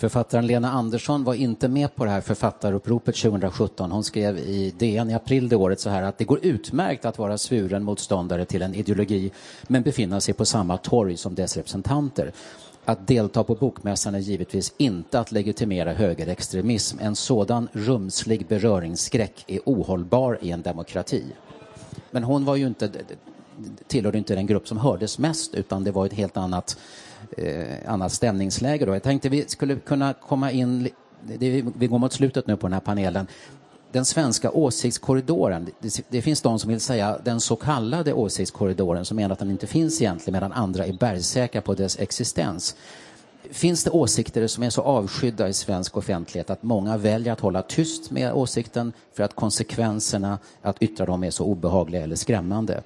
Författaren 0.00 0.46
Lena 0.46 0.70
Andersson 0.70 1.24
var 1.24 1.34
inte 1.34 1.68
med 1.68 1.94
på 1.94 2.04
det 2.04 2.10
här 2.10 2.20
författaruppropet 2.20 3.16
2017. 3.16 3.90
Hon 3.90 4.04
skrev 4.04 4.38
i 4.38 4.74
DN 4.78 5.10
i 5.10 5.14
april 5.14 5.48
det 5.48 5.56
året 5.56 5.80
så 5.80 5.90
här 5.90 6.02
att 6.02 6.18
det 6.18 6.24
går 6.24 6.38
utmärkt 6.42 7.04
att 7.04 7.18
vara 7.18 7.38
svuren 7.38 7.84
motståndare 7.84 8.44
till 8.44 8.62
en 8.62 8.74
ideologi 8.74 9.30
men 9.62 9.82
befinna 9.82 10.20
sig 10.20 10.34
på 10.34 10.44
samma 10.44 10.76
torg 10.76 11.16
som 11.16 11.34
dess 11.34 11.56
representanter. 11.56 12.32
Att 12.84 13.06
delta 13.06 13.44
på 13.44 13.54
bokmässan 13.54 14.14
är 14.14 14.18
givetvis 14.18 14.72
inte 14.76 15.20
att 15.20 15.32
legitimera 15.32 15.92
högerextremism. 15.92 16.98
En 17.00 17.16
sådan 17.16 17.68
rumslig 17.72 18.46
beröringsskräck 18.46 19.44
är 19.46 19.60
ohållbar 19.64 20.38
i 20.42 20.50
en 20.50 20.62
demokrati. 20.62 21.24
Men 22.10 22.24
hon 22.24 22.44
var 22.44 22.56
ju 22.56 22.66
inte, 22.66 22.90
tillhörde 23.86 24.18
inte 24.18 24.34
den 24.34 24.46
grupp 24.46 24.68
som 24.68 24.78
hördes 24.78 25.18
mest 25.18 25.54
utan 25.54 25.84
det 25.84 25.90
var 25.90 26.06
ett 26.06 26.12
helt 26.12 26.36
annat 26.36 26.76
eh, 27.36 27.92
annat 27.92 28.12
stämningsläge. 28.12 28.86
Då. 28.86 28.92
Jag 28.92 29.02
tänkte 29.02 29.28
vi 29.28 29.44
skulle 29.48 29.76
kunna 29.76 30.12
komma 30.12 30.50
in, 30.50 30.88
det, 31.22 31.64
vi 31.78 31.86
går 31.86 31.98
mot 31.98 32.12
slutet 32.12 32.46
nu 32.46 32.56
på 32.56 32.66
den 32.66 32.72
här 32.72 32.80
panelen. 32.80 33.26
Den 33.92 34.04
svenska 34.04 34.50
åsiktskorridoren, 34.50 35.68
det, 35.80 36.00
det, 36.08 36.22
finns 36.22 36.42
de 36.42 36.58
som 36.58 36.70
vill 36.70 36.80
säga 36.80 37.18
den 37.24 37.40
så 37.40 37.56
kallade 37.56 38.12
åsiktskorridoren 38.12 39.04
som 39.04 39.16
menar 39.16 39.32
att 39.32 39.38
den 39.38 39.50
inte 39.50 39.66
finns 39.66 40.02
egentligen 40.02 40.32
medan 40.32 40.52
andra 40.52 40.86
är 40.86 40.92
bergsäkra 40.92 41.60
på 41.60 41.74
dess 41.74 41.98
existens. 41.98 42.76
Finns 43.50 43.84
det 43.84 43.90
åsikter 43.90 44.46
som 44.46 44.62
är 44.62 44.70
så 44.70 44.82
avskydda 44.82 45.48
i 45.48 45.52
svensk 45.52 45.96
offentlighet 45.96 46.50
att 46.50 46.62
många 46.62 46.96
väljer 46.96 47.32
att 47.32 47.40
hålla 47.40 47.62
tyst 47.62 48.10
med 48.10 48.32
åsikten 48.32 48.92
för 49.12 49.22
att 49.22 49.34
konsekvenserna 49.34 50.38
att 50.62 50.82
yttra 50.82 51.06
dem 51.06 51.24
är 51.24 51.30
så 51.30 51.44
obehagliga 51.44 52.02
eller 52.02 52.16
skrämmande? 52.16 52.82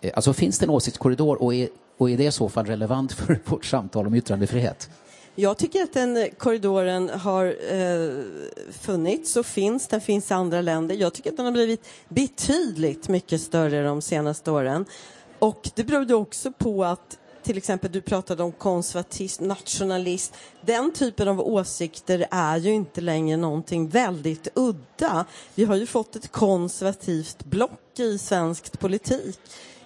Eh, 0.00 0.10
alltså 0.14 0.32
finns 0.32 0.58
det 0.58 0.66
en 0.66 0.70
åsiktskorridor 0.70 1.42
och 1.42 1.54
är 1.54 1.68
och 2.00 2.10
är 2.10 2.16
det 2.16 2.24
i 2.24 2.32
så 2.32 2.48
fall 2.48 2.66
relevant 2.66 3.12
för 3.12 3.40
vårt 3.44 3.64
samtal 3.64 4.06
om 4.06 4.14
yttrandefrihet? 4.14 4.90
Jag 5.34 5.58
tycker 5.58 5.82
att 5.82 5.92
den 5.92 6.28
korridoren 6.38 7.08
har 7.08 7.46
eh, 7.46 8.24
funnits 8.70 9.36
och 9.36 9.46
finns. 9.46 9.88
Den 9.88 10.00
finns 10.00 10.30
i 10.30 10.34
andra 10.34 10.60
länder. 10.60 10.94
Jag 10.94 11.12
tycker 11.12 11.30
att 11.30 11.36
den 11.36 11.46
har 11.46 11.52
blivit 11.52 11.88
betydligt 12.08 13.08
mycket 13.08 13.40
större 13.40 13.82
de 13.82 14.02
senaste 14.02 14.50
åren. 14.50 14.84
Och 15.38 15.70
det 15.74 15.84
beror 15.84 16.12
också 16.12 16.52
på 16.52 16.84
att 16.84 17.18
till 17.42 17.56
exempel 17.56 17.92
du 17.92 18.00
pratade 18.00 18.42
om 18.42 18.52
konservatism, 18.52 19.44
nationalist. 19.44 20.34
Den 20.60 20.92
typen 20.92 21.28
av 21.28 21.40
åsikter 21.40 22.26
är 22.30 22.56
ju 22.56 22.72
inte 22.72 23.00
längre 23.00 23.36
någonting 23.36 23.88
väldigt 23.88 24.48
udda. 24.54 25.24
Vi 25.54 25.64
har 25.64 25.76
ju 25.76 25.86
fått 25.86 26.16
ett 26.16 26.32
konservativt 26.32 27.44
block 27.44 27.98
i 27.98 28.18
svensk 28.18 28.80
politik 28.80 29.38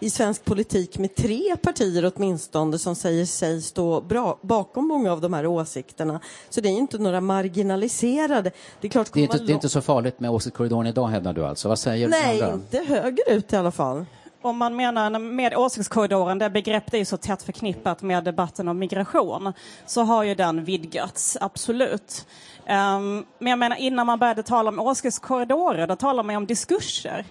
i 0.04 0.10
svensk 0.10 0.44
politik 0.44 0.98
med 0.98 1.14
tre 1.14 1.56
partier 1.56 2.12
åtminstone 2.16 2.78
som 2.78 2.94
säger 2.94 3.26
sig 3.26 3.62
stå 3.62 4.00
bra, 4.00 4.38
bakom 4.42 4.88
många 4.88 5.12
av 5.12 5.20
de 5.20 5.32
här 5.32 5.46
åsikterna. 5.46 6.20
Så 6.50 6.60
det 6.60 6.68
är 6.68 6.72
inte 6.72 6.98
några 6.98 7.20
marginaliserade. 7.20 8.50
Det 8.80 8.86
är, 8.86 8.90
klart, 8.90 9.12
det 9.12 9.20
är, 9.20 9.22
inte, 9.22 9.38
det 9.38 9.52
är 9.52 9.54
inte 9.54 9.68
så 9.68 9.80
farligt 9.80 10.20
med 10.20 10.30
åsiktskorridoren 10.30 10.86
idag 10.86 11.08
hävdar 11.08 11.32
du 11.32 11.46
alltså? 11.46 11.68
Vad 11.68 11.78
säger 11.78 12.08
Nej, 12.08 12.40
du? 12.40 12.52
inte 12.52 12.78
högerut 12.78 13.52
i 13.52 13.56
alla 13.56 13.70
fall 13.70 14.04
om 14.44 14.58
man 14.58 14.76
menar 14.76 15.18
med 15.18 15.54
åsiktskorridoren, 15.54 16.38
det 16.38 16.50
begreppet 16.50 16.94
är 16.94 16.98
ju 16.98 17.04
så 17.04 17.16
tätt 17.16 17.42
förknippat 17.42 18.02
med 18.02 18.24
debatten 18.24 18.68
om 18.68 18.78
migration, 18.78 19.52
så 19.86 20.02
har 20.02 20.24
ju 20.24 20.34
den 20.34 20.64
vidgats, 20.64 21.36
absolut. 21.40 22.26
Um, 22.68 23.26
men 23.38 23.50
jag 23.50 23.58
menar 23.58 23.76
innan 23.76 24.06
man 24.06 24.18
började 24.18 24.42
tala 24.42 24.68
om 24.70 24.80
åsiktskorridorer, 24.80 25.86
då 25.86 25.96
talar 25.96 26.22
man 26.22 26.36
om 26.36 26.46
diskurser. 26.46 27.24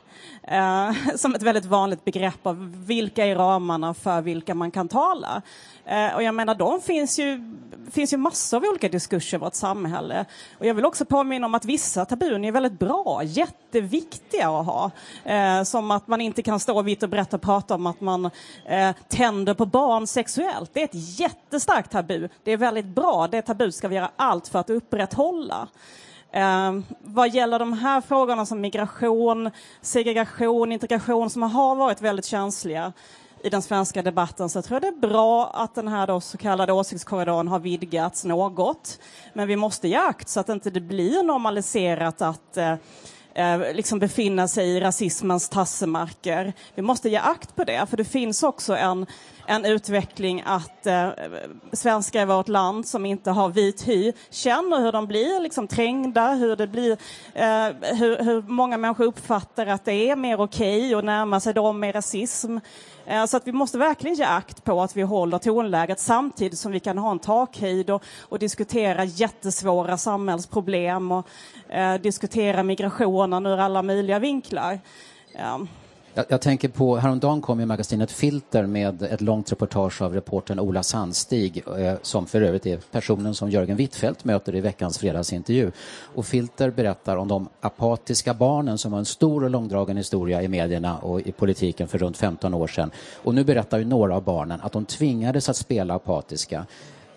Uh, 0.51 0.91
som 1.16 1.36
ett 1.36 1.41
väldigt 1.41 1.66
vanligt 1.66 2.05
begrepp 2.05 2.47
av 2.47 2.86
vilka 2.88 3.26
är 3.26 3.36
ramarna 3.36 3.93
för 3.93 4.22
vilka 4.22 4.55
man 4.55 4.72
kan 4.72 4.88
tala. 4.88 5.41
Uh, 5.92 6.16
och 6.16 6.24
jag 6.24 6.36
menar, 6.36 6.56
de 6.56 6.82
finns 6.82 7.20
ju, 7.20 7.56
finns 7.92 8.14
ju 8.14 8.18
massor 8.18 8.58
av 8.58 8.64
olika 8.64 8.90
diskurser 8.90 9.38
i 9.38 9.40
vårt 9.40 9.54
samhälle. 9.54 10.26
Och 10.60 10.66
jag 10.66 10.74
vill 10.74 10.86
också 10.86 11.06
påminna 11.06 11.46
om 11.46 11.56
att 11.56 11.66
vissa 11.66 12.06
tabun 12.06 12.46
är 12.46 12.52
väldigt 12.52 12.80
bra, 12.80 13.22
jätteviktiga 13.24 14.50
att 14.50 14.66
ha. 14.66 14.92
Eh, 15.24 15.64
som 15.64 15.92
att 15.92 16.08
man 16.08 16.22
inte 16.22 16.42
kan 16.42 16.60
stå 16.60 16.82
vitt 16.82 17.04
och 17.04 17.10
brett 17.10 17.34
och 17.34 17.42
prata 17.42 17.76
om 17.76 17.88
att 17.88 18.02
man 18.02 18.30
eh, 18.66 18.96
tänder 19.08 19.54
på 19.54 19.66
barn 19.66 20.08
sexuellt. 20.08 20.72
Det 20.74 20.80
är 20.80 20.86
ett 20.86 21.20
jättestarkt 21.20 21.92
tabu. 21.92 22.30
Det 22.44 22.52
är 22.52 22.58
väldigt 22.58 22.86
bra. 22.86 23.28
Det 23.28 23.42
tabut 23.42 23.76
ska 23.76 23.88
vi 23.88 23.96
göra 23.96 24.12
allt 24.16 24.48
för 24.48 24.60
att 24.60 24.70
upprätthålla. 24.70 25.68
Eh, 26.32 26.80
vad 27.02 27.30
gäller 27.34 27.60
de 27.60 27.74
här 27.74 28.02
frågorna 28.02 28.46
som 28.46 28.62
migration, 28.62 29.52
segregation, 29.82 30.72
integration 30.72 31.30
som 31.30 31.44
har 31.44 31.76
varit 31.76 32.02
väldigt 32.02 32.26
känsliga 32.26 32.94
i 33.44 33.50
den 33.50 33.62
svenska 33.62 34.02
debatten 34.02 34.50
så 34.50 34.58
jag 34.58 34.66
tror 34.66 34.76
jag 34.76 34.94
det 34.94 34.98
är 34.98 35.10
bra 35.10 35.52
att 35.54 35.76
den 35.76 35.88
här 35.88 36.08
då 36.08 36.22
så 36.22 36.38
kallade 36.38 36.74
åsiktskorridoren 36.74 37.48
har 37.48 37.60
vidgats 37.60 38.26
något. 38.26 39.00
Men 39.34 39.48
vi 39.48 39.56
måste 39.56 39.88
ge 39.88 39.96
akt 39.96 40.30
så 40.30 40.39
att 40.39 40.50
inte 40.50 40.70
det 40.70 40.82
blir 40.82 41.24
normaliserat 41.24 42.22
att 42.22 42.58
eh, 42.58 42.76
eh 43.34 43.74
liksom 43.74 44.00
befinna 44.00 44.48
sig 44.48 44.70
i 44.70 44.80
rasismens 44.80 45.50
tassemarker. 45.50 46.54
Vi 46.76 46.82
måste 46.82 47.10
ge 47.10 47.18
akt 47.18 47.56
på 47.56 47.64
det, 47.64 47.86
för 47.89 47.98
det 47.98 48.06
finns 48.06 48.44
också 48.44 48.76
en, 48.76 49.06
en 49.46 49.66
utveckling 49.66 50.44
att 50.46 50.86
eh, 50.86 51.10
svenskar 51.72 52.22
i 52.22 52.26
vårt 52.26 52.48
land 52.48 52.88
som 52.88 53.06
inte 53.06 53.32
har 53.32 53.50
vit 53.50 53.88
hy 53.88 54.14
känner 54.30 54.80
hur 54.80 54.91
de 54.91 55.08
blir 55.08 55.39
liksom 55.39 55.68
trängda, 55.68 56.34
hur, 56.34 56.56
det 56.56 56.68
blir, 56.68 56.91
eh, 57.34 57.96
hur, 57.96 58.24
hur 58.24 58.41
många 58.41 58.78
människor 58.78 59.06
uppfattar 59.06 59.68
att 59.68 59.86
det 59.86 60.10
är 60.10 60.16
mer 60.16 60.41
okej 60.41 60.80
okay 60.80 60.94
att 60.94 61.06
närma 61.06 61.39
sig 61.39 61.54
dem 61.54 61.80
med 61.80 61.96
rasism. 61.96 62.58
Eh, 63.06 63.26
så 63.26 63.38
att 63.38 63.48
vi 63.48 63.52
måste 63.52 63.78
verkligen 63.78 64.16
ge 64.16 64.24
akt 64.24 64.64
på 64.64 64.82
att 64.82 64.96
vi 64.96 65.02
håller 65.02 65.38
tonläget 65.38 66.00
samtidigt 66.00 66.60
som 66.60 66.72
vi 66.72 66.80
kan 66.80 66.98
ha 66.98 67.12
en 67.12 67.20
takhöjd 67.20 67.89
och, 67.89 68.04
och 68.22 68.39
diskutera 68.39 69.04
jättesvåra 69.04 69.98
samhällsproblem 69.98 71.12
och 71.12 71.28
eh, 71.70 71.96
diskutera 71.96 72.64
migrationen 72.64 73.46
ur 73.46 73.58
alla 73.58 73.82
möjliga 73.82 74.20
vinklar. 74.20 74.80
Ja. 75.34 75.60
Jag, 76.16 76.26
jag, 76.30 76.41
tänker 76.41 76.70
på, 76.70 76.95
häromdagen 76.97 77.41
kom 77.41 77.59
ju 77.59 77.66
magasinet 77.66 78.11
Filter 78.11 78.66
med 78.66 79.03
ett 79.03 79.22
långt 79.22 79.51
reportage 79.51 80.01
av 80.01 80.14
reportern 80.14 80.59
Ola 80.59 80.84
Sandstig 80.84 81.64
eh, 81.78 81.93
som 82.01 82.28
för 82.28 82.41
övrigt 82.41 82.66
är 82.66 82.78
personen 82.78 83.36
som 83.36 83.49
Jörgen 83.49 83.78
Wittfeldt 83.78 84.26
möter 84.26 84.55
i 84.55 84.61
veckans 84.61 84.97
fredagsintervju. 84.97 85.72
Och 86.16 86.26
Filter 86.26 86.72
berättar 86.72 87.18
om 87.18 87.28
de 87.28 87.49
apatiska 87.61 88.34
barnen 88.34 88.78
som 88.78 88.93
har 88.93 88.99
en 88.99 89.05
stor 89.05 89.43
och 89.43 89.49
långdragen 89.49 89.97
historia 89.97 90.41
i 90.41 90.47
medierna 90.47 90.97
och 90.97 91.22
i 91.22 91.32
politiken 91.32 91.88
för 91.88 91.97
runt 91.97 92.18
15 92.18 92.53
år 92.53 92.68
sedan. 92.68 92.91
Och 93.24 93.36
nu 93.36 93.43
berättar 93.43 93.78
ju 93.78 93.86
några 93.86 94.16
av 94.16 94.24
barnen 94.24 94.59
att 94.61 94.72
de 94.72 94.86
tvingades 94.86 95.49
att 95.49 95.57
spela 95.57 95.93
apatiska 95.93 96.66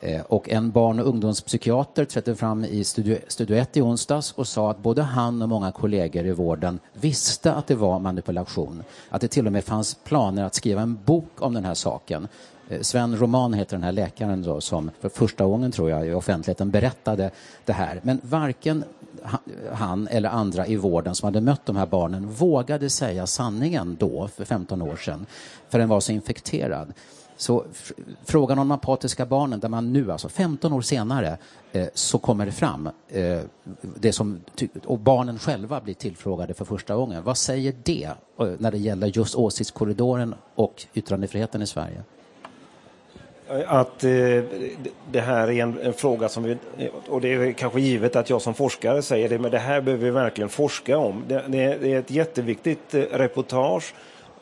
Eh, 0.06 0.20
och 0.20 0.48
en 0.48 0.70
barn 0.70 1.00
och 1.00 1.06
ungdomspsykiater 1.06 2.04
trädde 2.04 2.36
fram 2.36 2.64
i 2.64 2.84
Studio, 2.84 3.18
Studio 3.28 3.56
1 3.56 3.76
i 3.76 3.80
onsdags 3.80 4.32
och 4.32 4.48
sa 4.48 4.70
att 4.70 4.78
både 4.78 5.02
han 5.02 5.42
och 5.42 5.48
många 5.48 5.72
kollegor 5.72 6.26
i 6.26 6.32
vården 6.32 6.80
visste 6.92 7.52
att 7.52 7.66
det 7.66 7.74
var 7.74 7.98
manipulation. 7.98 8.82
Att 9.08 9.20
det 9.20 9.28
till 9.28 9.46
och 9.46 9.52
med 9.52 9.64
fanns 9.64 9.94
planer 10.04 10.44
att 10.44 10.54
skriva 10.54 10.82
en 10.82 10.98
bok 11.04 11.30
om 11.38 11.54
den 11.54 11.64
här 11.64 11.74
saken. 11.74 12.28
Eh, 12.68 12.80
Sven 12.80 13.16
Roman 13.16 13.54
heter 13.54 13.76
den 13.76 13.84
här 13.84 13.92
läkaren 13.92 14.42
då, 14.42 14.60
som 14.60 14.90
för 15.00 15.08
första 15.08 15.44
gången 15.44 15.72
tror 15.72 15.90
jag 15.90 16.06
i 16.06 16.12
offentligheten 16.12 16.70
berättade 16.70 17.30
det 17.64 17.72
här. 17.72 18.00
Men 18.02 18.20
varken 18.22 18.84
han 19.72 20.08
eller 20.08 20.28
andra 20.28 20.66
i 20.66 20.76
vården 20.76 21.14
som 21.14 21.26
hade 21.26 21.40
mött 21.40 21.66
de 21.66 21.76
här 21.76 21.86
barnen 21.86 22.30
vågade 22.30 22.90
säga 22.90 23.26
sanningen 23.26 23.96
då, 24.00 24.28
för 24.28 24.44
15 24.44 24.82
år 24.82 24.96
sedan, 24.96 25.26
för 25.68 25.78
den 25.78 25.88
var 25.88 26.00
så 26.00 26.12
infekterad. 26.12 26.92
Så 27.36 27.64
frågan 28.24 28.58
om 28.58 28.68
de 28.68 28.74
apatiska 28.74 29.26
barnen, 29.26 29.60
där 29.60 29.68
man 29.68 29.92
nu, 29.92 30.12
alltså 30.12 30.28
15 30.28 30.72
år 30.72 30.80
senare, 30.80 31.38
eh, 31.72 31.86
så 31.94 32.18
kommer 32.18 32.46
det 32.46 32.52
fram, 32.52 32.88
eh, 33.08 33.40
det 33.82 34.12
som, 34.12 34.40
och 34.84 34.98
barnen 34.98 35.38
själva 35.38 35.80
blir 35.80 35.94
tillfrågade 35.94 36.54
för 36.54 36.64
första 36.64 36.94
gången. 36.94 37.22
Vad 37.24 37.38
säger 37.38 37.74
det 37.82 38.10
eh, 38.40 38.46
när 38.58 38.70
det 38.70 38.78
gäller 38.78 39.06
just 39.06 39.34
åsiktskorridoren 39.34 40.34
och 40.54 40.86
yttrandefriheten 40.94 41.62
i 41.62 41.66
Sverige? 41.66 42.02
Att 43.66 44.04
eh, 44.04 44.10
det 45.10 45.20
här 45.20 45.48
är 45.48 45.62
en, 45.62 45.78
en, 45.80 45.92
fråga 45.92 46.28
som 46.28 46.42
vi, 46.42 46.56
och 47.08 47.20
det 47.20 47.34
är 47.34 47.52
kanske 47.52 47.80
givet 47.80 48.16
att 48.16 48.30
jag 48.30 48.42
som 48.42 48.54
forskare 48.54 49.02
säger 49.02 49.28
det, 49.28 49.38
men 49.38 49.50
det 49.50 49.58
här 49.58 49.80
behöver 49.80 50.04
vi 50.04 50.10
verkligen 50.10 50.48
forska 50.48 50.98
om. 50.98 51.24
Det, 51.28 51.44
det, 51.48 51.92
är 51.92 51.98
ett 51.98 52.10
jätteviktigt 52.10 52.94
eh, 52.94 53.00
reportage 53.00 53.94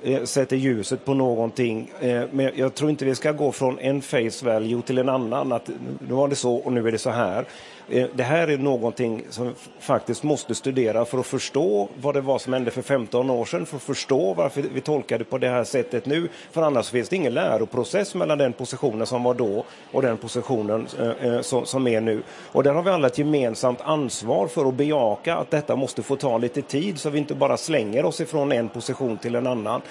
Eh, 0.04 0.24
sätter 0.24 0.56
ljuset 0.56 1.04
på 1.04 1.14
någonting. 1.14 1.90
Eh, 2.00 2.22
men 2.30 2.50
jag 2.54 2.74
tror 2.74 2.90
inte 2.90 3.04
vi 3.04 3.14
ska 3.14 3.32
gå 3.32 3.52
från 3.52 3.78
en 3.78 4.02
face 4.02 4.44
value 4.44 4.82
till 4.82 4.98
en 4.98 5.08
annan, 5.08 5.52
att 5.52 5.70
nu 6.08 6.14
var 6.14 6.28
det 6.28 6.36
så 6.36 6.54
och 6.54 6.72
nu 6.72 6.88
är 6.88 6.92
det 6.92 6.98
så 6.98 7.10
här. 7.10 7.44
Eh, 7.88 8.06
det 8.14 8.22
här 8.22 8.48
är 8.48 8.58
någonting 8.58 9.24
som 9.30 9.54
faktiskt 9.78 10.22
måste 10.22 10.54
studera 10.54 11.04
för 11.04 11.18
att 11.18 11.26
förstå 11.26 11.88
vad 12.00 12.14
det 12.14 12.20
var 12.20 12.38
som 12.38 12.52
hände 12.52 12.70
för 12.70 12.82
15 12.82 13.30
år 13.30 13.44
sedan, 13.44 13.66
för 13.66 13.76
att 13.76 13.82
förstå 13.82 14.34
varför 14.34 14.64
vi 14.74 14.80
tolkar 14.80 15.18
det 15.18 15.24
på 15.24 15.38
det 15.38 15.48
här 15.48 15.64
sättet 15.64 16.06
nu. 16.06 16.28
För 16.50 16.62
annars 16.62 16.90
finns 16.90 17.08
det 17.08 17.16
ingen 17.16 17.34
läroprocess 17.34 18.14
mellan 18.14 18.38
den 18.38 18.52
positionen 18.52 19.06
som 19.06 19.22
var 19.22 19.34
då 19.34 19.64
och 19.92 20.02
den 20.02 20.16
positionen 20.16 20.86
eh, 20.98 21.34
eh, 21.34 21.40
som 21.64 21.86
är 21.86 22.00
nu. 22.00 22.22
Och 22.52 22.62
där 22.62 22.74
har 22.74 22.82
vi 22.82 22.90
alla 22.90 23.06
ett 23.06 23.18
gemensamt 23.18 23.80
ansvar 23.80 24.48
för 24.48 24.68
att 24.68 24.74
bejaka 24.74 25.36
att 25.36 25.50
detta 25.50 25.76
måste 25.76 26.02
få 26.02 26.16
ta 26.16 26.38
lite 26.38 26.62
tid 26.62 26.98
så 26.98 27.10
vi 27.10 27.18
inte 27.18 27.34
bara 27.34 27.56
slänger 27.56 28.04
oss 28.04 28.20
ifrån 28.20 28.52
en 28.52 28.68
position 28.68 29.18
till 29.18 29.34
en 29.34 29.46
annan. 29.46 29.82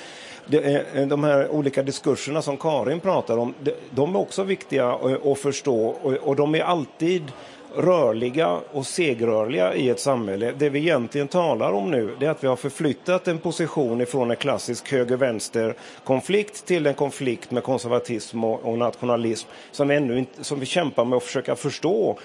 De 1.08 1.24
här 1.24 1.50
olika 1.50 1.84
diskurserna 1.84 2.42
som 2.42 2.58
Karin 2.58 3.00
pratar 3.00 3.38
om, 3.38 3.54
de 3.90 4.16
är 4.16 4.20
också 4.20 4.44
viktiga 4.44 4.90
att 5.26 5.40
förstå 5.40 5.96
och 6.22 6.36
de 6.36 6.56
är 6.56 6.62
alltid 6.62 7.32
rörliga 7.76 8.60
och 8.72 8.86
segrörliga 8.86 9.74
i 9.74 9.90
ett 9.90 10.00
samhälle. 10.00 10.54
Det 10.58 10.70
vi 10.70 10.80
egentligen 10.80 11.28
talar 11.28 11.72
om 11.72 11.92
nu 11.92 12.16
är 12.20 12.30
att 12.30 12.44
vi 12.44 12.48
har 12.48 12.56
förflyttat 12.56 13.28
en 13.28 13.38
position 13.38 14.02
ifrån 14.02 14.32
en 14.32 14.38
klassisk 14.38 14.92
höger-vänster-konflikt 14.92 16.66
till 16.66 16.88
en 16.88 16.94
konflikt 16.94 17.52
med 17.52 17.64
konservatism 17.64 18.44
och, 18.44 18.78
nationalism 18.78 19.50
som 19.72 19.88
vi, 19.88 19.96
ännu 19.96 20.20
inte, 20.20 20.44
som 20.44 20.60
vi 20.60 20.66
kämpar 20.66 21.06
med 21.06 21.18
att 21.18 21.24
försöka 21.24 21.56
förstå. 21.56 22.18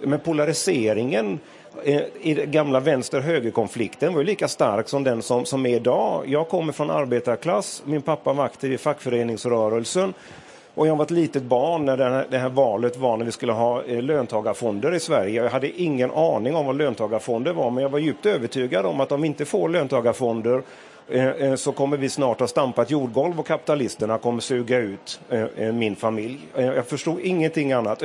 Men 0.00 0.20
polariseringen 0.20 1.38
eh, 1.84 2.02
i 2.20 2.34
den 2.34 2.50
gamla 2.50 2.80
vänster-höger-konflikten 2.80 4.12
var 4.12 4.20
ju 4.20 4.26
lika 4.26 4.48
stark 4.48 4.88
som 4.88 5.04
den 5.04 5.22
som, 5.22 5.44
som 5.44 5.66
är 5.66 5.76
idag. 5.76 6.24
Jag 6.26 6.48
kommer 6.48 6.72
från 6.72 6.90
arbetarklass, 6.90 7.82
min 7.86 8.02
pappa 8.02 8.32
var 8.32 8.44
aktiv 8.44 8.72
i 8.72 8.78
fackföreningsrörelsen 8.78 10.14
och 10.76 10.86
jag 10.86 10.96
var 10.96 11.04
ett 11.04 11.10
litet 11.10 11.42
barn 11.42 11.84
när 11.84 11.96
det 11.96 12.04
här, 12.04 12.26
det 12.30 12.38
här, 12.38 12.48
valet 12.48 12.96
var 12.96 13.16
när 13.16 13.24
vi 13.24 13.32
skulle 13.32 13.52
ha 13.52 13.82
eh, 13.84 14.02
löntagarfonder 14.02 14.94
i 14.94 15.00
Sverige. 15.00 15.42
Jag 15.42 15.50
hade 15.50 15.80
ingen 15.80 16.10
aning 16.10 16.56
om 16.56 16.66
vad 16.66 16.76
löntagarfonder 16.76 17.52
var, 17.52 17.70
men 17.70 17.82
jag 17.82 17.90
var 17.90 17.98
djupt 17.98 18.26
övertygad 18.26 18.86
om 18.86 19.00
att 19.00 19.12
om 19.12 19.20
vi 19.20 19.26
inte 19.26 19.44
får 19.44 19.68
löntagarfonder 19.68 20.62
eh, 21.08 21.26
eh, 21.26 21.54
så 21.54 21.72
kommer 21.72 21.96
vi 21.96 22.08
snart 22.08 22.40
ha 22.40 22.46
stampat 22.46 22.90
jordgolv 22.90 23.40
och 23.40 23.46
kapitalisterna 23.46 24.18
kommer 24.18 24.40
suga 24.40 24.78
ut 24.78 25.20
eh, 25.30 25.44
eh, 25.56 25.72
min 25.72 25.96
familj. 25.96 26.38
Eh, 26.54 26.64
jag 26.64 26.86
förstod 26.86 27.20
ingenting 27.20 27.72
annat. 27.72 28.02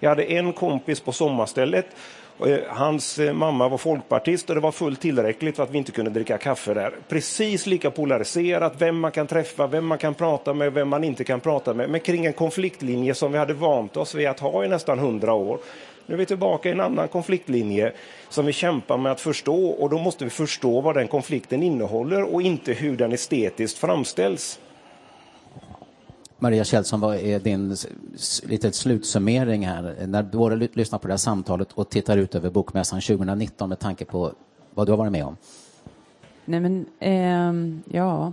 Jag 0.00 0.08
hade 0.08 0.24
en 0.24 0.52
kompis 0.52 1.00
på 1.00 1.12
sommarstället 1.12 1.86
Eh, 2.44 2.58
hans 2.68 3.18
eh, 3.18 3.32
mamma 3.32 3.68
var 3.68 3.78
folkpartist 3.78 4.48
och 4.48 4.54
det 4.54 4.60
var 4.60 4.72
fullt 4.72 5.00
tillräckligt 5.00 5.56
för 5.56 5.62
att 5.62 5.70
vi 5.70 5.78
inte 5.78 5.92
kunde 5.92 6.10
dricka 6.10 6.38
kaffe 6.38 6.74
där. 6.74 6.94
Precis 7.08 7.66
lika 7.66 7.90
polariserat, 7.90 8.74
vem 8.78 8.98
man 8.98 9.12
kan 9.12 9.26
träffa, 9.26 9.66
vem 9.66 9.86
man 9.86 9.98
kan 9.98 10.14
prata 10.14 10.54
med, 10.54 10.72
vem 10.72 10.88
man 10.88 11.04
inte 11.04 11.24
kan 11.24 11.40
prata 11.40 11.74
med. 11.74 11.90
Men 11.90 12.00
kring 12.00 12.26
en 12.26 12.32
konfliktlinje 12.32 13.14
som 13.14 13.32
vi 13.32 13.38
hade 13.38 13.54
vant 13.54 13.96
oss 13.96 14.14
vid 14.14 14.28
att 14.28 14.40
ha 14.40 14.64
i 14.64 14.68
nästan 14.68 14.98
hundra 14.98 15.32
år. 15.32 15.58
Nu 16.06 16.14
är 16.14 16.18
vi 16.18 16.26
tillbaka 16.26 16.68
i 16.68 16.72
en 16.72 16.80
annan 16.80 17.08
konfliktlinje 17.08 17.92
som 18.28 18.46
vi 18.46 18.52
kämpar 18.52 18.96
med 18.96 19.12
att 19.12 19.20
förstå 19.20 19.66
och 19.66 19.90
då 19.90 19.98
måste 19.98 20.24
vi 20.24 20.30
förstå 20.30 20.80
vad 20.80 20.94
den 20.94 21.08
konflikten 21.08 21.62
innehåller 21.62 22.34
och 22.34 22.42
inte 22.42 22.72
hur 22.72 22.96
den 22.96 23.12
estetiskt 23.12 23.78
framställs. 23.78 24.60
Maria 26.38 26.64
Kjellson, 26.64 27.00
vad 27.00 27.16
är 27.16 27.40
din 27.40 27.76
lite 28.42 28.72
slutsummering 28.72 29.66
här? 29.66 30.06
När 30.06 30.22
du 30.22 30.38
både 30.38 30.68
lyssnar 30.72 30.98
på 30.98 31.06
det 31.06 31.12
här 31.12 31.18
samtalet 31.18 31.72
och 31.72 31.88
tittar 31.88 32.16
ut 32.16 32.34
över 32.34 32.50
Bokmässan 32.50 33.00
2019 33.00 33.68
med 33.68 33.78
tanke 33.78 34.04
på 34.04 34.32
vad 34.74 34.86
du 34.86 34.92
har 34.92 34.96
varit 34.96 35.12
med 35.12 35.24
om? 35.24 35.36
Nej 36.44 36.60
men, 36.60 36.86
eh, 36.98 37.96
ja, 37.96 38.32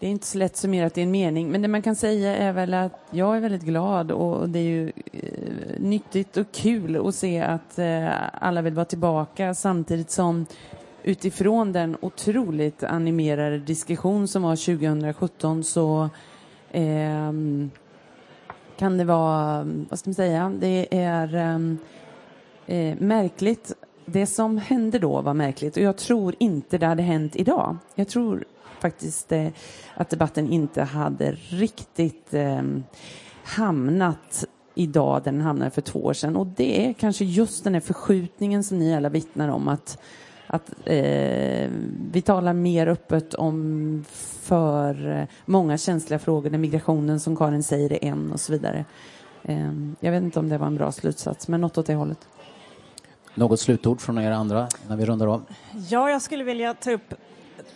det 0.00 0.06
är 0.06 0.10
inte 0.10 0.26
så 0.26 0.38
lätt 0.38 0.56
summerat 0.56 0.98
i 0.98 1.02
en 1.02 1.10
mening, 1.10 1.50
men 1.50 1.62
det 1.62 1.68
man 1.68 1.82
kan 1.82 1.96
säga 1.96 2.36
är 2.36 2.52
väl 2.52 2.74
att 2.74 3.00
jag 3.10 3.36
är 3.36 3.40
väldigt 3.40 3.62
glad 3.62 4.10
och 4.12 4.48
det 4.48 4.58
är 4.58 4.62
ju 4.62 4.92
eh, 5.12 5.80
nyttigt 5.80 6.36
och 6.36 6.46
kul 6.52 7.06
att 7.08 7.14
se 7.14 7.40
att 7.40 7.78
eh, 7.78 8.08
alla 8.32 8.62
vill 8.62 8.74
vara 8.74 8.84
tillbaka 8.84 9.54
samtidigt 9.54 10.10
som 10.10 10.46
utifrån 11.02 11.72
den 11.72 11.96
otroligt 12.00 12.82
animerade 12.82 13.58
diskussion 13.58 14.28
som 14.28 14.42
var 14.42 14.56
2017 14.56 15.64
så 15.64 16.10
eh, 16.76 17.32
kan 18.78 18.98
det 18.98 19.04
vara, 19.04 19.66
vad 19.90 19.98
ska 19.98 20.10
man 20.10 20.14
säga, 20.14 20.52
det 20.60 20.98
är 20.98 21.34
ehm, 21.34 21.78
eh, 22.66 22.96
märkligt. 22.98 23.72
Det 24.04 24.26
som 24.26 24.58
hände 24.58 24.98
då 24.98 25.20
var 25.20 25.34
märkligt 25.34 25.76
och 25.76 25.82
jag 25.82 25.96
tror 25.96 26.34
inte 26.38 26.78
det 26.78 26.86
hade 26.86 27.02
hänt 27.02 27.36
idag. 27.36 27.76
Jag 27.94 28.08
tror 28.08 28.44
faktiskt 28.80 29.32
eh, 29.32 29.48
att 29.94 30.10
debatten 30.10 30.52
inte 30.52 30.82
hade 30.82 31.32
riktigt 31.32 32.34
eh, 32.34 32.62
hamnat 33.44 34.44
idag 34.74 35.22
där 35.24 35.32
den 35.32 35.40
hamnade 35.40 35.70
för 35.70 35.82
två 35.82 36.04
år 36.04 36.12
sedan. 36.12 36.36
Och 36.36 36.46
det 36.46 36.88
är 36.88 36.92
kanske 36.92 37.24
just 37.24 37.64
den 37.64 37.74
här 37.74 37.80
förskjutningen 37.80 38.64
som 38.64 38.78
ni 38.78 38.96
alla 38.96 39.08
vittnar 39.08 39.48
om 39.48 39.68
att, 39.68 39.98
att 40.46 40.70
eh, 40.84 41.70
vi 42.12 42.22
talar 42.24 42.52
mer 42.52 42.86
öppet 42.86 43.34
om 43.34 44.04
för 44.46 45.26
många 45.44 45.78
känsliga 45.78 46.18
frågor 46.18 46.50
där 46.50 46.58
migrationen 46.58 47.20
som 47.20 47.36
Karin 47.36 47.62
säger 47.62 47.92
är 47.92 48.04
en 48.04 48.32
och 48.32 48.40
så 48.40 48.52
vidare. 48.52 48.84
Ehm, 49.42 49.96
jag 50.00 50.12
vet 50.12 50.22
inte 50.22 50.38
om 50.38 50.48
det 50.48 50.58
var 50.58 50.66
en 50.66 50.76
bra 50.76 50.92
slutsats, 50.92 51.48
men 51.48 51.60
något 51.60 51.78
åt 51.78 51.86
det 51.86 51.94
hållet. 51.94 52.28
Något 53.34 53.60
slutord 53.60 54.00
från 54.00 54.18
er 54.18 54.30
andra 54.30 54.68
när 54.88 54.96
vi 54.96 55.06
rundar 55.06 55.26
av? 55.26 55.42
Ja, 55.88 56.10
jag 56.10 56.22
skulle 56.22 56.44
vilja 56.44 56.74
ta 56.74 56.90
upp 56.90 57.14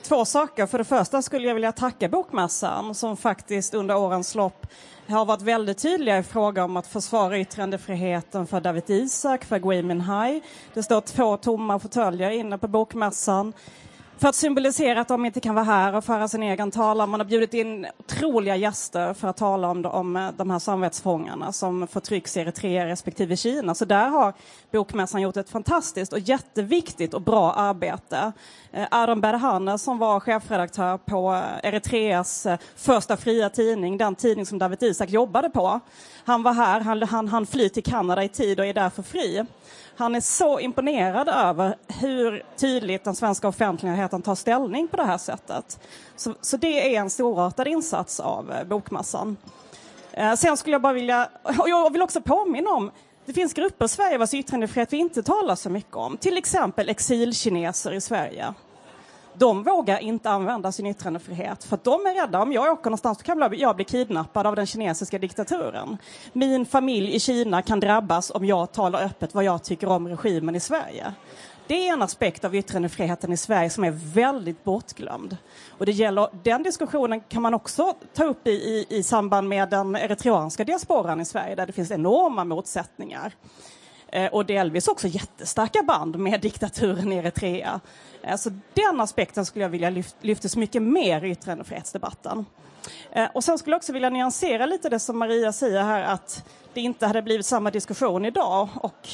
två 0.03 0.25
saker. 0.25 0.67
För 0.67 0.79
det 0.79 0.85
första 0.85 1.23
skulle 1.23 1.47
jag 1.49 1.55
vilja 1.55 1.73
tacka 1.73 2.09
Bokmässan 2.09 2.95
som 2.95 3.17
faktiskt 3.17 3.75
under 3.75 3.97
årens 3.97 4.35
lopp 4.35 4.67
har 5.09 5.25
varit 5.25 5.43
väldigt 5.43 5.79
tydliga 5.79 6.19
i 6.19 6.23
fråga 6.23 6.65
om 6.65 6.77
att 6.77 6.87
försvara 6.87 7.39
yttrandefriheten 7.39 8.47
för 8.47 8.61
David 8.61 8.91
Isak, 8.91 9.45
för 9.45 9.59
Gui 9.59 9.83
Minhai. 9.83 10.43
Det 10.75 10.83
står 10.83 11.01
två 11.01 11.37
tomma 11.37 11.79
fåtöljer 11.79 12.31
inne 12.31 12.59
på 12.59 12.69
Bokmässan 12.69 13.53
för 14.21 14.29
att 14.29 14.35
symbolisera 14.35 15.01
att 15.01 15.09
de 15.09 15.27
inte 15.27 15.41
kan 15.41 15.55
vara 15.55 15.65
här 15.65 15.95
och 15.95 16.05
föra 16.05 16.29
sin 16.29 16.43
egen 16.43 16.71
talan. 16.71 17.11
Man 17.11 17.21
har 17.21 17.25
bjudit 17.25 17.55
in 17.55 17.87
otroliga 17.99 18.57
gäster 18.57 19.15
för 19.15 19.29
att 19.29 19.37
tala 19.37 19.69
om, 19.69 19.87
om 19.87 20.17
eh, 20.17 20.31
de 20.37 20.51
här 20.51 20.59
samvetsfångarna 20.59 21.53
som 21.53 21.87
förtrycks 21.87 22.37
i 22.37 22.41
Eritrea 22.41 22.87
respektive 22.87 23.37
Kina. 23.37 23.75
Så 23.75 23.85
där 23.85 24.09
har 24.09 24.35
Bokmässan 24.73 25.23
gjort 25.23 25.37
ett 25.37 25.51
fantastiskt 25.51 26.13
och 26.13 26.19
jätteviktigt 26.19 27.15
och 27.15 27.23
bra 27.23 27.53
arbete. 27.53 28.33
Eh, 28.73 28.87
Adam 28.91 29.21
Berhane 29.21 29.79
som 29.79 29.99
var 29.99 30.21
chefredaktör 30.21 30.99
på 30.99 31.35
eh, 31.35 31.69
Eritreas 31.69 32.47
första 32.77 33.17
fria 33.17 33.51
tidning, 33.51 33.99
den 33.99 34.15
tidning 34.15 34.47
som 34.47 34.59
David 34.59 34.83
Isak 34.83 35.11
jobbade 35.11 35.51
på. 35.51 35.81
Han 36.25 36.43
var 36.43 36.53
här, 36.53 36.81
han, 36.81 37.03
han, 37.03 37.29
han 37.29 37.47
flyr 37.47 37.69
till 37.69 37.85
Kanada 37.85 38.25
i 38.25 38.29
tid 38.29 38.61
och 38.61 38.67
är 38.67 38.75
därför 38.75 39.03
fri. 39.03 39.47
Han 40.01 40.15
är 40.15 40.21
så 40.21 40.61
imponerad 40.61 41.29
över 41.29 41.77
hur 41.89 42.43
tydligt 42.57 43.05
den 43.05 43.15
svenska 43.15 43.49
offentligheten 43.49 44.23
tar 44.23 44.35
ställning 44.35 44.89
på 44.89 44.97
det 44.97 45.05
här 45.05 45.19
sättet. 45.19 45.81
Så, 46.17 46.35
så 46.41 46.57
det 46.57 46.95
är 46.95 47.01
en 47.01 47.11
storartad 47.11 47.69
insats 47.69 48.21
av 48.21 48.53
eh, 48.53 48.65
Bokmassan. 48.65 49.37
Eh, 50.13 50.35
sen 50.35 50.57
skulle 50.57 50.75
jag 50.75 50.83
bara 50.83 50.93
vilja, 50.93 51.29
och 51.43 51.69
jag 51.69 51.93
vill 51.93 52.03
också 52.03 52.21
påminna 52.21 52.71
om 52.71 52.91
det 53.27 53.33
finns 53.33 53.55
grupper 53.55 53.85
i 53.85 53.89
Sverige 53.89 54.19
vars 54.19 54.35
yttrandefrihet 54.35 54.93
vi 54.93 54.97
inte 54.97 55.23
talar 55.23 55.55
så 55.55 55.71
mycket 55.71 55.97
om. 55.97 56.17
Till 56.17 56.39
exempel 56.39 56.89
exilkineser 56.89 57.93
i 57.93 58.01
Sverige 58.01 58.55
de 59.35 59.63
vågar 59.63 59.99
inte 59.99 60.31
använda 60.31 60.73
sin 60.73 60.87
yttrandefrihet 60.87 61.65
för 61.65 61.75
att 61.75 61.85
de 61.85 62.07
är 62.07 62.15
rädda. 62.15 62.43
Om 62.43 62.53
jag 62.53 62.73
åker 62.73 62.85
någonstans 62.85 63.19
så 63.19 63.25
kan 63.25 63.53
jag 63.53 63.77
bli 63.77 63.85
kidnappad 63.85 64.47
av 64.47 64.57
den 64.57 64.67
kinesiska 64.67 65.19
diktaturen. 65.19 65.99
Min 66.33 66.67
familj 66.67 67.15
i 67.15 67.21
Kina 67.21 67.63
kan 67.63 67.81
drabbas 67.81 68.31
om 68.31 68.45
jag 68.45 68.73
talar 68.73 69.05
öppet 69.05 69.35
vad 69.35 69.45
jag 69.45 69.65
tycker 69.65 69.89
om 69.89 70.09
regimen 70.09 70.57
i 70.57 70.61
Sverige. 70.61 71.15
Det 71.67 71.89
är 71.89 71.93
en 71.93 72.03
aspekt 72.03 72.45
av 72.45 72.55
yttrandefriheten 72.55 73.33
i 73.33 73.37
Sverige 73.37 73.71
som 73.71 73.85
är 73.85 73.91
väldigt 74.15 74.65
bortglömd. 74.65 75.37
Och 75.79 75.87
det 75.87 75.93
gäller, 75.93 76.29
den 76.43 76.63
diskussionen 76.63 77.21
kan 77.21 77.43
man 77.43 77.55
också 77.55 77.95
ta 78.15 78.25
upp 78.25 78.47
i, 78.47 78.51
i, 78.51 78.87
i 78.89 79.03
samband 79.03 79.49
med 79.49 79.71
den 79.71 79.97
eritreanska 79.97 80.65
diasporan 80.65 81.21
i 81.21 81.25
Sverige 81.25 81.55
där 81.55 81.67
det 81.67 81.73
finns 81.73 81.91
enorma 81.91 82.45
motsättningar. 82.45 83.33
Eh, 84.13 84.27
och 84.27 84.47
delvis 84.47 84.89
också 84.89 85.09
jättestarka 85.09 85.83
band 85.83 86.19
med 86.19 86.41
diktaturen 86.41 87.13
i 87.13 87.17
Eritrea. 87.17 87.81
Så 88.39 88.51
den 88.75 89.01
aspekten 89.01 89.47
skulle 89.47 89.65
jag 89.65 89.71
vilja 89.71 89.91
lyft, 89.91 90.17
lyftas 90.21 90.57
mycket 90.57 90.83
mer 90.83 91.25
i 91.25 91.31
yttrandefrihetsdebatten. 91.31 92.47
Eh, 93.13 93.29
och 93.35 93.45
sen 93.45 93.59
skulle 93.59 93.75
jag 93.75 93.79
också 93.79 93.93
vilja 93.93 94.11
nyansera 94.11 94.67
lite 94.67 94.89
det 94.89 94.99
som 94.99 95.19
Maria 95.19 95.53
säger 95.53 95.83
här 95.83 96.03
att 96.03 96.49
det 96.75 96.81
inte 96.81 97.07
hade 97.07 97.23
blivit 97.23 97.47
samma 97.47 97.71
diskussion 97.71 98.25
idag 98.25 98.69
och 98.75 99.09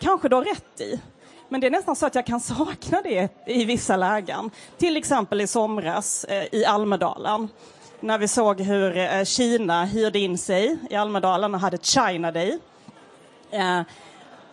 kanske 0.00 0.28
då 0.28 0.40
rätt 0.40 0.80
i. 0.80 1.00
Men 1.48 1.60
det 1.60 1.66
är 1.66 1.70
nästan 1.70 1.96
så 1.96 2.06
att 2.06 2.14
jag 2.14 2.26
kan 2.26 2.40
sakna 2.40 3.02
det 3.02 3.28
i 3.46 3.64
vissa 3.64 3.96
lägen. 3.96 4.50
Till 4.78 4.96
exempel 4.96 5.40
i 5.40 5.46
somras 5.46 6.24
eh, 6.24 6.54
i 6.54 6.64
Almedalen 6.64 7.48
när 8.00 8.18
vi 8.18 8.28
såg 8.28 8.60
hur 8.60 8.96
eh, 8.96 9.24
Kina 9.24 9.84
hyrde 9.84 10.18
in 10.18 10.38
sig 10.38 10.76
i 10.90 10.94
Almedalen 10.96 11.54
och 11.54 11.60
hade 11.60 11.78
China 11.78 12.32
Day. 12.32 12.58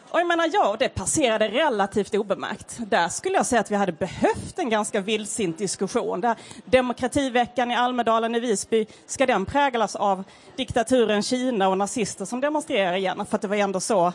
Och 0.10 0.20
jag 0.20 0.28
menar, 0.28 0.49
ja, 0.53 0.76
det 0.80 0.89
passerade 0.89 1.47
relativt 1.47 2.16
obemärkt. 2.16 2.78
Där 2.80 3.10
skulle 3.10 3.36
jag 3.36 3.45
säga 3.45 3.62
att 3.62 3.72
vi 3.72 3.76
hade 3.76 3.91
behövt 3.91 4.60
en 4.60 4.70
ganska 4.70 5.01
vildsint 5.01 5.58
diskussion. 5.58 6.22
Där 6.22 6.36
demokrativeckan 6.66 7.72
i 7.72 7.76
Almedalen 7.76 8.36
i 8.36 8.39
Visby, 8.39 8.86
ska 9.05 9.26
den 9.26 9.45
präglas 9.45 9.95
av 9.95 10.24
diktaturen 10.55 11.24
Kina 11.24 11.70
och 11.70 11.78
nazister 11.78 12.26
som 12.26 12.41
demonstrerar 12.41 12.93
igen? 12.93 13.26
För 13.26 13.36
att 13.36 13.41
det 13.41 13.47
var 13.47 13.55
ändå 13.55 13.80
så, 13.80 14.14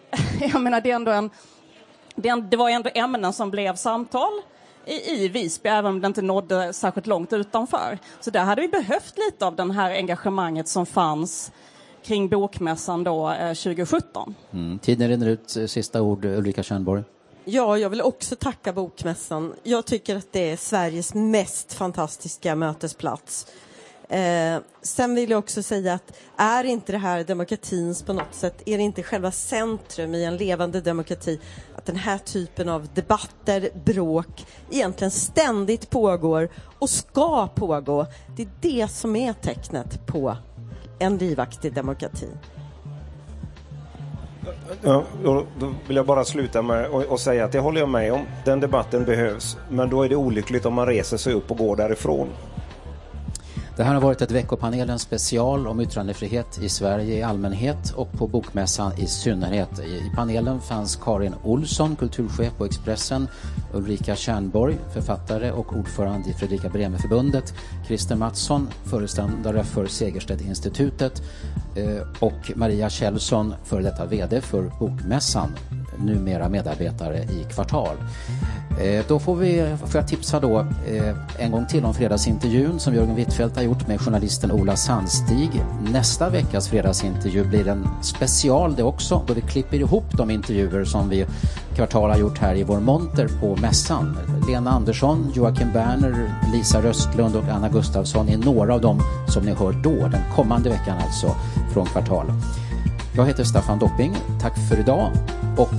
jag 0.40 0.60
menar, 0.60 0.80
det, 0.80 0.90
är 0.90 0.94
ändå 0.94 1.10
en, 1.10 1.30
det 2.50 2.56
var 2.56 2.70
ändå 2.70 2.90
ämnen 2.94 3.32
som 3.32 3.50
blev 3.50 3.76
samtal 3.76 4.32
i, 4.86 5.24
i 5.24 5.28
Visby, 5.28 5.68
även 5.68 5.86
om 5.86 6.00
det 6.00 6.06
inte 6.06 6.22
nådde 6.22 6.72
särskilt 6.72 7.06
långt 7.06 7.32
utanför. 7.32 7.98
Så 8.20 8.30
där 8.30 8.44
hade 8.44 8.62
vi 8.62 8.68
behövt 8.68 9.18
lite 9.18 9.46
av 9.46 9.56
det 9.56 9.72
här 9.72 9.90
engagemanget 9.90 10.68
som 10.68 10.86
fanns 10.86 11.52
kring 12.04 12.28
Bokmässan 12.28 13.04
då, 13.04 13.30
eh, 13.30 13.54
2017. 13.54 14.34
Mm. 14.52 14.78
Tiden 14.78 15.08
rinner 15.08 15.26
ut. 15.26 15.56
Sista 15.66 16.02
ord, 16.02 16.24
Ulrika 16.24 16.62
Tjörnborg. 16.62 17.02
Ja, 17.44 17.78
jag 17.78 17.90
vill 17.90 18.02
också 18.02 18.36
tacka 18.36 18.72
Bokmässan. 18.72 19.54
Jag 19.62 19.86
tycker 19.86 20.16
att 20.16 20.32
det 20.32 20.50
är 20.50 20.56
Sveriges 20.56 21.14
mest 21.14 21.72
fantastiska 21.72 22.54
mötesplats. 22.54 23.46
Eh, 24.10 24.60
sen 24.82 25.14
vill 25.14 25.30
jag 25.30 25.38
också 25.38 25.62
säga 25.62 25.94
att 25.94 26.12
är 26.36 26.64
inte 26.64 26.92
det 26.92 26.98
här 26.98 27.24
demokratins 27.24 28.02
på 28.02 28.12
något 28.12 28.34
sätt, 28.34 28.62
är 28.66 28.76
det 28.76 28.82
inte 28.82 29.02
själva 29.02 29.30
centrum 29.30 30.14
i 30.14 30.24
en 30.24 30.36
levande 30.36 30.80
demokrati 30.80 31.40
att 31.76 31.86
den 31.86 31.96
här 31.96 32.18
typen 32.18 32.68
av 32.68 32.88
debatter, 32.94 33.70
bråk 33.84 34.46
egentligen 34.70 35.10
ständigt 35.10 35.90
pågår 35.90 36.50
och 36.78 36.90
ska 36.90 37.48
pågå. 37.48 38.06
Det 38.36 38.42
är 38.42 38.50
det 38.60 38.88
som 38.88 39.16
är 39.16 39.32
tecknet 39.32 40.06
på 40.06 40.36
en 41.00 41.18
livaktig 41.18 41.72
demokrati. 41.72 42.28
Ja, 44.82 45.04
då, 45.24 45.44
vill 45.86 45.96
jag 45.96 46.06
bara 46.06 46.24
sluta 46.24 46.62
med 46.62 46.86
att 47.10 47.20
säga 47.20 47.44
att 47.44 47.52
det 47.52 47.58
håller 47.58 47.80
jag 47.80 47.88
med 47.88 48.12
om. 48.12 48.20
Den 48.44 48.60
debatten 48.60 49.04
behövs. 49.04 49.56
Men 49.68 49.90
då 49.90 50.02
är 50.02 50.08
det 50.08 50.16
olyckligt 50.16 50.66
om 50.66 50.74
man 50.74 50.86
reser 50.86 51.16
sig 51.16 51.34
upp 51.34 51.50
och 51.50 51.58
går 51.58 51.76
därifrån. 51.76 52.28
Det 53.80 53.84
här 53.84 53.94
har 53.94 54.00
varit 54.00 54.22
ett 54.22 54.30
veckopanelen 54.30 54.98
special 54.98 55.66
om 55.66 55.80
yttrandefrihet 55.80 56.58
i 56.62 56.68
Sverige 56.68 57.16
i 57.16 57.22
allmänhet 57.22 57.92
och 57.96 58.12
på 58.12 58.26
Bokmässan 58.26 58.92
i 58.98 59.06
synnerhet. 59.06 59.78
I 59.78 60.12
panelen 60.16 60.60
fanns 60.60 60.96
Karin 60.96 61.34
Olsson, 61.42 61.96
kulturchef 61.96 62.56
på 62.56 62.64
Expressen, 62.64 63.28
Ulrika 63.74 64.16
Kärnborg, 64.16 64.76
författare 64.92 65.50
och 65.50 65.76
ordförande 65.76 66.30
i 66.30 66.32
Fredrika 66.32 66.68
Bremer-förbundet, 66.68 67.54
Christer 67.86 68.16
Mattsson, 68.16 68.68
föreståndare 68.84 69.64
för 69.64 69.86
Segerstedt-institutet 69.86 71.22
eh, 71.74 72.06
och 72.18 72.52
Maria 72.54 72.90
Kjellson, 72.90 73.54
före 73.64 73.82
detta 73.82 74.06
VD 74.06 74.40
för 74.40 74.70
Bokmässan, 74.80 75.56
numera 75.98 76.48
medarbetare 76.48 77.18
i 77.18 77.46
Kvartal. 77.54 77.96
Eh, 78.80 79.04
då 79.08 79.18
får, 79.18 79.36
vi, 79.36 79.76
får 79.80 80.00
jag 80.00 80.08
tipsa 80.08 80.40
då 80.40 80.58
eh, 80.58 81.14
en 81.38 81.50
gång 81.50 81.66
till 81.66 81.84
om 81.84 81.94
fredagsintervjun 81.94 82.80
som 82.80 82.94
Jörgen 82.94 83.14
Wittfeldt 83.14 83.56
har 83.56 83.62
gjort 83.62 83.88
med 83.88 84.00
journalisten 84.00 84.52
Ola 84.52 84.76
Sandstig. 84.76 85.50
Nästa 85.92 86.30
veckas 86.30 86.68
fredagsintervju 86.68 87.44
blir 87.44 87.68
en 87.68 87.88
special 88.02 88.74
det 88.74 88.82
också 88.82 89.22
då 89.26 89.34
vi 89.34 89.40
klipper 89.40 89.76
ihop 89.76 90.04
de 90.12 90.30
intervjuer 90.30 90.84
som 90.84 91.08
vi 91.08 91.26
Kvartal 91.76 92.10
har 92.10 92.18
gjort 92.18 92.38
här 92.38 92.54
i 92.54 92.62
vår 92.62 92.80
monter 92.80 93.28
på 93.40 93.56
mässan. 93.56 94.16
Lena 94.48 94.70
Andersson, 94.70 95.32
Joakim 95.34 95.72
Berner, 95.72 96.34
Lisa 96.52 96.82
Röstlund 96.82 97.36
och 97.36 97.44
Anna 97.44 97.68
Gustafsson 97.68 98.28
är 98.28 98.38
några 98.38 98.74
av 98.74 98.80
dem 98.80 99.00
som 99.28 99.44
ni 99.44 99.54
hör 99.54 99.72
då, 99.72 100.08
den 100.08 100.22
kommande 100.34 100.70
veckan 100.70 100.98
alltså, 101.06 101.34
från 101.72 101.86
Kvartal. 101.86 102.26
Jag 103.16 103.26
heter 103.26 103.44
Staffan 103.44 103.78
Dopping. 103.78 104.16
Tack 104.40 104.68
för 104.68 104.80
idag 104.80 105.10
och 105.56 105.70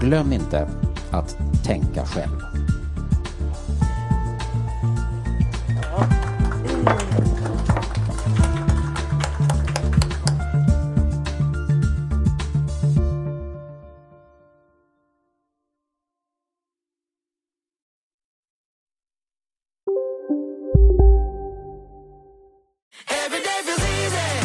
glöm 0.00 0.32
inte 0.32 0.68
att 1.10 1.36
tänka 1.64 2.06
själv. 2.06 2.40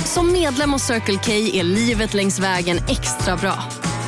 Som 0.05 0.31
medlem 0.31 0.73
hos 0.73 0.83
Circle 0.83 1.19
K 1.25 1.31
är 1.31 1.63
livet 1.63 2.13
längs 2.13 2.39
vägen 2.39 2.77
extra 2.77 3.37
bra. 3.37 3.84